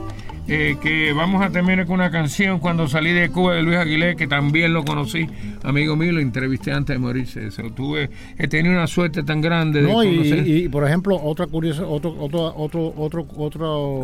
Eh, 0.50 0.76
que 0.82 1.14
vamos 1.14 1.42
a 1.42 1.50
terminar 1.50 1.86
con 1.86 1.96
una 1.96 2.12
canción 2.12 2.60
cuando 2.60 2.88
salí 2.88 3.14
de 3.14 3.30
Cuba 3.30 3.56
de 3.56 3.64
Luis 3.64 3.78
Aguilé, 3.78 4.16
que 4.16 4.28
también 4.28 4.74
lo 4.74 4.84
conocí, 4.84 5.28
amigo 5.66 5.96
mío, 5.96 6.12
lo 6.12 6.20
entrevisté 6.20 6.72
antes 6.72 6.96
de 6.96 7.00
morirse. 7.00 7.48
Eso, 7.48 7.64
tuve, 7.72 8.10
he 8.38 8.48
tenido 8.48 8.74
una 8.74 8.88
suerte 8.88 9.24
tan 9.24 9.42
grande 9.42 9.82
de 9.82 10.46
y, 10.46 10.70
por 10.70 10.86
ejemplo, 10.86 11.20
otra 11.22 11.48
curiosa, 11.48 11.86
otro, 11.86 12.16
otro, 12.20 12.54
otro, 12.56 12.94
otro, 12.96 13.28
otro, 13.38 14.02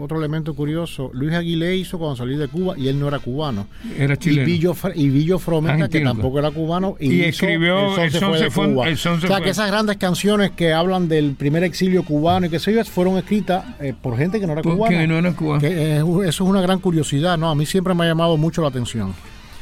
otro 0.00 0.18
elemento 0.18 0.54
curioso, 0.54 1.10
Luis 1.14 1.34
Aguilé 1.34 1.76
hizo 1.76 1.98
cuando 1.98 2.16
salí 2.16 2.36
de 2.36 2.48
Cuba 2.48 2.74
y 2.76 2.88
él 2.88 2.98
no 2.98 3.08
era 3.08 3.18
cubano. 3.18 3.66
Era 3.98 4.16
chileno. 4.16 4.42
Y 4.42 4.52
Villo, 4.52 4.74
y 4.94 5.88
que 5.88 6.00
tampoco 6.00 6.38
era 6.38 6.50
cubano, 6.50 6.96
y, 6.98 7.22
escribió 7.22 7.96
El 8.02 8.10
Son 8.10 8.38
se 8.38 8.50
fue, 8.50 8.66
o 8.66 8.96
sea, 8.96 9.40
que 9.40 9.50
esas 9.50 9.68
grandes 9.68 9.96
canciones 9.96 10.50
que 10.50 10.72
hablan 10.72 11.08
del 11.08 11.34
primer 11.34 11.64
exilio 11.64 12.02
cubano 12.04 12.46
y 12.46 12.50
que 12.50 12.58
se 12.58 12.84
fueron 12.84 13.16
escritas 13.16 13.64
eh, 13.80 13.94
por 14.00 14.16
gente 14.16 14.40
que 14.40 14.46
no 14.46 14.52
era 14.52 14.62
cubana. 14.62 14.98
Que 14.98 15.06
no 15.06 15.18
era 15.18 15.32
cubana 15.32 15.68
eso 16.24 16.44
es 16.44 16.50
una 16.50 16.60
gran 16.60 16.78
curiosidad, 16.78 17.38
¿no? 17.38 17.50
A 17.50 17.54
mí 17.54 17.66
siempre 17.66 17.94
me 17.94 18.04
ha 18.04 18.08
llamado 18.08 18.36
mucho 18.36 18.62
la 18.62 18.68
atención. 18.68 19.14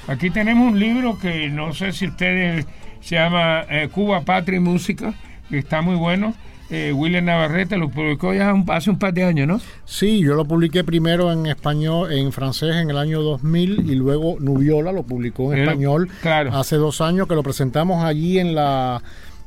Aquí 0.09 0.31
tenemos 0.31 0.73
un 0.73 0.79
libro 0.79 1.19
que 1.19 1.49
no 1.49 1.73
sé 1.75 1.93
si 1.93 2.07
ustedes 2.09 2.67
se 3.01 3.15
llama 3.17 3.65
eh, 3.71 3.89
Cuba, 3.93 4.23
Patria 4.23 4.57
y 4.57 4.61
Música, 4.61 5.15
que 5.49 5.59
está 5.59 5.81
muy 5.83 5.97
bueno. 5.97 6.35
eh, 6.71 6.93
William 6.95 7.25
Navarrete 7.27 7.77
lo 7.77 7.89
publicó 7.91 8.33
ya 8.33 8.55
hace 8.69 8.91
un 8.91 8.99
par 8.99 9.13
de 9.13 9.25
años, 9.25 9.47
¿no? 9.47 9.61
Sí, 9.85 10.21
yo 10.21 10.35
lo 10.35 10.45
publiqué 10.47 10.83
primero 10.85 11.31
en 11.31 11.47
español, 11.47 12.13
en 12.13 12.33
francés 12.33 12.75
en 12.77 12.89
el 12.91 12.97
año 12.97 13.21
2000 13.21 13.91
y 13.91 13.95
luego 13.95 14.37
Nubiola 14.41 14.91
lo 14.91 15.03
publicó 15.03 15.53
en 15.53 15.61
español 15.69 16.09
hace 16.53 16.77
dos 16.77 17.01
años 17.01 17.29
que 17.29 17.35
lo 17.35 17.43
presentamos 17.43 18.03
allí 18.05 18.39
en 18.39 18.55
la 18.55 19.03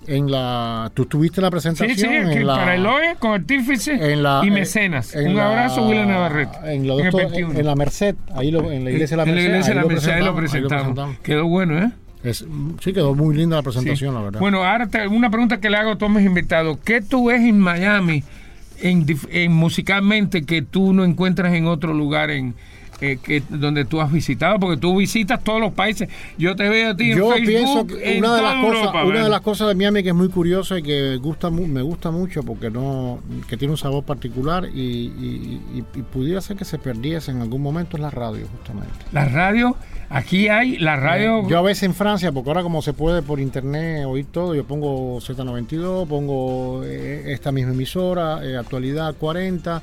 en 0.08 0.32
la 0.32 0.92
tú 0.94 1.06
tuviste 1.06 1.42
la 1.42 1.52
presentación 1.52 1.96
sí, 1.96 2.06
sí, 2.08 2.38
en 2.38 2.48
la, 2.48 2.56
para 2.56 2.76
Eloy 2.76 3.16
con 3.20 3.32
artífice 3.32 4.00
y 4.44 4.52
mecenas 4.52 5.16
un 5.16 5.40
abrazo 5.40 5.88
William 5.88 6.08
Navarrete 6.10 6.58
en, 6.66 6.86
en, 6.86 7.66
la 7.66 7.76
Merced 7.76 8.16
ahí 8.36 8.52
lo, 8.52 8.72
en 8.72 8.84
la 8.84 8.92
iglesia 8.92 9.18
de 9.18 9.26
la 9.26 9.26
Merced, 9.26 9.46
en 9.46 9.52
la 9.52 9.58
iglesia 9.58 9.74
de 9.74 9.82
la 9.82 9.88
Merced 9.88 10.12
ahí 10.12 10.24
lo 10.24 10.36
presentamos 10.36 11.18
quedó 11.24 11.48
bueno 11.48 11.80
¿eh? 11.80 11.92
sí, 12.34 12.94
quedó 12.94 13.14
muy 13.14 13.36
linda 13.36 13.58
la 13.58 13.64
presentación, 13.64 14.14
la 14.14 14.22
verdad. 14.22 14.40
Bueno, 14.40 14.64
ahora 14.64 14.88
una 15.10 15.30
pregunta 15.30 15.60
que 15.60 15.70
le 15.70 15.78
hago 15.78 15.92
a 15.92 15.98
todos 15.98 16.12
mis 16.12 16.26
invitados. 16.26 16.78
¿Qué 16.84 17.02
tú 17.02 17.28
ves 17.28 17.42
en 17.42 17.60
Miami 17.60 18.24
en, 18.82 19.06
en 19.30 19.52
musicalmente 19.54 20.46
que 20.46 20.62
tú 20.62 20.94
no 20.94 21.04
encuentras 21.04 21.54
en 21.54 21.68
otro 21.68 21.94
lugar 21.94 22.32
en, 22.32 22.56
eh, 23.02 23.18
que, 23.22 23.44
donde 23.50 23.84
tú 23.84 24.00
has 24.00 24.12
visitado, 24.12 24.58
porque 24.60 24.78
tú 24.78 24.98
visitas 24.98 25.44
todos 25.44 25.60
los 25.60 25.74
países. 25.74 26.08
Yo 26.38 26.56
te 26.56 26.70
veo 26.70 26.92
a 26.92 26.96
ti 26.96 27.12
en 27.12 27.18
Yo 27.18 27.34
pienso 27.46 27.86
que 27.86 28.18
una 28.18 28.36
de 28.36 28.42
las 28.42 28.64
cosas, 28.64 29.06
una 29.06 29.24
de 29.24 29.30
las 29.30 29.42
cosas 29.42 29.68
de 29.68 29.76
Miami 29.76 30.02
que 30.02 30.10
es 30.10 30.16
muy 30.16 30.30
curiosa 30.30 30.80
y 30.80 30.84
que 30.84 31.18
gusta 31.18 31.50
me 31.50 31.82
gusta 31.82 32.12
mucho 32.12 32.44
porque 32.44 32.70
no 32.70 33.20
que 33.50 33.58
tiene 33.58 33.74
un 33.74 33.78
sabor 33.78 34.04
particular 34.04 34.70
y, 34.74 35.84
pudiera 36.12 36.40
ser 36.40 36.56
que 36.56 36.66
se 36.66 36.78
perdiese 36.78 37.32
en 37.32 37.42
algún 37.42 37.62
momento 37.62 37.98
es 37.98 38.02
la 38.02 38.10
radio 38.10 38.48
justamente. 38.48 38.94
La 39.12 39.26
radio, 39.26 39.76
aquí 40.10 40.48
hay 40.48 40.78
la 40.78 40.96
radio. 40.96 41.40
Eh, 41.40 41.46
yo 41.50 41.60
a 41.60 41.62
veces 41.62 41.84
en 41.84 41.94
Francia, 41.94 42.32
porque 42.32 42.50
ahora 42.50 42.64
como 42.64 42.82
se 42.82 42.94
puede 42.94 43.22
por 43.22 43.40
internet 43.40 44.06
oír 44.06 44.26
todo, 44.32 44.56
yo 44.56 44.64
pongo 44.66 45.20
Z92, 45.20 46.08
pongo 46.08 46.84
eh, 46.86 47.34
esta 47.34 47.52
misma 47.52 47.74
emisora, 47.74 48.36
actualidad 48.60 49.16
40 49.16 49.82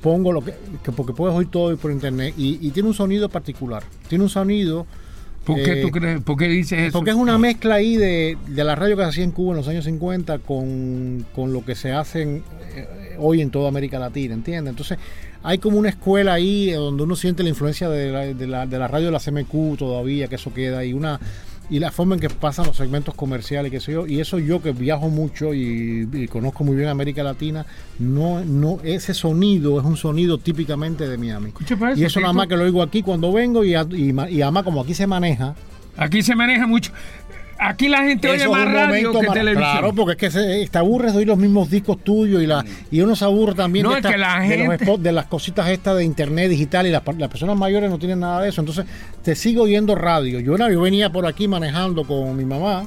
pongo 0.00 0.32
lo 0.32 0.42
que, 0.42 0.54
porque 0.96 1.12
puedes 1.12 1.36
oír 1.36 1.48
todo 1.50 1.76
por 1.76 1.90
internet 1.90 2.34
y, 2.36 2.70
tiene 2.70 2.88
un 2.88 2.94
sonido 2.94 3.28
particular. 3.28 3.82
Tiene 4.08 4.24
un 4.24 4.30
sonido. 4.30 4.86
¿Por 5.44 5.56
qué 5.62 5.76
tú 5.76 5.88
eh, 5.88 5.92
crees? 5.92 6.20
¿Por 6.22 6.36
qué 6.36 6.48
dices 6.48 6.78
eso? 6.78 6.98
Porque 6.98 7.10
es 7.10 7.16
una 7.16 7.38
mezcla 7.38 7.76
ahí 7.76 7.96
de, 7.96 8.36
la 8.48 8.74
radio 8.74 8.96
que 8.96 9.02
se 9.04 9.08
hacía 9.08 9.24
en 9.24 9.32
Cuba 9.32 9.52
en 9.52 9.58
los 9.58 9.68
años 9.68 9.84
50 9.84 10.38
con, 10.40 11.24
lo 11.34 11.64
que 11.64 11.74
se 11.74 11.92
hace 11.92 12.42
eh, 12.74 13.16
hoy 13.18 13.40
en 13.40 13.50
toda 13.50 13.68
América 13.68 13.98
Latina, 13.98 14.34
¿entiendes? 14.34 14.70
Entonces 14.70 14.98
hay 15.42 15.58
como 15.58 15.78
una 15.78 15.88
escuela 15.88 16.34
ahí 16.34 16.70
donde 16.70 17.02
uno 17.02 17.16
siente 17.16 17.42
la 17.42 17.48
influencia 17.48 17.88
de 17.88 18.10
la, 18.10 18.20
de 18.26 18.46
la, 18.46 18.66
de 18.66 18.78
la 18.78 18.88
radio 18.88 19.06
de 19.06 19.12
la 19.12 19.20
CMQ 19.20 19.78
todavía, 19.78 20.28
que 20.28 20.34
eso 20.34 20.52
queda 20.52 20.78
ahí, 20.78 20.92
una 20.92 21.18
y 21.70 21.78
la 21.78 21.90
forma 21.92 22.16
en 22.16 22.20
que 22.20 22.28
pasan 22.28 22.66
los 22.66 22.76
segmentos 22.76 23.14
comerciales, 23.14 23.70
que 23.70 23.80
sé 23.80 23.92
yo, 23.92 24.06
y 24.06 24.20
eso 24.20 24.38
yo 24.38 24.60
que 24.60 24.72
viajo 24.72 25.08
mucho 25.08 25.54
y, 25.54 26.28
conozco 26.30 26.64
muy 26.64 26.76
bien 26.76 26.88
América 26.88 27.22
Latina, 27.22 27.64
no, 27.98 28.44
no, 28.44 28.78
ese 28.82 29.14
sonido 29.14 29.78
es 29.78 29.86
un 29.86 29.96
sonido 29.96 30.38
típicamente 30.38 31.08
de 31.08 31.16
Miami. 31.16 31.52
y 31.96 32.04
eso 32.04 32.20
nada 32.20 32.32
más 32.32 32.48
que 32.48 32.56
lo 32.56 32.64
oigo 32.64 32.82
aquí 32.82 33.02
cuando 33.02 33.32
vengo 33.32 33.64
y, 33.64 33.74
y, 33.74 34.14
y 34.30 34.42
además 34.42 34.64
como 34.64 34.80
aquí 34.80 34.94
se 34.94 35.06
maneja. 35.06 35.54
Aquí 35.96 36.22
se 36.22 36.34
maneja 36.34 36.66
mucho. 36.66 36.92
Aquí 37.62 37.88
la 37.88 38.04
gente 38.04 38.28
oye 38.28 38.48
más 38.48 38.72
radio 38.72 39.12
que 39.12 39.26
televisión. 39.26 39.70
Claro, 39.70 39.94
porque 39.94 40.12
es 40.12 40.18
que 40.18 40.30
se, 40.30 40.68
te 40.68 40.78
aburres 40.78 41.12
de 41.12 41.18
oír 41.18 41.28
los 41.28 41.38
mismos 41.38 41.70
discos 41.70 42.02
tuyos 42.02 42.42
y 42.42 42.46
la 42.46 42.64
y 42.90 43.00
uno 43.02 43.14
se 43.14 43.24
aburre 43.24 43.54
también 43.54 43.86
de, 43.86 44.00
los 44.66 44.80
spots, 44.80 45.02
de 45.02 45.12
las 45.12 45.26
cositas 45.26 45.68
estas 45.68 45.96
de 45.96 46.04
internet 46.04 46.48
digital 46.48 46.86
y 46.86 46.90
las, 46.90 47.02
personas 47.02 47.56
mayores 47.56 47.90
no 47.90 47.98
tienen 47.98 48.20
nada 48.20 48.42
de 48.42 48.48
eso. 48.48 48.62
Entonces 48.62 48.86
te 49.22 49.34
sigo 49.34 49.64
oyendo 49.64 49.94
radio. 49.94 50.40
Yo, 50.40 50.56
yo 50.56 50.80
venía 50.80 51.10
por 51.10 51.26
aquí 51.26 51.48
manejando 51.48 52.04
con 52.04 52.34
mi 52.36 52.44
mamá 52.44 52.86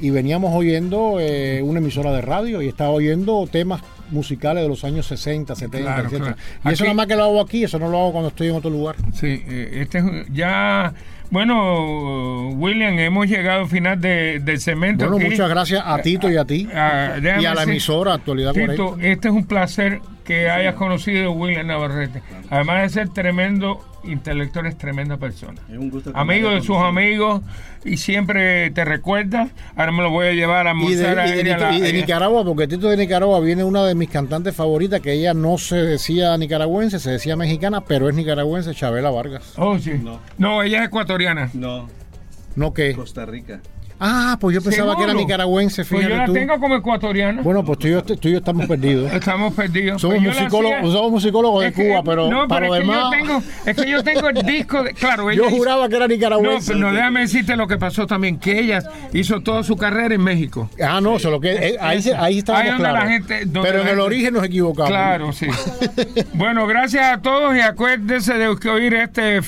y 0.00 0.10
veníamos 0.10 0.54
oyendo 0.54 1.16
eh, 1.18 1.60
una 1.62 1.80
emisora 1.80 2.12
de 2.12 2.20
radio 2.20 2.62
y 2.62 2.68
estaba 2.68 2.90
oyendo 2.90 3.48
temas 3.50 3.82
musicales 4.10 4.62
de 4.62 4.68
los 4.68 4.84
años 4.84 5.06
60, 5.06 5.54
70, 5.54 6.00
etc. 6.00 6.36
Y 6.64 6.72
eso 6.72 6.84
nada 6.84 6.94
más 6.94 7.06
que 7.06 7.16
lo 7.16 7.24
hago 7.24 7.40
aquí, 7.40 7.64
eso 7.64 7.78
no 7.78 7.88
lo 7.88 7.98
hago 7.98 8.12
cuando 8.12 8.28
estoy 8.28 8.48
en 8.48 8.54
otro 8.54 8.70
lugar. 8.70 8.96
Sí, 9.12 9.42
eh, 9.46 9.80
este 9.82 10.26
ya 10.32 10.94
bueno, 11.34 12.50
William, 12.50 12.96
hemos 13.00 13.26
llegado 13.26 13.62
al 13.62 13.68
final 13.68 14.00
de, 14.00 14.38
del 14.38 14.60
cemento. 14.60 15.10
Bueno, 15.10 15.28
muchas 15.28 15.48
gracias 15.48 15.82
a 15.84 15.98
Tito 15.98 16.30
y 16.30 16.36
a 16.36 16.44
ti. 16.44 16.68
Y 16.70 16.76
a 16.76 17.54
la 17.54 17.64
emisora 17.64 18.14
Actualidad 18.14 18.52
Tito, 18.52 18.96
este 19.00 19.26
es 19.26 19.34
un 19.34 19.44
placer 19.44 20.00
que 20.24 20.48
hayas 20.50 20.74
conocido 20.74 21.28
a 21.28 21.30
William 21.30 21.66
Navarrete. 21.66 22.22
Además 22.50 22.82
de 22.82 22.88
ser 22.88 23.08
tremendo 23.10 23.84
intelectual, 24.04 24.66
es 24.66 24.76
tremenda 24.76 25.16
persona. 25.16 25.60
Es 25.70 25.78
un 25.78 25.90
gusto 25.90 26.10
Amigo 26.14 26.50
de 26.50 26.62
sus 26.62 26.76
amigos 26.76 27.42
y 27.84 27.96
siempre 27.96 28.70
te 28.70 28.84
recuerda. 28.84 29.48
Ahora 29.76 29.92
me 29.92 30.02
lo 30.02 30.10
voy 30.10 30.28
a 30.28 30.32
llevar 30.32 30.66
a 30.66 30.70
almorzar 30.70 31.28
y 31.28 31.42
de, 31.80 31.92
Nicaragua, 31.92 32.44
porque 32.44 32.66
Tito 32.66 32.88
de 32.88 32.96
Nicaragua 32.96 33.40
viene 33.40 33.64
una 33.64 33.84
de 33.84 33.94
mis 33.94 34.08
cantantes 34.08 34.54
favoritas, 34.54 35.00
que 35.00 35.12
ella 35.12 35.34
no 35.34 35.58
se 35.58 35.76
decía 35.76 36.36
nicaragüense, 36.36 36.98
se 36.98 37.12
decía 37.12 37.36
mexicana, 37.36 37.82
pero 37.82 38.08
es 38.08 38.14
nicaragüense, 38.14 38.74
Chabela 38.74 39.10
Vargas. 39.10 39.54
Oh, 39.56 39.78
sí. 39.78 39.92
No, 40.02 40.20
no 40.38 40.62
ella 40.62 40.80
es 40.80 40.88
ecuatoriana. 40.88 41.50
No. 41.52 41.88
¿No 42.56 42.72
qué? 42.72 42.94
Costa 42.94 43.26
Rica. 43.26 43.60
Ah, 44.06 44.36
pues 44.38 44.54
yo 44.54 44.60
pensaba 44.60 44.96
que 44.96 45.04
era 45.04 45.14
nicaragüense, 45.14 45.82
fíjate 45.82 46.08
Pues 46.08 46.18
yo 46.18 46.26
la 46.26 46.40
tengo 46.40 46.60
como 46.60 46.76
ecuatoriana. 46.76 47.40
Bueno, 47.40 47.64
pues 47.64 47.78
tú 47.78 47.86
y 47.88 47.92
yo, 47.92 48.02
tú 48.02 48.28
y 48.28 48.32
yo 48.32 48.38
estamos 48.38 48.66
perdidos. 48.66 49.10
Estamos 49.10 49.54
perdidos. 49.54 50.02
Somos, 50.02 50.18
pues 50.22 50.36
musicólogos, 50.36 50.92
somos 50.92 51.10
musicólogos 51.10 51.64
de 51.64 51.72
Cuba, 51.72 52.02
pero 52.04 52.28
no, 52.28 52.46
para 52.46 52.66
pero 52.66 52.74
es 52.74 52.80
demás... 52.80 53.10
Que 53.10 53.18
yo 53.18 53.26
tengo, 53.26 53.42
es 53.64 53.76
que 53.76 53.90
yo 53.90 54.04
tengo 54.04 54.28
el 54.28 54.42
disco, 54.42 54.82
de, 54.82 54.92
claro. 54.92 55.30
Ella 55.30 55.42
yo 55.42 55.50
juraba 55.50 55.88
que 55.88 55.96
era 55.96 56.06
nicaragüense. 56.06 56.74
No, 56.74 56.80
pero 56.80 56.90
no, 56.90 56.94
déjame 56.94 57.20
decirte 57.20 57.56
lo 57.56 57.66
que 57.66 57.78
pasó 57.78 58.06
también, 58.06 58.38
que 58.38 58.60
ella 58.60 58.82
hizo 59.14 59.40
toda 59.40 59.62
su 59.62 59.74
carrera 59.76 60.14
en 60.14 60.22
México. 60.22 60.68
Ah, 60.82 61.00
no, 61.00 61.18
solo 61.18 61.40
que 61.40 61.52
eh, 61.52 61.76
ahí, 61.80 62.04
ahí 62.18 62.38
estábamos 62.38 62.76
claros. 62.76 63.10
pero 63.62 63.80
en 63.80 63.88
el 63.88 64.00
origen 64.00 64.34
nos 64.34 64.44
equivocamos. 64.44 64.90
Claro, 64.90 65.32
sí. 65.32 65.46
bueno, 66.34 66.66
gracias 66.66 67.10
a 67.10 67.22
todos 67.22 67.56
y 67.56 67.60
acuérdense 67.60 68.34
de 68.34 68.54
que 68.58 68.68
oír 68.68 68.92
este, 68.92 69.40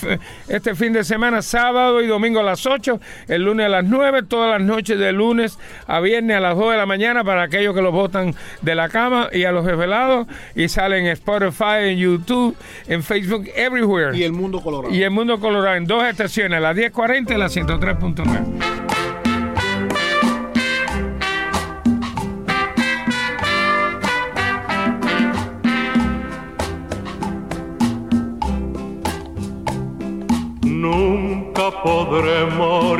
este 0.48 0.74
fin 0.74 0.94
de 0.94 1.04
semana, 1.04 1.42
sábado 1.42 2.00
y 2.00 2.06
domingo 2.06 2.40
a 2.40 2.42
las 2.42 2.64
8, 2.64 3.00
el 3.28 3.42
lunes 3.42 3.66
a 3.66 3.68
las 3.68 3.84
9, 3.84 4.22
todas 4.46 4.60
las 4.60 4.68
noches 4.68 4.98
del 4.98 5.16
lunes 5.16 5.58
a 5.88 5.98
viernes 5.98 6.36
a 6.36 6.40
las 6.40 6.56
2 6.56 6.70
de 6.70 6.76
la 6.76 6.86
mañana 6.86 7.24
para 7.24 7.42
aquellos 7.42 7.74
que 7.74 7.82
los 7.82 7.92
votan 7.92 8.32
de 8.62 8.74
la 8.76 8.88
cama 8.88 9.28
y 9.32 9.42
a 9.42 9.50
los 9.50 9.66
desvelados 9.66 10.28
y 10.54 10.68
salen 10.68 11.06
en 11.06 11.12
Spotify, 11.12 11.88
en 11.90 11.98
YouTube, 11.98 12.56
en 12.86 13.02
Facebook, 13.02 13.48
everywhere. 13.56 14.16
Y 14.16 14.22
el 14.22 14.32
mundo 14.32 14.60
colorado. 14.62 14.94
Y 14.94 15.02
el 15.02 15.10
mundo 15.10 15.40
colorado 15.40 15.76
en 15.76 15.86
dos 15.86 16.04
estaciones, 16.04 16.60
la 16.60 16.74
1040 16.74 17.34
y 17.34 17.38
la 17.38 17.46
103.9. 17.46 18.86
Nunca 30.62 31.82
podré 31.82 32.44
morirme 32.46 32.95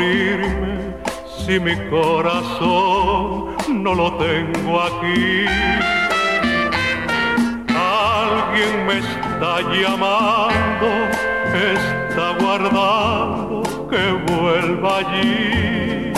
si 1.47 1.61
mi 1.61 1.77
corazón 1.89 3.55
no 3.69 3.95
lo 3.95 4.13
tengo 4.15 4.83
aquí. 4.83 5.47
Alguien 7.69 8.87
me 8.87 8.99
está 8.99 9.61
llamando, 9.61 10.89
está 11.77 12.27
guardando 12.41 13.63
que 13.89 14.05
vuelva 14.33 14.99
allí. 14.99 16.13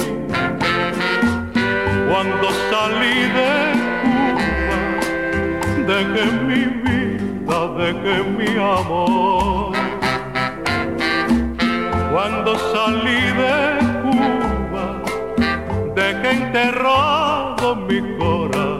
Cuando 2.08 2.46
salí 2.70 3.18
de 3.36 3.52
Cuba, 4.00 4.76
dejé 5.88 6.24
mi 6.48 6.62
vida, 6.84 7.58
dejé 7.76 8.16
mi 8.38 8.50
amor. 8.56 9.76
Cuando 12.12 12.50
salí 12.72 13.20
de 13.42 13.88
enterrado 16.30 17.76
mi 17.76 18.00
corazón. 18.18 18.78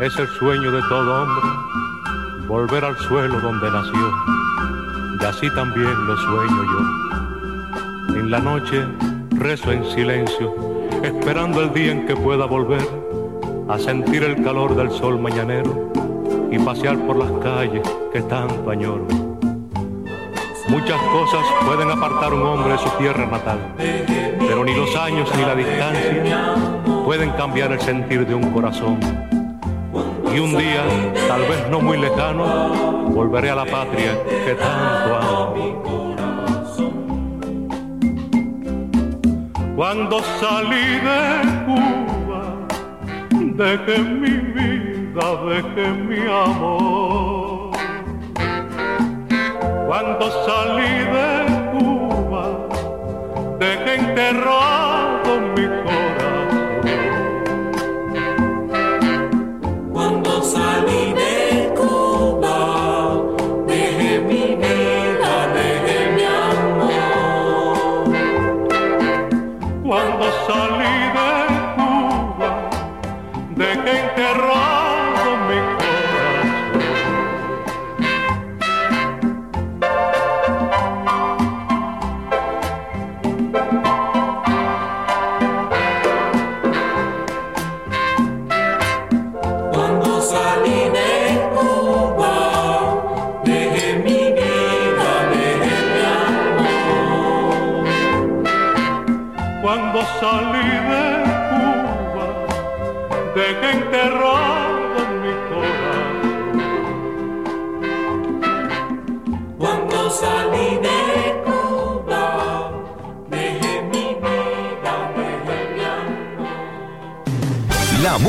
Es 0.00 0.16
el 0.18 0.28
sueño 0.38 0.70
de 0.70 0.82
todo 0.82 1.22
hombre 1.22 1.50
volver 2.46 2.84
al 2.84 2.96
suelo 2.96 3.40
donde 3.40 3.70
nació, 3.70 4.12
y 5.20 5.24
así 5.24 5.50
también 5.50 6.06
lo 6.06 6.16
sueño 6.16 6.64
yo. 6.64 8.16
En 8.20 8.30
la 8.30 8.38
noche 8.38 8.86
rezo 9.30 9.72
en 9.72 9.84
silencio 9.86 10.65
esperando 11.06 11.60
el 11.60 11.72
día 11.72 11.92
en 11.92 12.06
que 12.06 12.16
pueda 12.16 12.46
volver 12.46 12.86
a 13.68 13.78
sentir 13.78 14.24
el 14.24 14.42
calor 14.42 14.74
del 14.74 14.90
sol 14.90 15.18
mañanero 15.18 15.90
y 16.50 16.58
pasear 16.58 16.98
por 17.06 17.16
las 17.16 17.30
calles 17.42 17.82
que 18.12 18.22
tanto 18.22 18.70
añoro. 18.70 19.06
Muchas 20.68 21.00
cosas 21.00 21.44
pueden 21.64 21.90
apartar 21.90 22.34
un 22.34 22.42
hombre 22.42 22.72
de 22.72 22.78
su 22.78 22.88
tierra 22.98 23.24
natal, 23.26 23.58
pero 23.76 24.64
ni 24.64 24.74
los 24.74 24.94
años 24.96 25.30
ni 25.36 25.42
la 25.42 25.54
distancia 25.54 26.54
pueden 27.04 27.30
cambiar 27.32 27.70
el 27.72 27.80
sentir 27.80 28.26
de 28.26 28.34
un 28.34 28.50
corazón. 28.50 28.98
Y 30.34 30.38
un 30.40 30.58
día, 30.58 30.84
tal 31.28 31.42
vez 31.42 31.68
no 31.70 31.80
muy 31.80 31.98
lejano, 31.98 33.06
volveré 33.10 33.50
a 33.50 33.54
la 33.54 33.64
patria 33.64 34.18
que 34.44 34.54
tanto 34.54 35.16
amo. 35.16 36.05
Cuando 39.76 40.22
salí 40.40 40.86
de 41.06 41.22
Cuba, 41.66 42.42
dejé 43.30 43.98
mi 43.98 44.30
vida, 44.30 45.26
dejé 45.50 45.92
mi 45.92 46.20
amor. 46.26 47.72
Cuando 49.86 50.30
salí 50.46 50.94
de 51.16 51.30
Cuba, 51.72 52.44
dejé 53.58 53.94
enterrado 53.96 55.45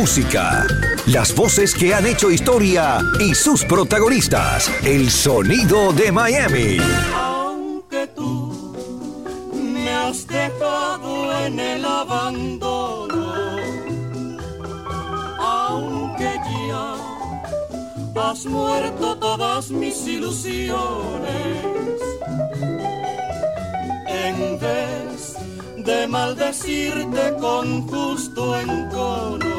música, 0.07 0.65
las 1.07 1.35
voces 1.35 1.75
que 1.75 1.93
han 1.93 2.05
hecho 2.05 2.31
historia 2.31 2.99
y 3.19 3.35
sus 3.35 3.65
protagonistas. 3.65 4.71
El 4.81 5.11
sonido 5.11 5.91
de 5.91 6.13
Miami. 6.13 6.77
Aunque 7.13 8.07
tú 8.15 8.73
me 9.53 9.89
has 9.89 10.25
dejado 10.25 11.45
en 11.45 11.59
el 11.59 11.83
abandono, 11.83 13.57
aunque 15.39 16.31
ya 16.69 16.95
has 18.29 18.45
muerto 18.45 19.17
todas 19.17 19.69
mis 19.69 20.07
ilusiones, 20.07 21.51
en 24.07 24.57
vez 24.57 25.35
de 25.85 26.07
maldecirte 26.07 27.33
con 27.41 27.85
justo 27.89 28.57
encono 28.57 29.56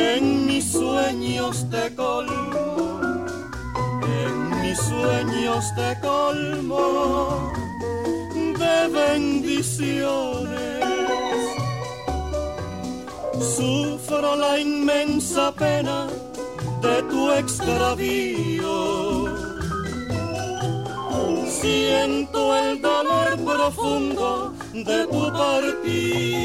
en 0.00 0.46
mis 0.46 0.72
sueños 0.72 1.66
te 1.70 1.94
colmo, 1.94 3.00
en 4.02 4.60
mis 4.62 4.78
sueños 4.78 5.64
te 5.74 6.00
colmo 6.00 7.52
de 8.34 8.88
bendiciones. 8.88 10.80
Sufro 13.56 14.36
la 14.36 14.58
inmensa 14.58 15.52
pena 15.52 16.08
de 16.82 17.02
tu 17.10 17.30
extravío. 17.32 18.70
Siento 21.60 22.56
el 22.56 22.80
dolor 22.80 23.36
profundo 23.44 24.54
de 24.72 25.06
tu 25.06 25.32
partida 25.32 26.40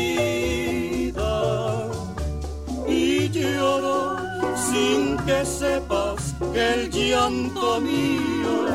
lloro 3.36 4.17
sin 4.55 5.17
que 5.25 5.45
sepas 5.45 6.33
que 6.53 6.73
el 6.73 6.89
llanto 6.89 7.81
mío 7.81 8.65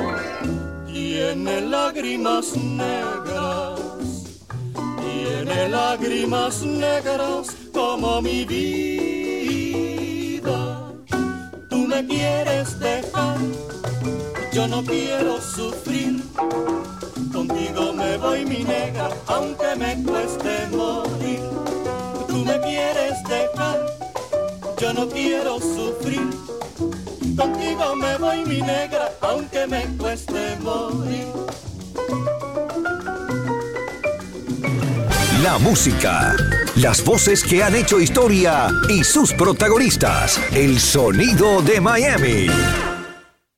tiene 0.87 1.63
lágrimas 1.63 2.57
negras, 2.57 3.81
tiene 5.01 5.69
lágrimas 5.69 6.63
negras 6.63 7.57
como 7.73 8.21
mi 8.21 8.45
vida. 8.45 8.61
Tú 11.69 11.79
me 11.87 12.07
quieres 12.07 12.79
dejar, 12.79 13.39
yo 14.53 14.69
no 14.69 14.83
quiero 14.85 15.41
sufrir. 15.41 16.23
Contigo 17.33 17.93
me 17.95 18.17
voy 18.19 18.45
mi 18.45 18.63
negra, 18.65 19.09
aunque 19.27 19.77
me 19.77 20.03
cueste 20.03 20.67
morir. 20.73 21.41
Tú 22.29 22.45
me 22.45 22.61
quieres 22.61 23.23
dejar 23.25 23.90
yo 24.81 24.93
no 24.95 25.09
quiero 25.09 25.61
sufrir. 25.61 26.29
Contigo 27.37 27.97
me 27.97 28.17
voy 28.17 28.45
mi 28.47 28.63
negra, 28.63 29.13
aunque 29.21 29.67
me 29.67 29.85
cueste 29.99 30.57
morir. 30.61 31.27
La 35.43 35.59
música, 35.59 36.35
las 36.77 37.05
voces 37.05 37.45
que 37.45 37.63
han 37.63 37.75
hecho 37.75 38.01
historia 38.01 38.69
y 38.89 39.05
sus 39.05 39.33
protagonistas. 39.33 40.41
El 40.53 40.81
sonido 40.81 41.61
de 41.63 41.81
Miami. 41.81 42.47